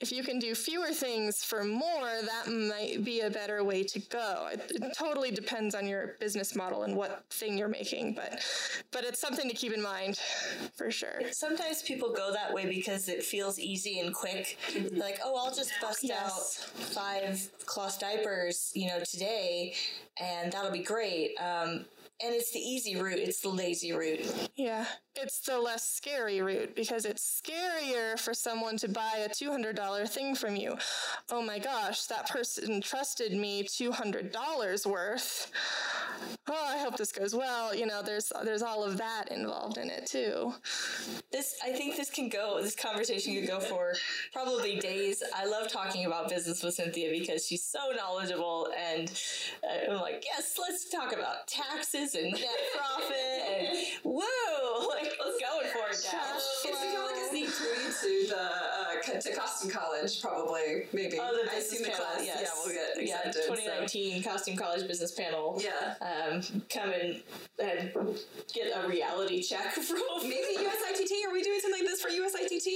If 0.00 0.12
you 0.12 0.22
can 0.22 0.38
do 0.38 0.54
fewer 0.54 0.92
things 0.92 1.42
for 1.44 1.64
more, 1.64 2.10
that 2.22 2.50
might 2.50 3.04
be 3.04 3.20
a 3.20 3.30
better 3.30 3.62
way 3.64 3.82
to 3.84 3.98
go. 3.98 4.48
It, 4.52 4.72
it 4.74 4.96
totally 4.96 5.30
depends 5.30 5.74
on 5.74 5.86
your 5.86 6.16
business 6.20 6.54
model 6.56 6.82
and 6.84 6.96
what 6.96 7.24
thing 7.30 7.56
you're 7.58 7.68
making, 7.68 8.14
but 8.14 8.42
but 8.90 9.04
it's 9.04 9.20
something 9.20 9.48
to 9.48 9.54
keep 9.54 9.72
in 9.72 9.82
mind 9.82 10.18
for 10.74 10.90
sure. 10.90 11.20
sometimes 11.32 11.82
people 11.82 12.09
go 12.12 12.32
that 12.32 12.52
way 12.52 12.66
because 12.66 13.08
it 13.08 13.22
feels 13.22 13.58
easy 13.58 14.00
and 14.00 14.14
quick. 14.14 14.58
Like, 14.92 15.18
oh, 15.24 15.36
I'll 15.36 15.54
just 15.54 15.72
bust 15.80 16.02
Yes. 16.02 16.66
out 16.78 16.80
five 16.86 17.50
cloth 17.66 17.98
diapers, 18.00 18.70
you 18.74 18.88
know, 18.88 19.00
today, 19.00 19.74
and 20.18 20.52
that'll 20.52 20.70
be 20.70 20.82
great. 20.82 21.34
Um, 21.40 21.84
and 22.22 22.34
it's 22.34 22.52
the 22.52 22.58
easy 22.58 22.96
route. 23.00 23.18
It's 23.18 23.40
the 23.40 23.48
lazy 23.48 23.92
route. 23.92 24.50
Yeah, 24.56 24.84
it's 25.22 25.40
the 25.40 25.58
less 25.58 25.88
scary 25.88 26.40
route 26.40 26.74
because 26.74 27.04
it's 27.04 27.42
scarier 27.42 28.18
for 28.18 28.34
someone 28.34 28.76
to 28.78 28.88
buy 28.88 29.24
a 29.24 29.28
$200 29.28 30.08
thing 30.08 30.34
from 30.34 30.56
you. 30.56 30.76
Oh 31.30 31.42
my 31.42 31.58
gosh, 31.58 32.06
that 32.06 32.28
person 32.28 32.80
trusted 32.80 33.32
me 33.32 33.64
$200 33.64 34.86
worth. 34.86 35.50
Oh, 36.48 36.66
I 36.68 36.78
hope 36.78 36.96
this 36.96 37.12
goes 37.12 37.34
well. 37.34 37.74
You 37.74 37.86
know, 37.86 38.02
there's 38.02 38.32
there's 38.44 38.62
all 38.62 38.82
of 38.82 38.96
that 38.98 39.30
involved 39.30 39.78
in 39.78 39.88
it 39.88 40.06
too. 40.06 40.52
This, 41.30 41.56
I 41.64 41.70
think, 41.70 41.96
this 41.96 42.10
can 42.10 42.28
go. 42.28 42.60
This 42.60 42.74
conversation 42.74 43.34
could 43.34 43.46
go 43.46 43.60
for 43.60 43.94
probably 44.32 44.80
days. 44.80 45.22
I 45.34 45.46
love 45.46 45.70
talking 45.70 46.06
about 46.06 46.28
business 46.28 46.62
with 46.62 46.74
Cynthia 46.74 47.10
because 47.10 47.46
she's 47.46 47.62
so 47.62 47.78
knowledgeable, 47.96 48.68
and 48.76 49.12
uh, 49.62 49.92
I'm 49.92 50.00
like, 50.00 50.24
yes, 50.24 50.58
let's 50.58 50.90
talk 50.90 51.12
about 51.12 51.46
taxes 51.46 52.14
and 52.16 52.32
net 52.32 52.58
profit, 52.76 53.14
and 53.48 53.78
whoa, 54.02 54.88
like 54.88 55.12
let's 55.24 55.38
go 55.40 55.60
for 55.72 55.90
it, 55.90 55.99
now. 55.99 55.99
It's 56.12 56.80
kind 56.80 56.96
of 56.96 57.04
like 57.04 57.16
a 57.16 57.28
sneak 57.30 57.48
preview 57.48 58.00
to 58.02 58.28
the 58.28 58.40
uh, 58.40 59.20
to 59.20 59.34
costume 59.34 59.70
college, 59.70 60.20
probably 60.20 60.86
maybe. 60.92 61.18
Oh, 61.20 61.32
the 61.44 61.50
I 61.50 61.54
business 61.54 61.72
assume 61.72 61.82
the 61.84 61.90
panel, 61.90 62.06
class. 62.06 62.24
yes. 62.26 62.40
Yeah, 62.42 62.48
we'll 62.64 62.74
get 62.74 63.08
yeah, 63.08 63.16
accepted. 63.16 63.42
so- 63.44 63.54
2019 63.54 64.22
costume 64.22 64.56
college 64.56 64.86
business 64.86 65.12
panel. 65.12 65.60
Yeah. 65.62 65.94
Um, 66.00 66.42
come 66.72 66.92
in 66.92 67.20
and 67.62 67.90
get 68.54 68.72
a 68.76 68.88
reality 68.88 69.42
check 69.42 69.72
from 69.72 69.98
Maybe 70.22 70.56
USITT. 70.58 71.26
Are 71.28 71.32
we 71.32 71.42
doing 71.42 71.60
something 71.60 71.80
like 71.80 71.88
this 71.88 72.00
for 72.00 72.08
USITT? 72.08 72.68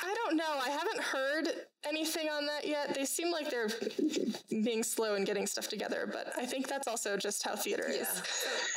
I 0.00 0.14
don't 0.14 0.36
know. 0.36 0.58
I 0.62 0.70
haven't 0.70 1.00
heard 1.00 1.48
anything 1.88 2.28
on 2.28 2.46
that 2.46 2.66
yet. 2.66 2.94
They 2.94 3.04
seem 3.04 3.30
like 3.30 3.50
they're 3.50 3.68
being 4.50 4.82
slow 4.82 5.14
in 5.14 5.24
getting 5.24 5.46
stuff 5.46 5.68
together, 5.68 6.08
but 6.10 6.32
I 6.36 6.46
think 6.46 6.68
that's 6.68 6.88
also 6.88 7.16
just 7.16 7.42
how 7.42 7.56
theater 7.56 7.86
is. 7.88 8.08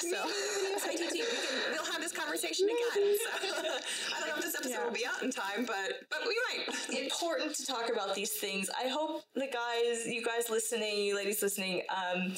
Maybe 0.03 0.15
So 0.15 0.25
with 0.25 0.83
USITT, 0.83 1.11
we 1.13 1.19
can, 1.19 1.71
we'll 1.71 1.91
have 1.91 2.01
this 2.01 2.11
conversation 2.11 2.67
again. 2.95 3.17
So, 3.17 3.47
I 4.15 4.19
don't 4.19 4.29
know 4.29 4.35
if 4.37 4.41
this 4.43 4.55
episode 4.55 4.71
Yeah. 4.71 4.85
will 4.85 4.91
be 4.93 5.05
out 5.05 5.21
in 5.23 5.31
time, 5.31 5.65
but 5.65 6.01
but 6.09 6.19
we 6.27 6.35
might. 6.49 6.99
important 6.99 7.55
to 7.55 7.65
talk 7.65 7.89
about 7.91 8.15
these 8.15 8.33
things. 8.33 8.69
I 8.69 8.87
hope 8.87 9.23
the 9.35 9.47
guys, 9.47 10.05
you 10.05 10.23
guys 10.23 10.49
listening, 10.49 10.99
you 11.03 11.15
ladies 11.15 11.41
listening, 11.41 11.83
um, 11.89 12.33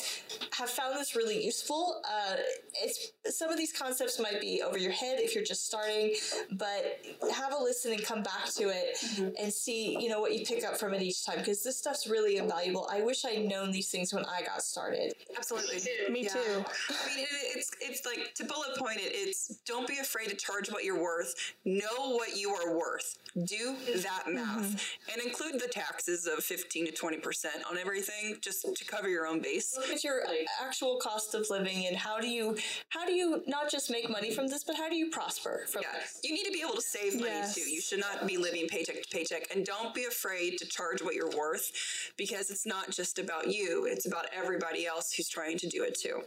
have 0.58 0.70
found 0.70 0.98
this 0.98 1.16
really 1.16 1.44
useful. 1.44 2.02
Uh, 2.08 2.36
it's 2.82 3.12
some 3.38 3.50
of 3.50 3.58
these 3.58 3.72
concepts 3.74 4.20
might 4.20 4.40
be 4.42 4.62
over 4.62 4.78
your 4.78 4.92
head 4.92 5.20
if 5.20 5.36
you're 5.36 5.44
just 5.44 5.66
starting, 5.66 6.14
but 6.52 7.00
have 7.36 7.54
a 7.54 7.58
listen 7.62 7.92
and 7.94 8.04
come 8.04 8.24
back 8.24 8.46
to 8.58 8.70
it 8.70 8.98
and 9.40 9.52
see, 9.54 9.98
you 10.00 10.10
know, 10.10 10.20
what 10.20 10.34
you 10.38 10.46
pick 10.46 10.61
up 10.64 10.78
from 10.78 10.94
it 10.94 11.02
each 11.02 11.26
time 11.26 11.40
because 11.40 11.64
this 11.64 11.78
stuff's 11.78 12.08
really 12.08 12.22
really 12.22 12.38
invaluable. 12.38 12.88
I 12.92 13.02
wish 13.02 13.26
I'd 13.26 13.46
known 13.48 13.72
these 13.72 13.90
things 13.90 14.14
when 14.14 14.26
I 14.26 14.42
got 14.44 14.62
started. 14.62 15.14
Absolutely. 15.36 15.82
Me 16.12 16.24
Yeah. 16.24 16.30
too. 16.30 16.66
I 16.90 17.08
mean, 17.16 17.20
it, 17.26 17.58
it's 17.58 17.72
it's 17.82 18.06
like 18.06 18.34
to 18.36 18.44
bullet 18.46 18.78
point 18.78 18.98
it. 18.98 19.12
It's 19.14 19.60
don't 19.66 19.88
be 19.88 19.98
afraid 20.00 20.30
to 20.30 20.36
charge 20.36 20.72
what 20.72 20.84
you're 20.84 21.02
worth. 21.02 21.34
Know 21.66 22.16
what 22.16 22.38
you 22.38 22.52
are 22.52 22.78
worth. 22.78 23.18
Do 23.46 23.76
that 23.96 24.26
mm-hmm. 24.28 24.36
math 24.36 24.86
and 25.12 25.22
include 25.26 25.54
the 25.62 25.68
taxes 25.68 26.28
of 26.28 26.44
fifteen 26.44 26.86
to 26.86 26.92
twenty 26.92 27.18
percent 27.18 27.64
on 27.70 27.78
everything, 27.78 28.38
just 28.42 28.76
to 28.76 28.86
cover 28.86 29.10
your 29.10 29.26
own 29.26 29.42
base. 29.42 29.76
Look 29.78 29.90
at 29.90 30.04
your 30.04 30.22
actual 30.62 30.98
cost 30.98 31.34
of 31.34 31.50
living 31.50 31.88
and 31.88 31.96
how 31.96 32.20
do 32.20 32.28
you 32.28 32.58
how 32.90 33.06
do 33.06 33.14
you 33.14 33.44
not 33.48 33.72
just 33.72 33.90
make 33.90 34.10
money 34.10 34.32
from 34.32 34.48
this, 34.48 34.64
but 34.64 34.76
how 34.76 34.90
do 34.90 34.96
you 34.96 35.10
prosper 35.10 35.64
from 35.68 35.82
Yeah, 35.84 36.00
this? 36.00 36.20
you 36.24 36.34
need 36.34 36.46
to 36.46 36.52
be 36.52 36.62
able 36.62 36.76
to 36.76 36.82
save 36.82 37.16
money 37.16 37.32
Yes. 37.32 37.56
too. 37.56 37.62
You 37.62 37.82
should 37.82 38.00
not 38.00 38.28
be 38.28 38.38
living 38.38 38.68
paycheck 38.68 39.02
to 39.02 39.10
paycheck, 39.10 39.48
and 39.56 39.66
don't 39.66 39.94
be 39.94 40.04
afraid 40.06 40.41
to 40.50 40.66
charge 40.66 41.02
what 41.02 41.14
you're 41.14 41.30
worth, 41.30 41.72
because 42.18 42.50
it's 42.50 42.66
not 42.66 42.90
just 42.90 43.20
about 43.20 43.48
you; 43.48 43.86
it's 43.86 44.08
about 44.08 44.26
everybody 44.36 44.88
else 44.88 45.14
who's 45.14 45.30
trying 45.30 45.58
to 45.60 45.68
do 45.68 45.84
it 45.84 45.98
too. 46.00 46.22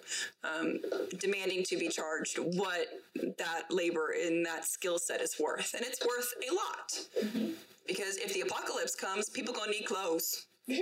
Um, 0.44 0.80
demanding 1.18 1.64
to 1.64 1.76
be 1.76 1.88
charged 1.88 2.38
what 2.38 2.86
that 3.38 3.64
labor 3.70 4.12
in 4.12 4.42
that 4.44 4.64
skill 4.64 4.98
set 4.98 5.20
is 5.20 5.36
worth, 5.40 5.74
and 5.74 5.84
it's 5.84 6.04
worth 6.06 6.32
a 6.48 6.54
lot. 6.54 7.58
Because 7.86 8.16
if 8.16 8.32
the 8.32 8.42
apocalypse 8.42 8.94
comes, 8.94 9.28
people 9.28 9.52
gonna 9.52 9.72
need 9.72 9.84
clothes. 9.84 10.46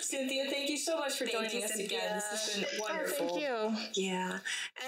Cynthia, 0.00 0.44
thank 0.50 0.68
you 0.68 0.76
so 0.76 0.98
much 0.98 1.12
for 1.16 1.24
Thank 1.26 1.50
joining 1.50 1.64
us 1.64 1.72
Cynthia. 1.74 1.98
again. 1.98 2.14
This 2.30 2.30
has 2.30 2.54
been 2.56 2.66
Oh, 2.80 2.82
wonderful. 2.88 3.28
thank 3.28 3.40
you. 3.40 3.76
Yeah. 4.02 4.38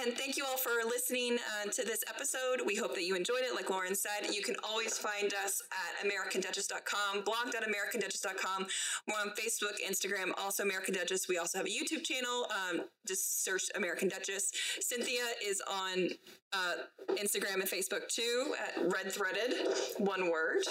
And 0.02 0.16
thank 0.16 0.36
you 0.36 0.44
all 0.44 0.56
for 0.56 0.70
listening 0.84 1.38
uh, 1.38 1.70
to 1.70 1.84
this 1.84 2.04
episode. 2.08 2.60
We 2.66 2.74
hope 2.76 2.94
that 2.94 3.04
you 3.04 3.14
enjoyed 3.16 3.42
it. 3.42 3.54
Like 3.54 3.70
Lauren 3.70 3.94
said, 3.94 4.26
you 4.32 4.42
can 4.42 4.56
always 4.62 4.98
find 4.98 5.32
us 5.44 5.62
at 5.72 6.06
AmericanDuchess.com, 6.06 7.22
blog.AmericanDuchess.com. 7.24 8.66
We're 9.08 9.14
on 9.20 9.30
Facebook, 9.30 9.76
Instagram, 9.88 10.32
also 10.38 10.62
American 10.64 10.94
Duchess. 10.94 11.28
We 11.28 11.38
also 11.38 11.58
have 11.58 11.66
a 11.66 11.70
YouTube 11.70 12.04
channel. 12.04 12.46
Um, 12.50 12.82
just 13.06 13.44
search 13.44 13.64
American 13.74 14.08
Duchess. 14.08 14.50
Cynthia 14.80 15.22
is 15.44 15.62
on 15.70 16.08
uh, 16.52 16.74
Instagram 17.16 17.54
and 17.54 17.64
Facebook 17.64 18.08
too 18.08 18.54
at 18.60 18.92
Red 18.92 19.10
Threaded, 19.12 19.54
one 19.98 20.30
word. 20.30 20.62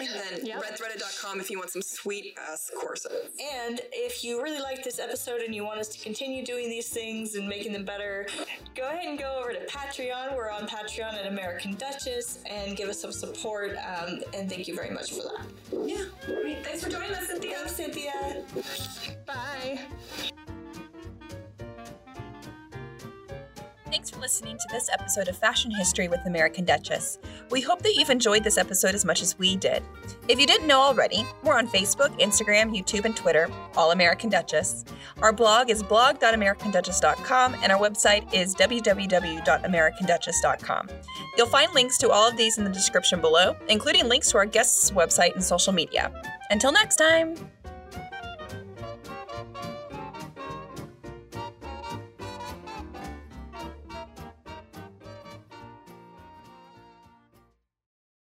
And 0.00 0.08
then 0.08 0.46
Yep. 0.46 0.62
redthreaded.com 0.62 1.40
if 1.40 1.50
you 1.50 1.58
want 1.58 1.70
some 1.70 1.82
sweet 1.82 2.36
ass 2.38 2.70
courses. 2.80 3.30
And 3.40 3.80
if 3.92 4.24
you 4.24 4.42
really 4.42 4.60
like 4.60 4.82
this 4.82 4.98
episode 4.98 5.40
and 5.42 5.54
you 5.54 5.64
want 5.64 5.80
us 5.80 5.88
to 5.88 5.98
continue 6.02 6.44
doing 6.44 6.68
these 6.68 6.88
things 6.88 7.34
and 7.34 7.48
making 7.48 7.72
them 7.72 7.84
better, 7.84 8.26
go 8.74 8.82
ahead 8.88 9.06
and 9.06 9.18
go 9.18 9.38
over 9.40 9.52
to 9.52 9.64
Patreon. 9.66 10.34
We're 10.36 10.50
on 10.50 10.66
Patreon 10.68 11.14
at 11.14 11.26
American 11.26 11.74
Duchess 11.74 12.38
and 12.46 12.76
give 12.76 12.88
us 12.88 13.00
some 13.00 13.12
support. 13.12 13.76
Um, 13.76 14.20
and 14.34 14.48
thank 14.50 14.66
you 14.68 14.74
very 14.74 14.90
much 14.90 15.12
for 15.12 15.22
that. 15.22 15.46
Yeah. 15.86 16.04
Right. 16.42 16.64
Thanks 16.64 16.82
for 16.84 16.90
joining 16.90 17.12
us, 17.12 17.26
Cynthia. 17.28 17.56
Thanks, 17.56 17.76
Cynthia. 17.76 18.44
Bye. 19.26 19.80
Thanks 23.92 24.08
for 24.08 24.20
listening 24.20 24.56
to 24.56 24.64
this 24.70 24.88
episode 24.90 25.28
of 25.28 25.36
Fashion 25.36 25.70
History 25.70 26.08
with 26.08 26.24
American 26.24 26.64
Duchess. 26.64 27.18
We 27.50 27.60
hope 27.60 27.82
that 27.82 27.94
you've 27.94 28.08
enjoyed 28.08 28.42
this 28.42 28.56
episode 28.56 28.94
as 28.94 29.04
much 29.04 29.20
as 29.20 29.38
we 29.38 29.54
did. 29.54 29.82
If 30.28 30.40
you 30.40 30.46
didn't 30.46 30.66
know 30.66 30.80
already, 30.80 31.26
we're 31.42 31.58
on 31.58 31.68
Facebook, 31.68 32.18
Instagram, 32.18 32.74
YouTube, 32.74 33.04
and 33.04 33.14
Twitter, 33.14 33.50
All 33.76 33.90
American 33.90 34.30
Duchess. 34.30 34.86
Our 35.20 35.30
blog 35.30 35.68
is 35.68 35.82
blog.americanduchess.com, 35.82 37.56
and 37.62 37.70
our 37.70 37.78
website 37.78 38.32
is 38.32 38.54
www.americanduchess.com. 38.54 40.88
You'll 41.36 41.46
find 41.48 41.74
links 41.74 41.98
to 41.98 42.10
all 42.10 42.26
of 42.26 42.38
these 42.38 42.56
in 42.56 42.64
the 42.64 42.70
description 42.70 43.20
below, 43.20 43.54
including 43.68 44.08
links 44.08 44.30
to 44.30 44.38
our 44.38 44.46
guests' 44.46 44.90
website 44.90 45.34
and 45.34 45.44
social 45.44 45.74
media. 45.74 46.10
Until 46.48 46.72
next 46.72 46.96
time! 46.96 47.34